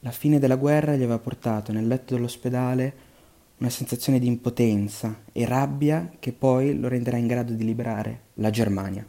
[0.00, 2.94] la fine della guerra gli aveva portato nel letto dell'ospedale
[3.58, 8.48] una sensazione di impotenza e rabbia che poi lo renderà in grado di liberare la
[8.48, 9.06] Germania.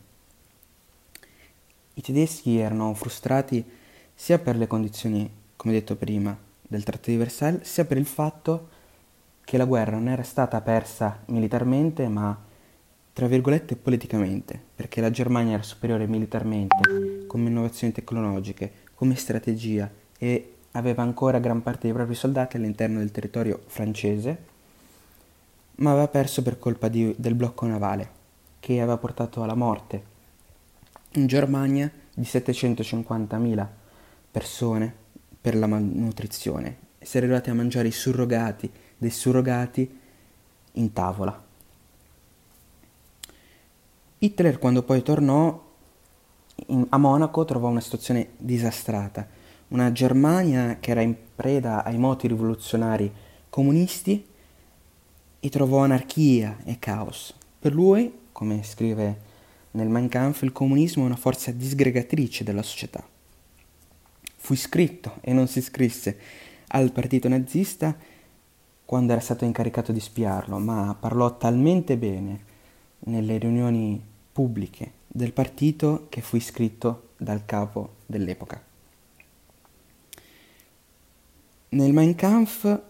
[1.93, 3.63] I tedeschi erano frustrati
[4.13, 8.69] sia per le condizioni, come detto prima, del Trattato di Versailles, sia per il fatto
[9.43, 12.35] che la guerra non era stata persa militarmente, ma
[13.13, 20.55] tra virgolette politicamente, perché la Germania era superiore militarmente, come innovazioni tecnologiche, come strategia e
[20.71, 24.37] aveva ancora gran parte dei propri soldati all'interno del territorio francese,
[25.75, 28.09] ma aveva perso per colpa di, del blocco navale,
[28.59, 30.03] che aveva portato alla morte
[31.11, 33.67] in Germania di 750.000
[34.31, 35.00] persone
[35.41, 39.99] per la malnutrizione e è arrivati a mangiare i surrogati dei surrogati
[40.73, 41.43] in tavola.
[44.19, 45.69] Hitler quando poi tornò
[46.67, 49.39] in, a Monaco trovò una situazione disastrata
[49.71, 53.11] una Germania che era in preda ai moti rivoluzionari
[53.49, 54.25] comunisti
[55.39, 57.33] e trovò anarchia e caos.
[57.59, 59.29] Per lui, come scrive
[59.71, 63.03] nel Mein Kampf, il comunismo è una forza disgregatrice della società.
[64.43, 66.17] Fu iscritto e non si iscrisse
[66.69, 67.95] al partito nazista
[68.83, 72.43] quando era stato incaricato di spiarlo, ma parlò talmente bene
[73.01, 78.59] nelle riunioni pubbliche del partito che fu iscritto dal capo dell'epoca.
[81.69, 82.81] Nel Mein Kampf,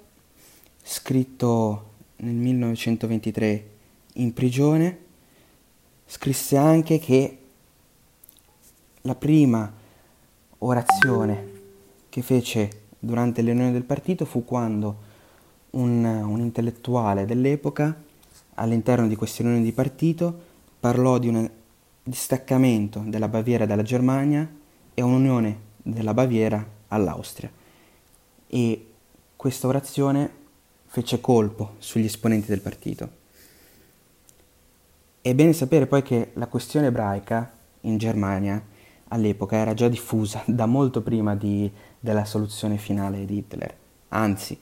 [0.81, 3.69] scritto nel 1923
[4.13, 4.99] in prigione,
[6.05, 7.37] scrisse anche che
[9.01, 9.79] la prima
[10.63, 11.59] orazione
[12.09, 12.69] che fece
[12.99, 15.09] durante le riunioni del partito fu quando
[15.71, 17.95] un, un intellettuale dell'epoca,
[18.55, 21.49] all'interno di queste riunioni di partito, parlò di un
[22.03, 24.49] distaccamento della Baviera dalla Germania
[24.93, 27.51] e un'unione della Baviera all'Austria
[28.47, 28.85] e
[29.35, 30.29] questa orazione
[30.85, 33.19] fece colpo sugli esponenti del partito.
[35.21, 37.51] È bene sapere poi che la questione ebraica
[37.81, 38.61] in Germania
[39.11, 43.75] all'epoca era già diffusa da molto prima di, della soluzione finale di Hitler,
[44.09, 44.59] anzi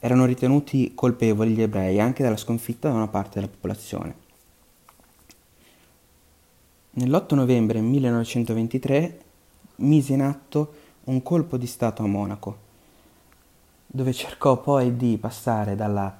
[0.00, 4.26] erano ritenuti colpevoli gli ebrei anche della sconfitta da una parte della popolazione.
[6.90, 9.20] Nell'8 novembre 1923
[9.76, 12.66] mise in atto un colpo di Stato a Monaco
[13.90, 16.14] dove cercò poi di passare dalla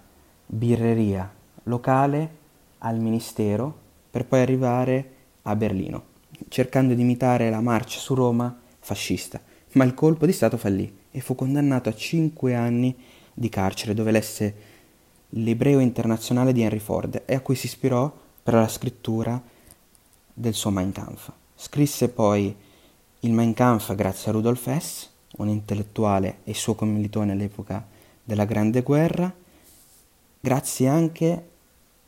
[0.46, 1.30] birreria
[1.64, 2.36] locale
[2.78, 6.02] al ministero per poi arrivare a Berlino,
[6.48, 9.40] cercando di imitare la marcia su Roma fascista,
[9.72, 12.96] ma il colpo di Stato fallì e fu condannato a cinque anni
[13.34, 14.54] di carcere dove lesse
[15.30, 18.10] l'ebreo internazionale di Henry Ford e a cui si ispirò
[18.42, 19.40] per la scrittura
[20.32, 21.30] del suo Mein Kampf.
[21.54, 22.54] Scrisse poi
[23.20, 27.86] il Mein Kampf grazie a Rudolf Hess un intellettuale e suo commilitone all'epoca
[28.24, 29.32] della Grande Guerra,
[30.40, 31.48] grazie anche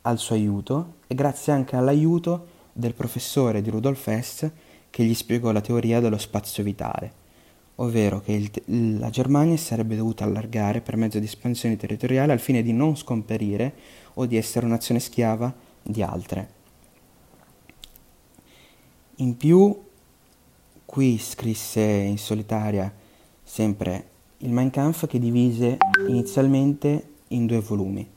[0.01, 4.49] al suo aiuto e grazie anche all'aiuto del professore di Rudolf Hess
[4.89, 7.13] che gli spiegò la teoria dello spazio vitale,
[7.75, 12.61] ovvero che il, la Germania sarebbe dovuta allargare per mezzo di espansioni territoriali al fine
[12.61, 13.73] di non scomparire
[14.15, 16.59] o di essere un'azione schiava di altre.
[19.15, 19.81] In più,
[20.85, 22.93] qui scrisse in solitaria
[23.43, 25.77] sempre il Mein Kampf che divise
[26.07, 28.10] inizialmente in due volumi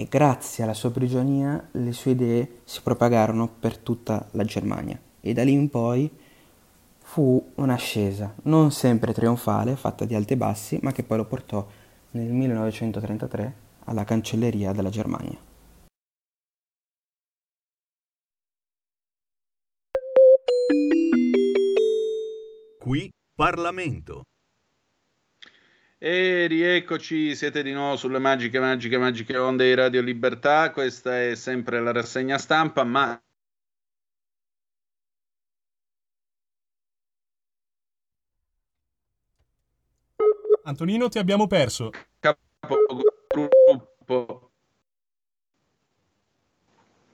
[0.00, 5.34] e grazie alla sua prigionia le sue idee si propagarono per tutta la Germania e
[5.34, 6.10] da lì in poi
[7.00, 11.66] fu un'ascesa non sempre trionfale, fatta di alti e bassi, ma che poi lo portò
[12.12, 13.54] nel 1933
[13.84, 15.36] alla cancelleria della Germania.
[22.78, 24.22] Qui Parlamento.
[26.02, 30.70] E rieccoci, siete di nuovo sulle magiche, magiche, magiche onde di Radio Libertà.
[30.70, 33.22] Questa è sempre la rassegna stampa, ma
[40.64, 41.90] Antonino, ti abbiamo perso.
[42.18, 43.20] Capogruppo.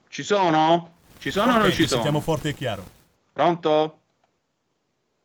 [0.07, 0.99] Ci sono?
[1.19, 2.03] Ci sono okay, o non ci sono?
[2.03, 2.85] Sentiamo forte e chiaro.
[3.33, 4.01] Pronto?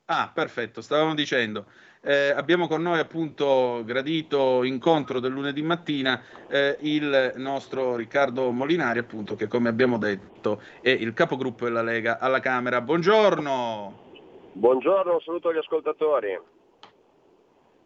[0.05, 1.67] Ah, perfetto, stavamo dicendo.
[2.03, 8.97] Eh, abbiamo con noi appunto gradito incontro del lunedì mattina eh, il nostro Riccardo Molinari
[8.97, 12.81] appunto che come abbiamo detto è il capogruppo della Lega alla Camera.
[12.81, 13.99] Buongiorno.
[14.53, 16.39] Buongiorno, saluto agli ascoltatori.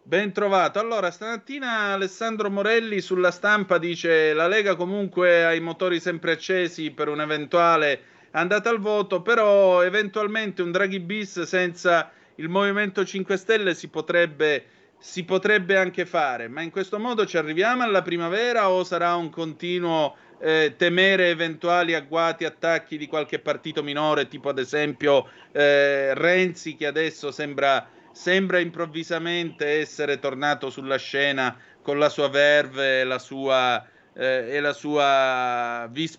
[0.01, 0.79] Ben trovato.
[0.79, 6.91] Allora, stamattina Alessandro Morelli sulla stampa dice la Lega comunque ha i motori sempre accesi
[6.91, 7.99] per un eventuale
[8.31, 14.65] andata al voto, però eventualmente un Draghi bis senza il Movimento 5 Stelle si potrebbe,
[14.97, 19.29] si potrebbe anche fare, ma in questo modo ci arriviamo alla primavera o sarà un
[19.29, 26.75] continuo eh, temere eventuali agguati, attacchi di qualche partito minore, tipo ad esempio eh, Renzi
[26.75, 33.19] che adesso sembra sembra improvvisamente essere tornato sulla scena con la sua verve e la
[33.19, 36.17] sua, eh, e la sua vis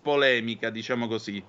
[0.70, 1.42] diciamo così.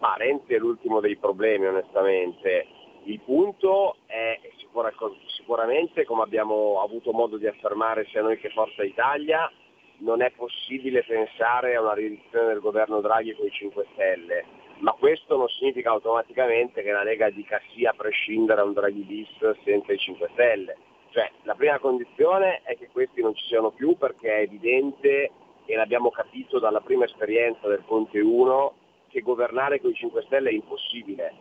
[0.00, 2.66] Ma Renzi è l'ultimo dei problemi, onestamente.
[3.04, 4.92] Il punto è sicura,
[5.36, 9.50] sicuramente, come abbiamo avuto modo di affermare sia noi che Forza Italia,
[9.98, 14.92] non è possibile pensare a una riduzione del governo Draghi con i 5 Stelle ma
[14.92, 19.62] questo non significa automaticamente che la Lega dica sì a prescindere da un Draghi bis
[19.64, 20.76] senza i 5 Stelle.
[21.10, 25.30] Cioè, la prima condizione è che questi non ci siano più perché è evidente,
[25.66, 28.74] e l'abbiamo capito dalla prima esperienza del Conte 1,
[29.08, 31.32] che governare con i 5 Stelle è impossibile,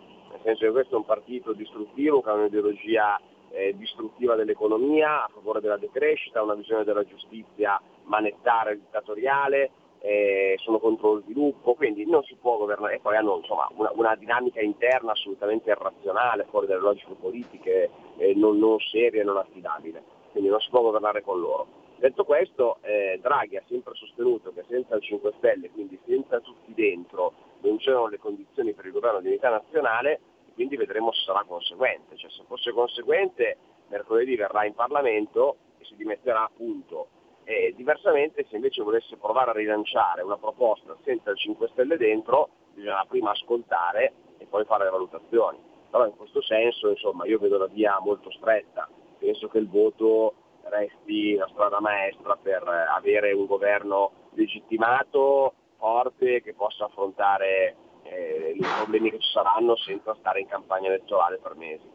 [0.43, 3.19] senso che questo è un partito distruttivo che ha un'ideologia
[3.51, 10.79] eh, distruttiva dell'economia, a favore della decrescita, una visione della giustizia manettare dittatoriale, eh, sono
[10.79, 14.59] contro lo sviluppo, quindi non si può governare, e poi hanno insomma, una, una, dinamica
[14.59, 20.01] interna assolutamente irrazionale, fuori dalle logiche politiche, eh, non, non seria e non affidabile,
[20.31, 21.79] quindi non si può governare con loro.
[21.97, 26.73] Detto questo, eh, Draghi ha sempre sostenuto che senza il 5 Stelle, quindi senza tutti
[26.73, 30.19] dentro, non c'erano le condizioni per il governo di unità nazionale,
[30.53, 32.17] quindi vedremo se sarà conseguente.
[32.17, 33.57] Cioè, se fosse conseguente,
[33.87, 37.07] mercoledì verrà in Parlamento e si dimetterà appunto
[37.43, 42.49] e diversamente se invece volesse provare a rilanciare una proposta senza il 5 Stelle dentro,
[42.73, 45.59] bisogna prima ascoltare e poi fare le valutazioni.
[45.89, 48.87] Però in questo senso insomma, io vedo la via molto stretta,
[49.17, 50.33] penso che il voto
[50.63, 57.75] resti la strada maestra per avere un governo legittimato, forte, che possa affrontare
[58.11, 61.89] eh, i problemi che ci saranno senza stare in campagna elettorale per mesi.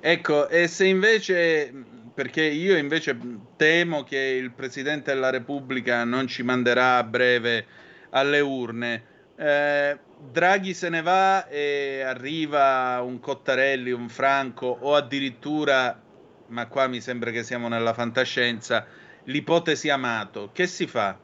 [0.00, 1.72] Ecco, e se invece
[2.14, 3.18] perché io invece
[3.56, 7.66] temo che il Presidente della Repubblica non ci manderà a breve
[8.10, 9.04] alle urne.
[9.36, 15.98] Eh, Draghi se ne va e arriva un Cottarelli, un Franco o addirittura,
[16.48, 18.86] ma qua mi sembra che siamo nella fantascienza,
[19.24, 20.50] l'ipotesi Amato.
[20.52, 21.16] Che si fa?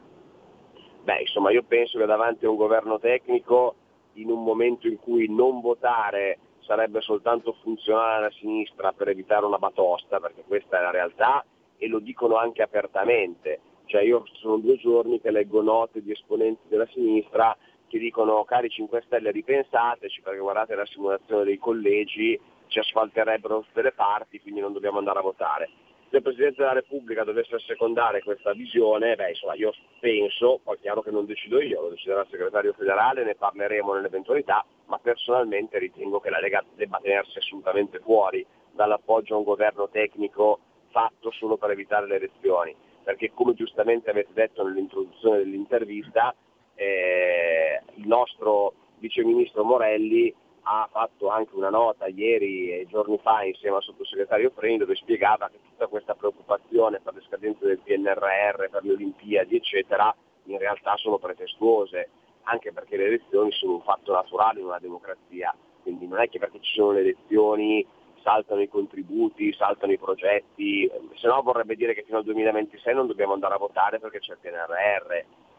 [1.07, 3.75] Beh, insomma, io penso che davanti a un governo tecnico,
[4.15, 9.57] in un momento in cui non votare sarebbe soltanto funzionale alla sinistra per evitare una
[9.57, 11.45] batosta, perché questa è la realtà
[11.77, 13.61] e lo dicono anche apertamente.
[13.85, 17.55] Cioè io sono due giorni che leggo note di esponenti della sinistra
[17.87, 23.81] che dicono cari 5 Stelle ripensateci perché guardate la simulazione dei collegi, ci asfalterebbero tutte
[23.81, 25.69] le parti, quindi non dobbiamo andare a votare
[26.09, 30.79] se il Presidente della Repubblica dovesse assecondare questa visione, beh, insomma, io penso, poi è
[30.79, 35.77] chiaro che non decido io, lo deciderà il segretario federale, ne parleremo nell'eventualità, ma personalmente
[35.79, 40.59] ritengo che la Lega debba tenersi assolutamente fuori dall'appoggio a un governo tecnico
[40.91, 42.73] fatto solo per evitare le elezioni,
[43.03, 46.33] perché come giustamente avete detto nell'introduzione dell'intervista,
[46.75, 50.33] eh, il nostro viceministro Morelli
[50.69, 55.47] ha fatto anche una nota ieri e giorni fa insieme al sottosegretario Freni dove spiegava
[55.49, 60.13] che tutta questa preoccupazione per le scadenze del PNRR, per le Olimpiadi, eccetera,
[60.45, 62.09] in realtà sono pretestuose,
[62.43, 66.39] anche perché le elezioni sono un fatto naturale in una democrazia, quindi non è che
[66.39, 67.85] perché ci sono le elezioni
[68.21, 73.07] saltano i contributi, saltano i progetti, se no vorrebbe dire che fino al 2026 non
[73.07, 75.11] dobbiamo andare a votare perché c'è il PNRR,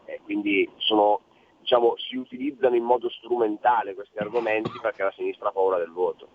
[0.05, 1.21] eh, quindi sono
[1.69, 6.27] diciamo, si utilizzano in modo strumentale questi argomenti perché la sinistra ha paura del voto.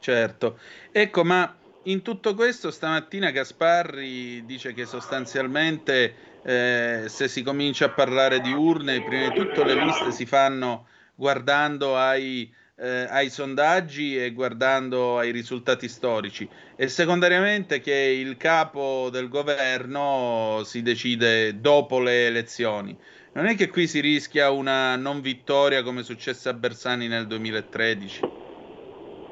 [0.00, 0.58] Certo,
[0.90, 1.54] ecco, ma
[1.84, 8.52] in tutto questo stamattina Gasparri dice che sostanzialmente eh, se si comincia a parlare di
[8.52, 15.18] urne, prima di tutto le liste si fanno guardando ai, eh, ai sondaggi e guardando
[15.18, 22.98] ai risultati storici e secondariamente che il capo del governo si decide dopo le elezioni.
[23.32, 28.22] Non è che qui si rischia una non vittoria come successe a Bersani nel 2013?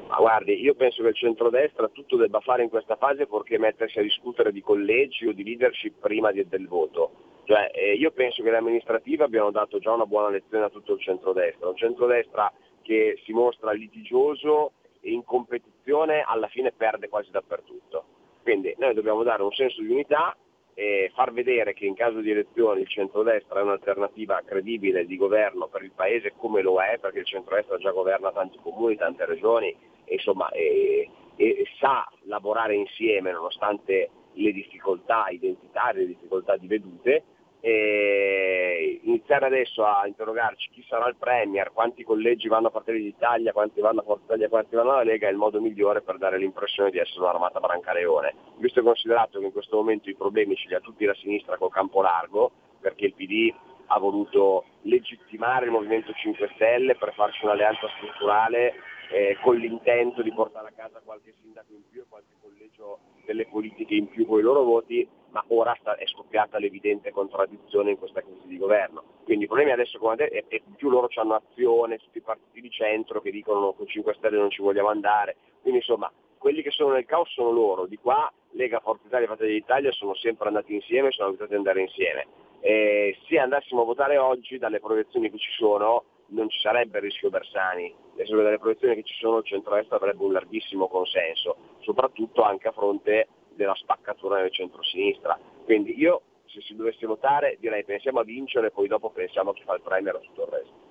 [0.07, 3.99] Ma guardi, io penso che il centrodestra tutto debba fare in questa fase perché mettersi
[3.99, 7.43] a discutere di collegi o di leadership prima di, del voto.
[7.43, 10.93] Cioè, eh, io penso che le amministrative abbiano dato già una buona lezione a tutto
[10.93, 14.71] il centrodestra, un centrodestra che si mostra litigioso
[15.01, 18.05] e in competizione alla fine perde quasi dappertutto.
[18.43, 20.37] Quindi noi dobbiamo dare un senso di unità
[20.79, 25.67] e far vedere che in caso di elezioni il centrodestra è un'alternativa credibile di governo
[25.67, 29.75] per il Paese come lo è, perché il centrodestra già governa tanti comuni, tante regioni,
[30.05, 37.23] e insomma e e sa lavorare insieme nonostante le difficoltà identitarie, le difficoltà di vedute,
[37.61, 43.51] e iniziare adesso a interrogarci chi sarà il Premier, quanti collegi vanno a Fratelli d'Italia,
[43.51, 46.37] quanti vanno a Forza Italia, quanti vanno alla Lega è il modo migliore per dare
[46.37, 48.33] l'impressione di essere un'armata brancaleone.
[48.57, 51.57] Visto e considerato che in questo momento i problemi ce li ha tutti la sinistra
[51.57, 53.53] col campo largo, perché il PD
[53.87, 58.73] ha voluto legittimare il Movimento 5 Stelle per farci un'alleanza strutturale
[59.11, 63.47] eh, con l'intento di portare a casa qualche sindaco in più e qualche collegio delle
[63.47, 67.97] politiche in più con i loro voti, ma ora sta, è scoppiata l'evidente contraddizione in
[67.97, 69.03] questa crisi di governo.
[69.23, 73.21] Quindi i problemi adesso è, è più loro hanno azione, tutti i partiti di centro
[73.21, 77.05] che dicono con 5 Stelle non ci vogliamo andare, quindi insomma quelli che sono nel
[77.05, 81.11] caos sono loro, di qua Lega, Forza Italia e Fratelli d'Italia sono sempre andati insieme,
[81.11, 82.27] sono abituati ad andare insieme.
[82.61, 87.05] E se andassimo a votare oggi, dalle proiezioni che ci sono, non ci sarebbe il
[87.05, 92.67] rischio Bersani, dalle proiezioni che ci sono il centro-est avrebbe un larghissimo consenso, soprattutto anche
[92.67, 95.39] a fronte della spaccatura del centro-sinistra.
[95.63, 99.53] Quindi io se si dovesse votare direi pensiamo a vincere e poi dopo pensiamo a
[99.53, 100.87] chi fa il premier e tutto il resto.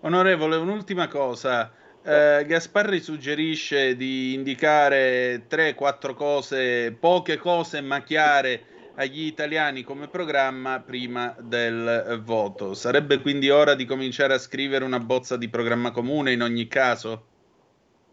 [0.00, 1.72] Onorevole, un'ultima cosa.
[2.04, 10.82] Eh, Gasparri suggerisce di indicare 3-4 cose, poche cose ma chiare agli italiani come programma
[10.84, 12.74] prima del voto.
[12.74, 17.24] Sarebbe quindi ora di cominciare a scrivere una bozza di programma comune in ogni caso?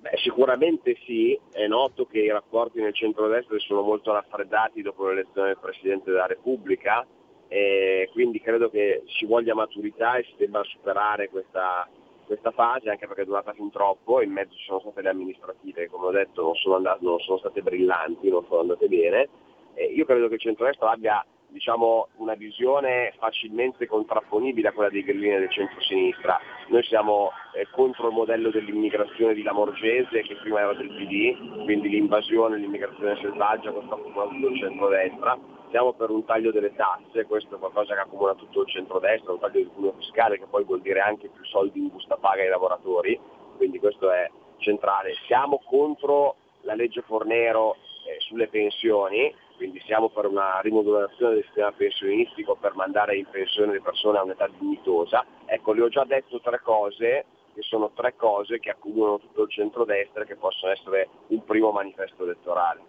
[0.02, 5.48] Beh, sicuramente sì, è noto che i rapporti nel centro-destra sono molto raffreddati dopo l'elezione
[5.48, 7.06] del Presidente della Repubblica,
[7.48, 11.88] e quindi credo che ci voglia maturità e si debba superare questa,
[12.26, 15.88] questa fase, anche perché è durata fin troppo, in mezzo ci sono state le amministrative
[15.88, 19.30] come ho detto non sono, andate, non sono state brillanti, non sono andate bene,
[19.76, 25.04] eh, io credo che il centro-destra abbia diciamo, una visione facilmente contrapponibile a quella dei
[25.04, 26.40] grillini del centro-sinistra.
[26.68, 31.90] Noi siamo eh, contro il modello dell'immigrazione di Lamorgese che prima era del PD, quindi
[31.90, 35.38] l'invasione, l'immigrazione selvaggia, questo accomuna tutto il centro-destra.
[35.70, 39.40] Siamo per un taglio delle tasse, questo è qualcosa che accomuna tutto il centro-destra, un
[39.40, 42.50] taglio del cuneo fiscale che poi vuol dire anche più soldi in busta paga ai
[42.50, 43.20] lavoratori,
[43.58, 45.14] quindi questo è centrale.
[45.26, 47.76] Siamo contro la legge Fornero
[48.08, 49.34] eh, sulle pensioni,
[49.64, 54.24] quindi siamo per una rimodulazione del sistema pensionistico per mandare in pensione le persone a
[54.24, 55.26] un'età dignitosa.
[55.46, 59.50] Ecco, le ho già detto tre cose, che sono tre cose che accomunano tutto il
[59.50, 62.82] centrodestra e che possono essere un primo manifesto elettorale.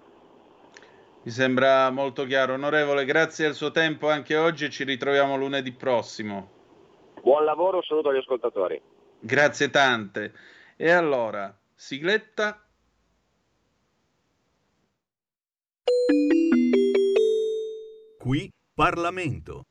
[1.22, 2.55] Mi sembra molto chiaro.
[2.55, 6.48] Onorevole, grazie al suo tempo anche oggi e ci ritroviamo lunedì prossimo.
[7.22, 8.82] Buon lavoro, saluto agli ascoltatori.
[9.20, 10.32] Grazie tante.
[10.74, 12.64] E allora, sigletta
[18.24, 19.66] Qui Parlamento.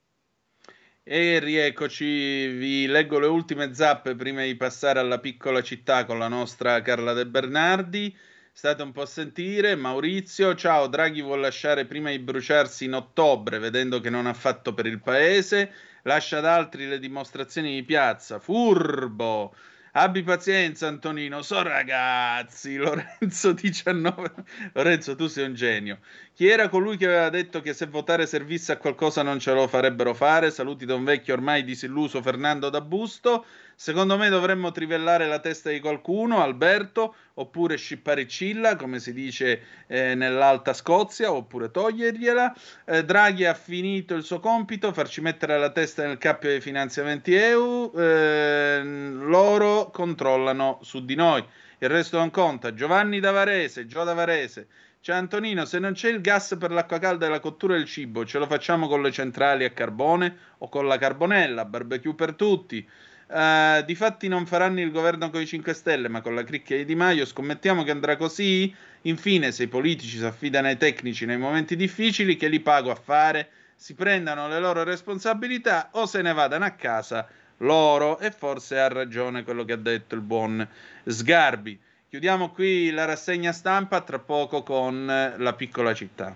[1.01, 6.27] E rieccoci, vi leggo le ultime zappe prima di passare alla piccola città con la
[6.27, 8.15] nostra Carla De Bernardi.
[8.51, 9.73] State un po' a sentire.
[9.73, 14.75] Maurizio, ciao, Draghi vuole lasciare prima di bruciarsi in ottobre, vedendo che non ha fatto
[14.75, 15.73] per il paese.
[16.03, 18.37] Lascia ad altri le dimostrazioni di piazza.
[18.37, 19.55] Furbo!
[19.95, 21.41] Abbi pazienza, Antonino.
[21.43, 24.33] So ragazzi, Lorenzo 19.
[24.73, 25.99] Lorenzo, tu sei un genio.
[26.33, 29.67] Chi era colui che aveva detto che se votare servisse a qualcosa non ce lo
[29.67, 30.49] farebbero fare?
[30.49, 33.45] Saluti da un vecchio ormai disilluso Fernando da Busto.
[33.75, 39.61] Secondo me dovremmo trivellare la testa di qualcuno, Alberto, oppure scippare Cilla, come si dice
[39.87, 42.55] eh, nell'Alta Scozia, oppure togliergliela.
[42.85, 47.33] Eh, Draghi ha finito il suo compito, farci mettere la testa nel cappio dei finanziamenti
[47.33, 47.91] EU.
[47.95, 51.43] Eh, loro controllano su di noi.
[51.79, 52.73] Il resto non conta.
[52.73, 54.67] Giovanni Davarese, Gio Davarese.
[55.03, 58.25] Ciao Antonino, se non c'è il gas per l'acqua calda e la cottura del cibo,
[58.25, 62.87] ce lo facciamo con le centrali a carbone o con la carbonella, barbecue per tutti.
[63.27, 66.85] Uh, difatti non faranno il governo con i 5 Stelle, ma con la cricchia di
[66.85, 67.25] Di Maio.
[67.25, 68.73] Scommettiamo che andrà così.
[69.01, 72.95] Infine, se i politici si affidano ai tecnici nei momenti difficili, che li pago a
[72.95, 77.27] fare, si prendano le loro responsabilità o se ne vadano a casa
[77.57, 78.19] loro.
[78.19, 80.67] E forse ha ragione quello che ha detto il buon
[81.05, 81.79] Sgarbi.
[82.07, 86.35] Chiudiamo qui la rassegna stampa, tra poco con la piccola città.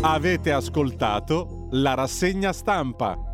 [0.00, 3.33] Avete ascoltato la rassegna stampa.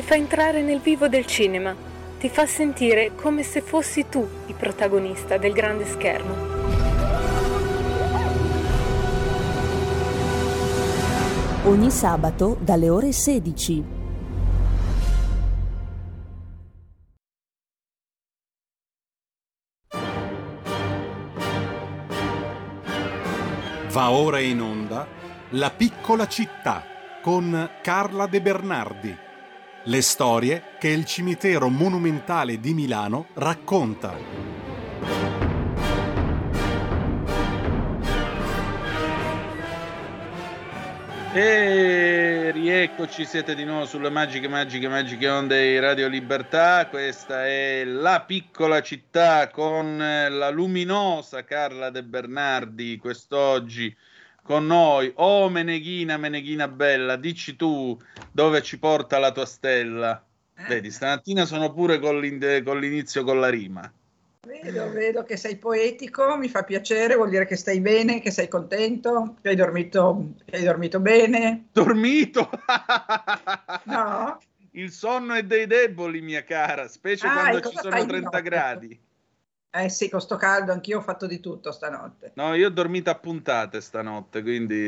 [0.00, 1.76] Ti fa entrare nel vivo del cinema,
[2.18, 6.34] ti fa sentire come se fossi tu il protagonista del grande schermo.
[11.64, 13.84] Ogni sabato dalle ore 16.
[23.88, 25.06] Va ora in onda
[25.50, 26.84] La piccola città
[27.20, 29.28] con Carla De Bernardi.
[29.84, 34.14] Le storie che il cimitero monumentale di Milano racconta.
[41.32, 46.86] E rieccoci, siete di nuovo sulle magiche, magiche, magiche onde di Radio Libertà.
[46.86, 53.96] Questa è la piccola città con la luminosa Carla De Bernardi quest'oggi
[54.50, 55.12] con noi.
[55.14, 57.96] Oh Meneghina, Meneghina bella, dici tu
[58.32, 60.20] dove ci porta la tua stella.
[60.66, 62.20] Vedi, stamattina sono pure con,
[62.64, 63.90] con l'inizio con la rima.
[64.44, 68.48] Vedo, vedo che sei poetico, mi fa piacere, vuol dire che stai bene, che sei
[68.48, 71.66] contento, che hai dormito, che hai dormito bene.
[71.72, 72.50] Dormito?
[73.84, 74.38] No?
[74.72, 78.24] Il sonno è dei deboli, mia cara, specie Ah, quando ci sono fai di 30
[78.30, 78.42] notte?
[78.42, 79.00] gradi.
[79.72, 82.32] Eh sì, con sto caldo anch'io ho fatto di tutto stanotte.
[82.34, 84.78] No, io ho dormito a puntate stanotte, quindi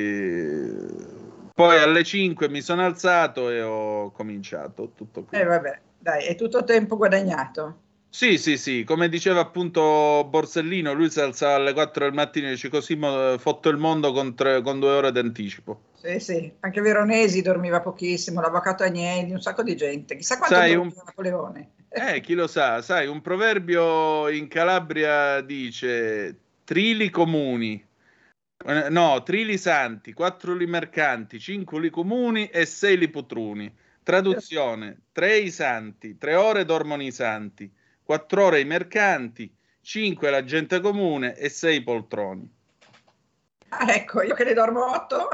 [1.55, 5.37] poi alle 5 mi sono alzato e ho cominciato tutto qui.
[5.37, 7.79] E Eh, vabbè, dai, è tutto tempo guadagnato.
[8.09, 12.51] Sì, sì, sì, come diceva appunto Borsellino, lui si alzava alle 4 del mattino e
[12.51, 12.99] dice così
[13.39, 15.81] fotto il mondo con, tre- con due ore d'anticipo.
[15.95, 20.17] Sì, sì, anche Veronesi dormiva pochissimo, l'avvocato Agnelli, un sacco di gente.
[20.17, 21.71] Chissà quanto Sai, dormiva un- Napoleone.
[21.95, 27.85] Eh, chi lo sa, sai, un proverbio in Calabria dice trili comuni,
[28.65, 33.71] eh, no, trili santi, quattro li mercanti, cinque li comuni e sei li potruni.
[34.03, 37.71] Traduzione, tre i santi, tre ore dormono i santi,
[38.03, 42.51] quattro ore i mercanti, cinque la gente comune e sei i poltroni.
[43.75, 45.31] Ah, ecco, io che ne dormo otto.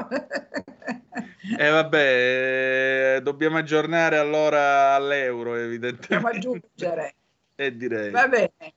[1.57, 6.15] E vabbè, eh, dobbiamo aggiornare allora all'euro, evidentemente.
[6.15, 7.15] Dobbiamo aggiungere.
[7.55, 8.11] E direi.
[8.11, 8.51] Va bene.
[8.59, 8.71] Di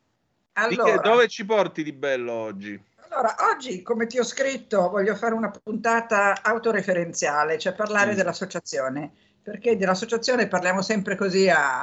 [0.74, 2.80] che- Allora, dove ci porti di bello oggi?
[3.09, 8.16] allora, oggi, come ti ho scritto, voglio fare una puntata autoreferenziale, cioè parlare Mm.
[8.16, 9.10] dell'associazione,
[9.43, 11.82] perché dell'associazione parliamo sempre così a,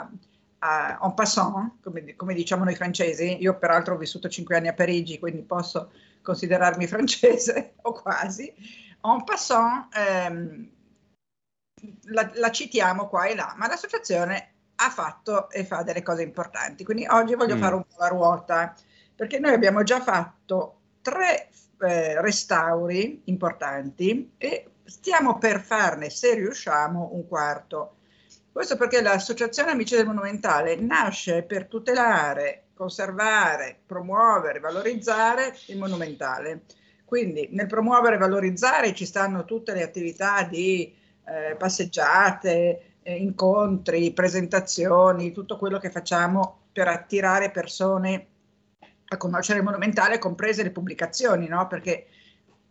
[0.60, 3.38] a en passant, come, come diciamo noi francesi.
[3.42, 8.54] Io peraltro ho vissuto cinque anni a Parigi, quindi posso considerarmi francese, o quasi.
[9.02, 10.70] En passant, ehm,
[12.12, 16.84] la, la citiamo qua e là, ma l'associazione ha fatto e fa delle cose importanti.
[16.84, 17.62] Quindi oggi voglio Mm.
[17.62, 18.76] fare un po' la ruota,
[19.16, 21.50] perché noi abbiamo già fatto tre
[21.82, 27.96] eh, restauri importanti e stiamo per farne, se riusciamo, un quarto.
[28.52, 36.62] Questo perché l'Associazione Amici del Monumentale nasce per tutelare, conservare, promuovere, valorizzare il monumentale.
[37.04, 40.96] Quindi nel promuovere e valorizzare ci stanno tutte le attività di
[41.26, 48.28] eh, passeggiate, eh, incontri, presentazioni, tutto quello che facciamo per attirare persone
[49.10, 51.68] a conoscere il monumentale, comprese le pubblicazioni, no?
[51.68, 52.08] Perché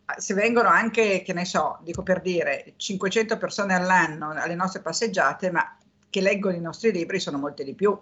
[0.05, 4.81] ah, se vengono anche, che ne so, dico per dire, 500 persone all'anno alle nostre
[4.81, 5.77] passeggiate, ma
[6.09, 7.95] che leggono i nostri libri sono molte di più.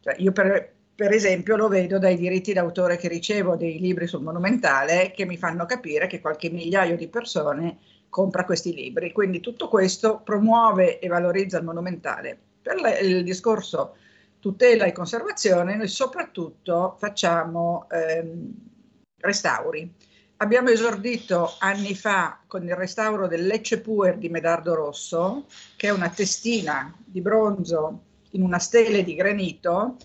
[0.00, 4.20] Cioè, io per, per esempio lo vedo dai diritti d'autore che ricevo dei libri sul
[4.20, 9.12] monumentale che mi fanno capire che qualche migliaio di persone compra questi libri.
[9.12, 12.36] Quindi tutto questo promuove e valorizza il monumentale.
[12.60, 13.94] Per la- il discorso
[14.40, 18.52] tutela e conservazione, noi soprattutto facciamo ehm,
[19.20, 19.94] restauri.
[20.38, 25.46] Abbiamo esordito anni fa con il restauro del Lecce Puer di Medardo Rosso,
[25.76, 29.96] che è una testina di bronzo in una stele di granito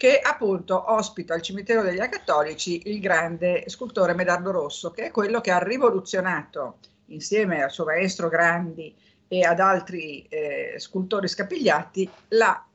[0.00, 5.42] che appunto ospita al cimitero degli Acattolici il grande scultore Medardo Rosso, che è quello
[5.42, 6.78] che ha rivoluzionato
[7.08, 8.96] insieme al suo maestro Grandi
[9.28, 12.66] e ad altri eh, scultori scapigliati la-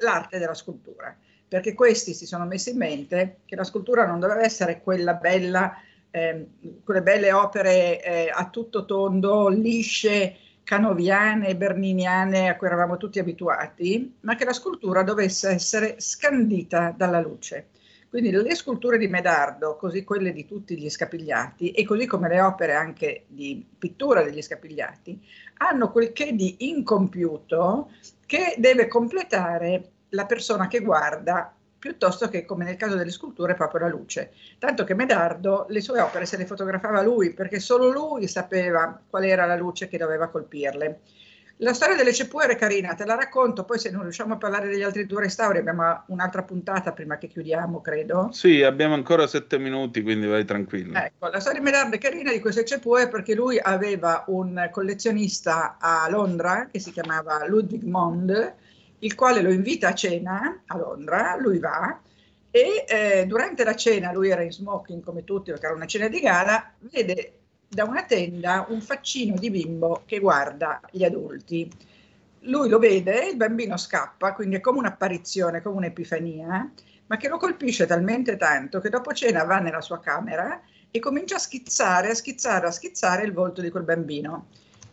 [0.00, 1.16] l'arte della scultura,
[1.48, 5.80] perché questi si sono messi in mente che la scultura non doveva essere quella bella,
[6.10, 10.36] ehm, quelle belle opere eh, a tutto tondo, lisce,
[10.66, 17.20] canoviane, berniniane a cui eravamo tutti abituati, ma che la scultura dovesse essere scandita dalla
[17.20, 17.68] luce.
[18.08, 22.40] Quindi le sculture di Medardo, così quelle di tutti gli scapigliati e così come le
[22.40, 25.24] opere anche di pittura degli scapigliati,
[25.58, 27.90] hanno quel che di incompiuto
[28.26, 31.55] che deve completare la persona che guarda
[31.86, 34.32] piuttosto che come nel caso delle sculture proprio la luce.
[34.58, 39.24] Tanto che Medardo le sue opere se le fotografava lui perché solo lui sapeva qual
[39.24, 41.00] era la luce che doveva colpirle.
[41.60, 44.68] La storia delle Cepue è carina, te la racconto, poi se non riusciamo a parlare
[44.68, 48.28] degli altri due restauri abbiamo un'altra puntata prima che chiudiamo, credo.
[48.32, 50.98] Sì, abbiamo ancora sette minuti, quindi vai tranquillo.
[50.98, 55.76] Ecco, la storia di Medardo è carina di queste Cepue perché lui aveva un collezionista
[55.80, 58.54] a Londra che si chiamava Ludwig Mond,
[59.00, 62.00] il quale lo invita a cena a Londra, lui va
[62.50, 66.08] e eh, durante la cena, lui era in smoking come tutti perché era una cena
[66.08, 71.70] di gala, vede da una tenda un faccino di bimbo che guarda gli adulti.
[72.40, 76.72] Lui lo vede, il bambino scappa, quindi è come un'apparizione, come un'epifania,
[77.08, 80.58] ma che lo colpisce talmente tanto che dopo cena va nella sua camera
[80.90, 84.46] e comincia a schizzare, a schizzare, a schizzare il volto di quel bambino.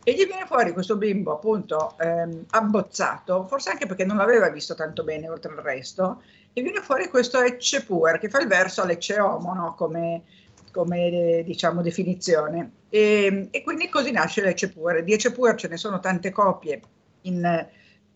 [0.06, 4.76] E gli viene fuori questo bimbo appunto ehm, abbozzato, forse anche perché non l'aveva visto
[4.76, 6.22] tanto bene oltre il resto,
[6.52, 9.76] e viene fuori questo Ecce Puer che fa il verso all'Ecce Homo, no?
[9.76, 10.24] come,
[10.72, 12.72] come diciamo definizione.
[12.90, 15.04] E, e, quindi così nasce l'Ecce Puer.
[15.04, 16.82] Di Ecce Puer ce ne sono tante copie,
[17.22, 17.68] in,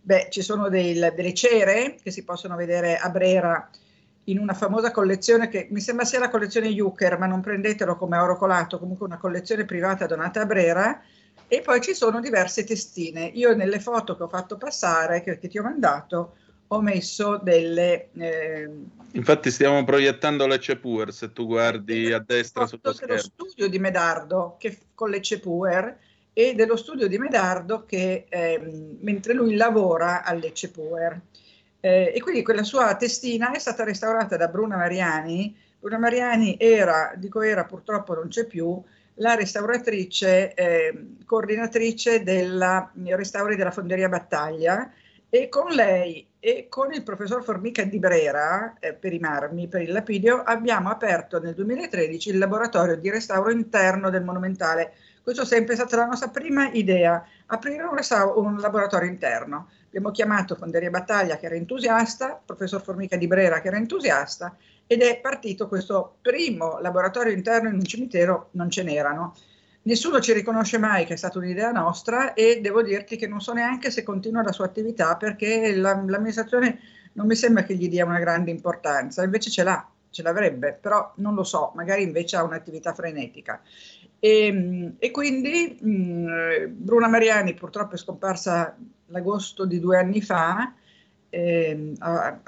[0.01, 3.69] beh, ci sono del, delle cere che si possono vedere a Brera
[4.25, 8.17] in una famosa collezione che mi sembra sia la collezione Juker, ma non prendetelo come
[8.17, 11.01] oro colato, comunque una collezione privata donata a Brera,
[11.47, 13.25] e poi ci sono diverse testine.
[13.33, 16.35] Io nelle foto che ho fatto passare, che, che ti ho mandato,
[16.67, 18.09] ho messo delle...
[18.13, 18.69] Eh,
[19.11, 23.15] Infatti stiamo proiettando l'Ecce Puer, se tu guardi a destra sullo schermo.
[23.15, 25.97] dello studio di Medardo che, con l'Ecce Puer
[26.33, 31.19] e dello studio di Medardo che eh, mentre lui lavora all'Ecce Puer.
[31.79, 35.55] Eh, e quindi quella sua testina è stata restaurata da Bruna Mariani.
[35.79, 38.83] Bruna Mariani era, dico era, purtroppo non c'è più,
[39.17, 44.91] la restauratrice, eh, coordinatrice della restauri della Fonderia Battaglia
[45.29, 49.81] e con lei e con il professor Formica di Brera eh, per i marmi, per
[49.81, 54.93] il lapidio, abbiamo aperto nel 2013 il laboratorio di restauro interno del monumentale.
[55.21, 57.99] Questo è sempre stata la nostra prima idea, aprire un,
[58.35, 59.69] un laboratorio interno.
[59.87, 64.55] Abbiamo chiamato Fonderia Battaglia che era entusiasta, professor Formica di Brera che era entusiasta
[64.87, 69.35] ed è partito questo primo laboratorio interno in un cimitero, non ce n'erano.
[69.83, 73.53] Nessuno ci riconosce mai che è stata un'idea nostra e devo dirti che non so
[73.53, 76.79] neanche se continua la sua attività perché la, l'amministrazione
[77.13, 81.13] non mi sembra che gli dia una grande importanza, invece ce l'ha, ce l'avrebbe, però
[81.17, 83.61] non lo so, magari invece ha un'attività frenetica.
[84.19, 88.75] E, e quindi mh, Bruna Mariani purtroppo è scomparsa
[89.07, 90.73] l'agosto di due anni fa,
[91.29, 92.39] eh, a,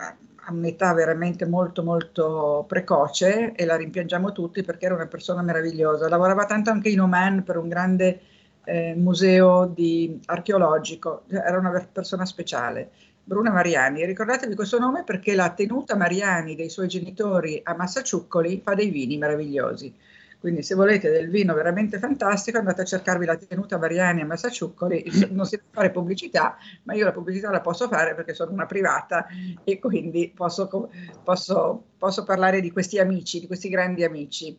[0.49, 6.09] a un'età veramente molto molto precoce e la rimpiangiamo tutti perché era una persona meravigliosa.
[6.09, 8.19] Lavorava tanto anche in Oman per un grande
[8.65, 12.89] eh, museo di, archeologico, era una persona speciale.
[13.23, 18.73] Bruna Mariani, ricordatevi questo nome perché la tenuta Mariani dei suoi genitori a Massaciuccoli fa
[18.73, 19.93] dei vini meravigliosi.
[20.39, 25.03] Quindi se volete del vino veramente fantastico andate a cercarvi la tenuta Mariani a Massaciuccoli,
[25.31, 28.65] non si può fare pubblicità, ma io la pubblicità la posso fare perché sono una
[28.65, 29.27] privata
[29.65, 30.89] e quindi posso,
[31.23, 34.57] posso, posso parlare di questi amici, di questi grandi amici.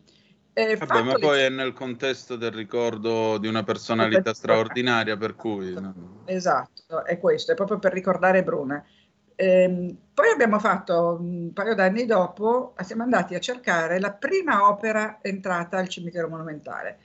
[0.53, 5.73] Eh, Vabbè, ma poi è nel contesto del ricordo di una personalità straordinaria, per cui...
[6.25, 8.85] Esatto, è questo, è proprio per ricordare Bruna.
[9.35, 15.19] Ehm, poi abbiamo fatto un paio d'anni dopo, siamo andati a cercare la prima opera
[15.21, 16.99] entrata al cimitero monumentale.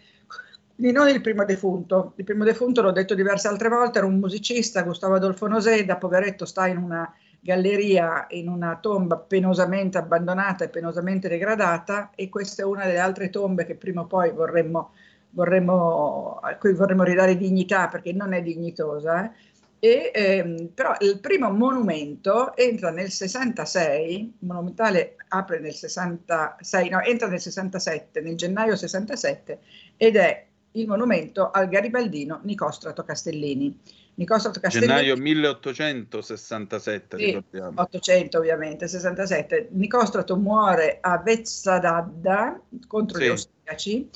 [0.75, 4.19] Quindi non il primo defunto, il primo defunto l'ho detto diverse altre volte, era un
[4.19, 10.69] musicista, Gustavo Adolfo Noseda, poveretto sta in una galleria, in una tomba penosamente abbandonata e
[10.69, 14.91] penosamente degradata e questa è una delle altre tombe che prima o poi vorremmo,
[15.31, 19.25] vorremmo, a cui vorremmo ridare dignità perché non è dignitosa.
[19.25, 19.31] Eh?
[19.79, 27.03] E, ehm, però il primo monumento entra nel 66, il monumentale apre nel 66, no,
[27.03, 29.59] entra nel 67, nel gennaio 67,
[29.97, 33.79] ed è il monumento al garibaldino Nicostrato Castellini.
[34.15, 37.83] Nicostrato Castellini gennaio 1867, sì, ricordiamo.
[37.83, 39.69] 800 ovviamente, 67.
[39.73, 43.25] Nicostrato muore a Vezzadadda contro sì.
[43.25, 44.11] gli austriaci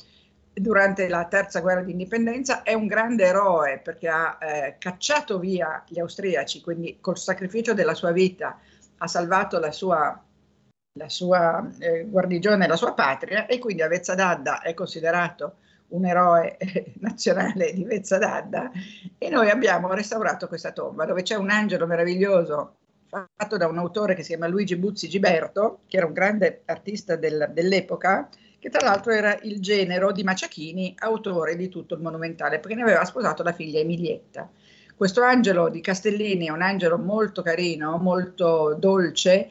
[0.53, 5.99] durante la terza guerra d'indipendenza è un grande eroe perché ha eh, cacciato via gli
[5.99, 8.59] austriaci, quindi col sacrificio della sua vita
[8.97, 10.21] ha salvato la sua,
[10.99, 15.55] la sua eh, guarnigione, la sua patria e quindi a Vezzadadda è considerato
[15.89, 18.71] un eroe eh, nazionale di Vezzadadda
[19.17, 22.75] e noi abbiamo restaurato questa tomba dove c'è un angelo meraviglioso
[23.35, 27.17] fatto da un autore che si chiama Luigi Buzzi Giberto, che era un grande artista
[27.17, 28.29] del, dell'epoca,
[28.61, 32.83] che tra l'altro era il genero di Maciachini, autore di tutto il monumentale, perché ne
[32.83, 34.47] aveva sposato la figlia Emilietta.
[34.95, 39.49] Questo angelo di Castellini è un angelo molto carino, molto dolce,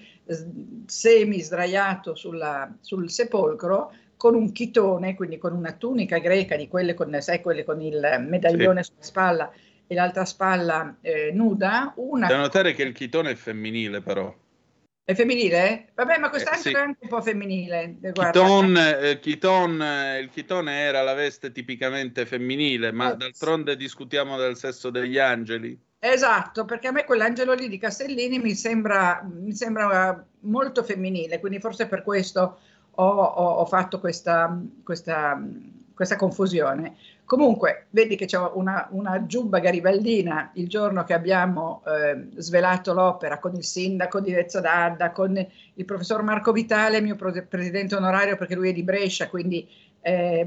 [0.87, 6.95] semi sdraiato sulla, sul sepolcro, con un chitone, quindi con una tunica greca di quelle
[6.95, 8.93] con, sai, quelle con il medaglione sì.
[8.93, 9.53] sulla spalla
[9.89, 11.95] e l'altra spalla eh, nuda.
[11.97, 12.29] Una...
[12.29, 14.33] Da notare che il chitone è femminile però.
[15.05, 15.91] È femminile?
[15.95, 16.77] Vabbè, ma quest'angelo eh, sì.
[16.77, 17.97] è anche un po' femminile.
[18.13, 24.37] Chiton, eh, Chiton, eh, il chitone era la veste tipicamente femminile, ma eh, d'altronde discutiamo
[24.37, 25.79] del sesso degli angeli.
[25.99, 31.61] Esatto, perché a me quell'angelo lì di Castellini mi sembra, mi sembra molto femminile, quindi
[31.61, 32.59] forse per questo
[32.93, 35.43] ho, ho, ho fatto questa, questa,
[35.93, 36.97] questa confusione.
[37.31, 43.39] Comunque, vedi che c'è una, una, giubba garibaldina il giorno che abbiamo eh, svelato l'opera
[43.39, 48.57] con il sindaco di Vezzo d'Adda, con il professor Marco Vitale, mio presidente onorario perché
[48.57, 49.65] lui è di Brescia, quindi
[50.01, 50.45] eh,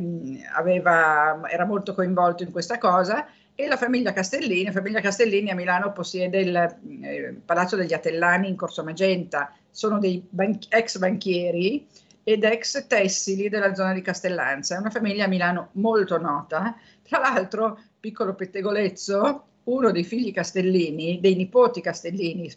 [0.53, 4.65] aveva, era molto coinvolto in questa cosa, e la famiglia Castellini.
[4.65, 9.99] La famiglia Castellini a Milano possiede il eh, Palazzo degli Atellani in Corso Magenta, sono
[9.99, 11.88] dei ban- ex banchieri
[12.24, 14.76] ed ex tessili della zona di Castellanza.
[14.76, 16.76] È una famiglia a Milano molto nota.
[17.02, 22.52] Tra l'altro, piccolo pettegolezzo, uno dei figli Castellini, dei nipoti Castellini,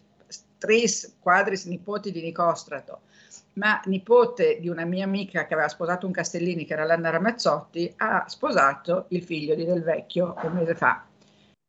[0.59, 3.01] tris quadris nipoti di Nicostrato,
[3.55, 7.93] ma nipote di una mia amica che aveva sposato un Castellini, che era l'Anna Ramazzotti,
[7.97, 11.05] ha sposato il figlio di Del Vecchio un mese fa.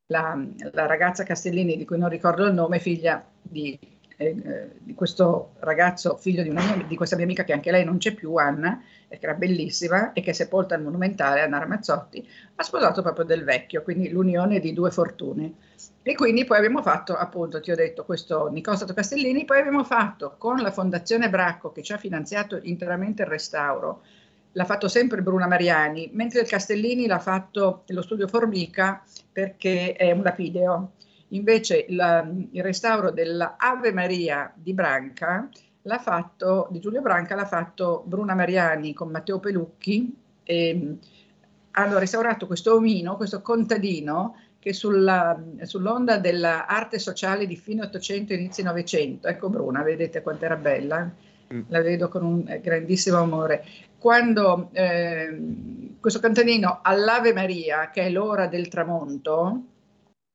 [0.09, 0.41] La,
[0.71, 3.77] la ragazza Castellini, di cui non ricordo il nome, figlia di
[4.17, 7.97] eh, di questo ragazzo, figlio di, mia, di, questa mia amica che anche lei non
[7.99, 12.63] c'è più, Anna, che era bellissima e che è sepolta al monumentale, Anna Ramazzotti, ha
[12.63, 15.53] sposato proprio del vecchio, quindi l'unione di due fortune.
[16.01, 20.35] E quindi poi abbiamo fatto, appunto, ti ho detto, questo Nicostato Castellini, poi abbiamo fatto
[20.37, 24.01] con la Fondazione Bracco, che ci ha finanziato interamente il restauro,
[24.53, 30.11] l'ha fatto sempre Bruna Mariani, mentre il Castellini l'ha fatto lo studio Formica perché è
[30.11, 30.93] un lapideo
[31.29, 35.49] Invece la, il restauro dell'Ave Maria di Branca
[35.81, 40.97] l'ha fatto, di Giulio Branca l'ha fatto Bruna Mariani con Matteo Pelucchi e
[41.71, 48.63] hanno restaurato questo omino, questo contadino che sulla, sull'onda dell'arte sociale di fine 800 inizio
[48.63, 51.09] 900, ecco Bruna, vedete quanto era bella,
[51.53, 51.61] mm.
[51.67, 53.65] la vedo con un grandissimo amore.
[53.97, 55.39] Quando eh,
[55.99, 59.61] questo contadino all'Ave Maria, che è l'ora del tramonto,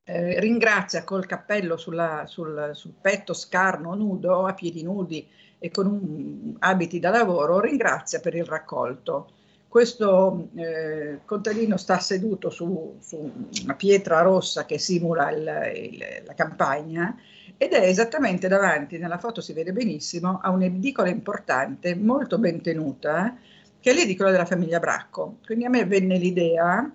[0.05, 5.87] eh, ringrazia col cappello sulla, sul, sul, petto scarno, nudo, a piedi nudi e con
[5.87, 9.31] un, abiti da lavoro, ringrazia per il raccolto.
[9.69, 16.35] Questo eh, contadino sta seduto su, su, una pietra rossa che simula il, il, la
[16.35, 17.17] campagna
[17.57, 23.37] ed è esattamente davanti, nella foto si vede benissimo, a un'edicola importante, molto ben tenuta,
[23.79, 25.39] che è l'edicola della famiglia Bracco.
[25.47, 26.91] Quindi a me venne l'idea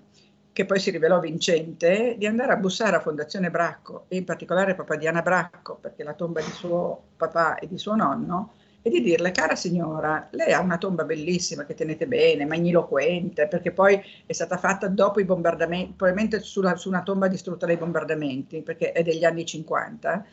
[0.57, 4.73] che poi si rivelò vincente, di andare a bussare a Fondazione Bracco e in particolare
[4.73, 9.03] papà Diana Bracco, perché la tomba di suo papà e di suo nonno, e di
[9.03, 14.34] dirle, cara signora, lei ha una tomba bellissima che tenete bene, magniloquente, perché poi è
[14.34, 19.03] stata fatta dopo i bombardamenti, probabilmente sulla, su una tomba distrutta dai bombardamenti, perché è
[19.03, 20.25] degli anni 50,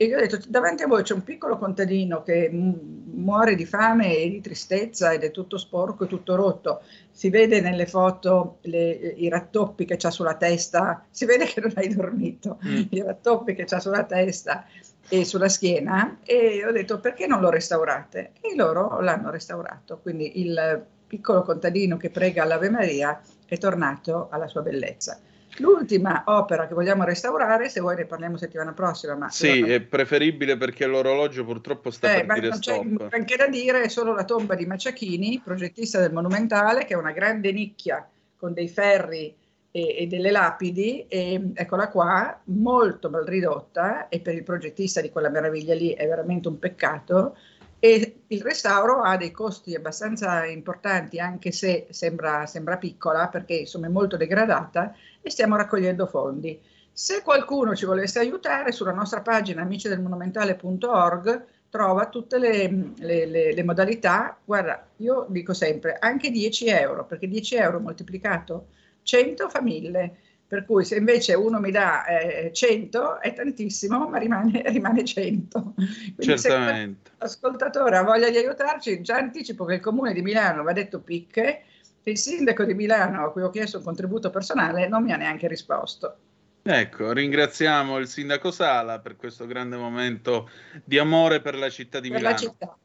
[0.00, 4.16] e gli ho detto, davanti a voi c'è un piccolo contadino che muore di fame
[4.16, 6.80] e di tristezza ed è tutto sporco e tutto rotto.
[7.10, 11.72] Si vede nelle foto le, i rattoppi che ha sulla testa, si vede che non
[11.74, 12.82] hai dormito, mm.
[12.88, 14.64] i rattoppi che ha sulla testa
[15.06, 18.30] e sulla schiena e ho detto perché non lo restaurate?
[18.40, 24.48] E loro l'hanno restaurato, quindi il piccolo contadino che prega all'Ave Maria è tornato alla
[24.48, 25.20] sua bellezza.
[25.58, 29.14] L'ultima opera che vogliamo restaurare, se vuoi ne parliamo settimana prossima.
[29.14, 33.08] Ma sì, è preferibile perché l'orologio purtroppo sta eh, per dire non stop.
[33.08, 36.96] C'è anche da dire, è solo la tomba di Maciachini, progettista del Monumentale, che è
[36.96, 39.34] una grande nicchia con dei ferri
[39.70, 45.10] e, e delle lapidi, e eccola qua, molto mal ridotta, e per il progettista di
[45.10, 47.36] quella meraviglia lì è veramente un peccato,
[47.82, 53.86] e il restauro ha dei costi abbastanza importanti anche se sembra, sembra piccola perché insomma
[53.86, 56.60] è molto degradata e stiamo raccogliendo fondi.
[56.92, 63.62] Se qualcuno ci volesse aiutare sulla nostra pagina amicidelmonumentale.org trova tutte le, le, le, le,
[63.62, 68.66] modalità, guarda io dico sempre anche 10 euro perché 10 euro moltiplicato
[69.02, 70.16] 100 fa 1000
[70.50, 75.74] per cui se invece uno mi dà eh, 100 è tantissimo, ma rimane, rimane 100.
[75.76, 77.10] Quindi Certamente.
[77.10, 80.98] se l'ascoltatore ha voglia di aiutarci, già anticipo che il comune di Milano va detto
[80.98, 81.62] picche,
[82.10, 85.48] il sindaco di Milano a cui ho chiesto un contributo personale non mi ha neanche
[85.48, 86.16] risposto.
[86.62, 90.50] Ecco, ringraziamo il sindaco Sala per questo grande momento
[90.84, 92.34] di amore per la città di Per Milano.
[92.34, 92.78] la città.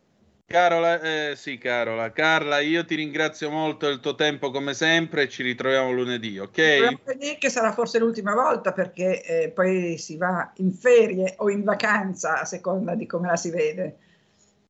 [0.48, 5.30] Carola, eh, sì, Carola, Carla, io ti ringrazio molto del tuo tempo come sempre e
[5.30, 7.16] ci ritroviamo lunedì, ok?
[7.18, 11.64] Dire che sarà forse l'ultima volta perché eh, poi si va in ferie o in
[11.64, 13.98] vacanza a seconda di come la si vede.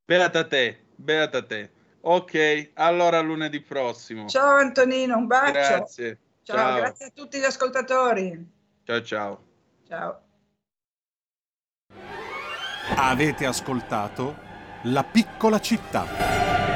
[0.06, 1.70] Beata te, beata te.
[2.08, 4.28] Ok, allora lunedì prossimo.
[4.28, 5.52] Ciao Antonino, un bacio.
[5.54, 6.20] Grazie.
[6.44, 6.76] Ciao, ciao.
[6.78, 8.48] grazie a tutti gli ascoltatori.
[8.84, 9.44] Ciao ciao.
[9.88, 10.22] Ciao.
[12.96, 14.38] Avete ascoltato
[14.84, 16.75] La piccola città.